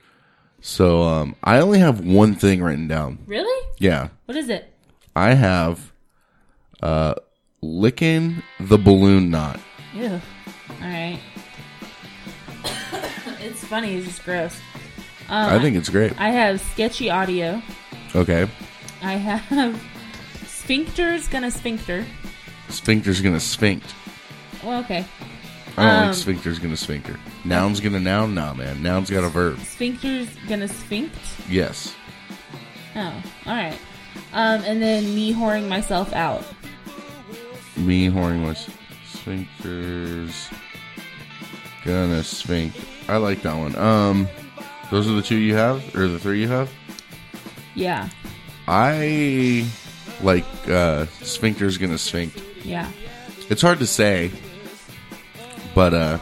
[0.67, 3.21] So, um, I only have one thing written down.
[3.29, 3.69] Really?
[3.79, 4.75] Yeah, What is it?
[5.15, 5.93] I have
[6.83, 7.15] uh,
[7.63, 9.61] licking the balloon knot.
[9.95, 10.11] Ew.
[10.11, 10.21] All
[10.81, 11.21] right.
[13.41, 13.95] it's funny.
[13.95, 14.59] It's just gross.
[15.29, 16.21] Um, I think it's great.
[16.21, 17.63] I have sketchy audio.
[18.17, 18.49] Okay,
[19.03, 19.81] I have
[20.49, 22.05] sphincter's gonna sphincter.
[22.71, 23.95] sphincter's gonna sphinct.
[24.65, 25.07] Well, okay.
[25.77, 27.19] I don't Um, like sphincter's gonna sphincter.
[27.45, 28.35] Noun's gonna noun.
[28.35, 28.83] Nah, man.
[28.83, 29.59] Noun's got a verb.
[29.61, 31.15] Sphincter's gonna sphinct.
[31.49, 31.95] Yes.
[32.95, 33.13] Oh,
[33.47, 33.79] all right.
[34.33, 36.45] Um, and then me whoring myself out.
[37.77, 38.71] Me whoring my s-
[39.13, 40.51] sphincters
[41.85, 42.77] gonna sphinct.
[43.09, 43.77] I like that one.
[43.77, 44.29] Um,
[44.91, 46.71] those are the two you have, or the three you have.
[47.75, 48.09] Yeah.
[48.67, 49.67] I
[50.23, 52.43] like uh, sphincter's gonna sphinct.
[52.65, 52.91] Yeah.
[53.51, 54.31] It's hard to say,
[55.77, 56.19] but uh,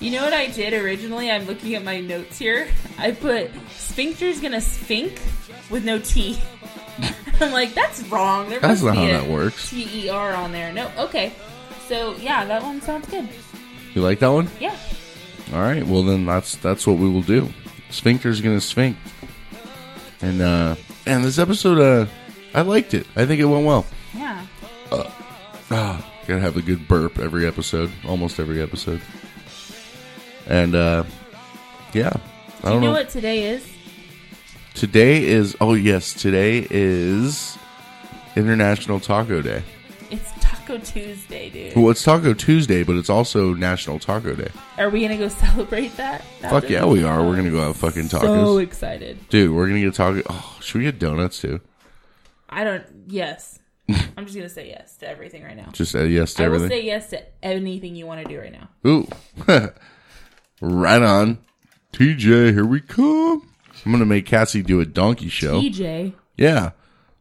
[0.00, 1.30] You know what I did originally?
[1.30, 2.68] I'm looking at my notes here.
[2.98, 5.18] I put sphincter's gonna sphinc
[5.70, 6.38] with no T.
[7.40, 8.50] I'm like, that's wrong.
[8.50, 9.70] There That's not how that works.
[9.70, 10.72] T E R on there.
[10.74, 11.32] No, okay.
[11.88, 13.26] So yeah, that one sounds good.
[13.94, 14.50] you like that one?
[14.60, 14.76] Yeah.
[15.54, 15.84] All right.
[15.86, 17.48] Well, then that's that's what we will do.
[17.88, 18.98] Sphincter's gonna sphinct,
[20.20, 20.76] and uh,
[21.06, 22.06] and this episode, uh,
[22.52, 23.06] I liked it.
[23.16, 23.86] I think it went well.
[24.14, 24.44] Yeah.
[26.28, 29.00] Gotta have a good burp every episode, almost every episode.
[30.46, 31.04] And uh,
[31.94, 32.20] yeah, I Do you
[32.62, 32.92] don't know know.
[32.92, 33.66] what today is?
[34.74, 37.56] Today is oh yes, today is
[38.36, 39.62] International Taco Day.
[40.10, 41.74] It's Taco Tuesday, dude.
[41.74, 44.50] Well, it's Taco Tuesday, but it's also National Taco Day.
[44.76, 46.22] Are we gonna go celebrate that?
[46.42, 47.24] That Fuck yeah, we are.
[47.26, 48.20] We're gonna go have fucking tacos.
[48.44, 49.18] So excited.
[49.30, 49.50] dude.
[49.54, 50.22] We're gonna get taco.
[50.28, 51.60] Oh, should we get donuts too?
[52.50, 52.84] I don't.
[53.06, 53.58] Yes.
[54.16, 55.70] I'm just gonna say yes to everything right now.
[55.72, 56.70] Just say yes to everything.
[56.70, 58.68] I will say yes to anything you want to do right now.
[58.86, 59.08] Ooh,
[60.60, 61.38] right on.
[61.92, 63.48] TJ, here we come.
[63.86, 65.60] I'm gonna make Cassie do a donkey show.
[65.60, 66.12] TJ.
[66.36, 66.70] Yeah.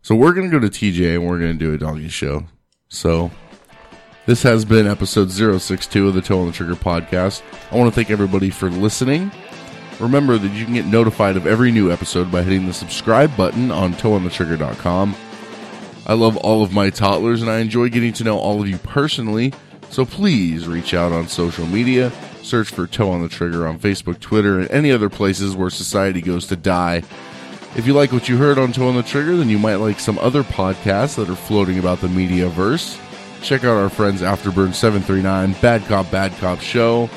[0.07, 2.45] So we're going to go to TJ and we're going to do a donkey show.
[2.87, 3.29] So
[4.25, 7.41] this has been episode 062 of the Toe on the Trigger podcast.
[7.73, 9.33] I want to thank everybody for listening.
[9.99, 13.69] Remember that you can get notified of every new episode by hitting the subscribe button
[13.69, 15.13] on toeonthetrigger.com.
[16.07, 18.77] I love all of my toddlers and I enjoy getting to know all of you
[18.77, 19.53] personally.
[19.89, 22.13] So please reach out on social media.
[22.43, 26.21] Search for Toe on the Trigger on Facebook, Twitter, and any other places where society
[26.21, 27.03] goes to die.
[27.75, 29.99] If you like what you heard on Toe on the Trigger, then you might like
[29.99, 32.97] some other podcasts that are floating about the media verse.
[33.41, 37.07] Check out our friends Afterburn 739, Bad Cop, Bad Cop Show,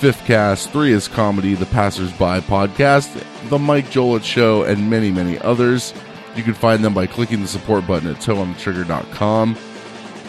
[0.00, 5.38] Fifth Cast, Three is Comedy, The Passersby Podcast, The Mike Jolett Show, and many, many
[5.38, 5.94] others.
[6.36, 9.56] You can find them by clicking the support button at toeonthetrigger.com.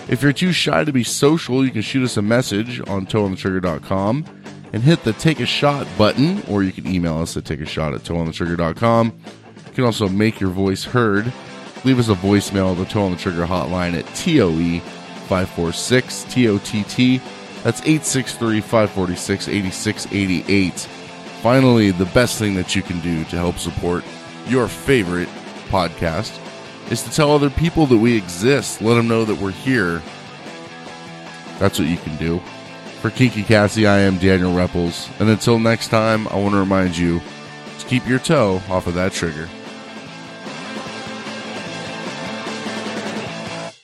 [0.07, 4.25] If you're too shy to be social, you can shoot us a message on toeonthetrigger.com
[4.73, 7.65] and hit the take a shot button, or you can email us at take a
[7.65, 9.13] shot at toeonthetrigger.com.
[9.67, 11.31] You can also make your voice heard.
[11.83, 14.79] Leave us a voicemail at the Toe on the Trigger hotline at TOE
[15.27, 17.21] 546 TOTT.
[17.63, 20.73] That's 863 546 8688.
[21.41, 24.03] Finally, the best thing that you can do to help support
[24.47, 25.29] your favorite
[25.71, 26.37] podcast
[26.91, 28.81] is to tell other people that we exist.
[28.81, 30.01] Let them know that we're here.
[31.59, 32.39] That's what you can do.
[33.01, 35.09] For Kiki Cassie, I am Daniel Repples.
[35.19, 37.21] And until next time, I want to remind you
[37.79, 39.47] to keep your toe off of that trigger.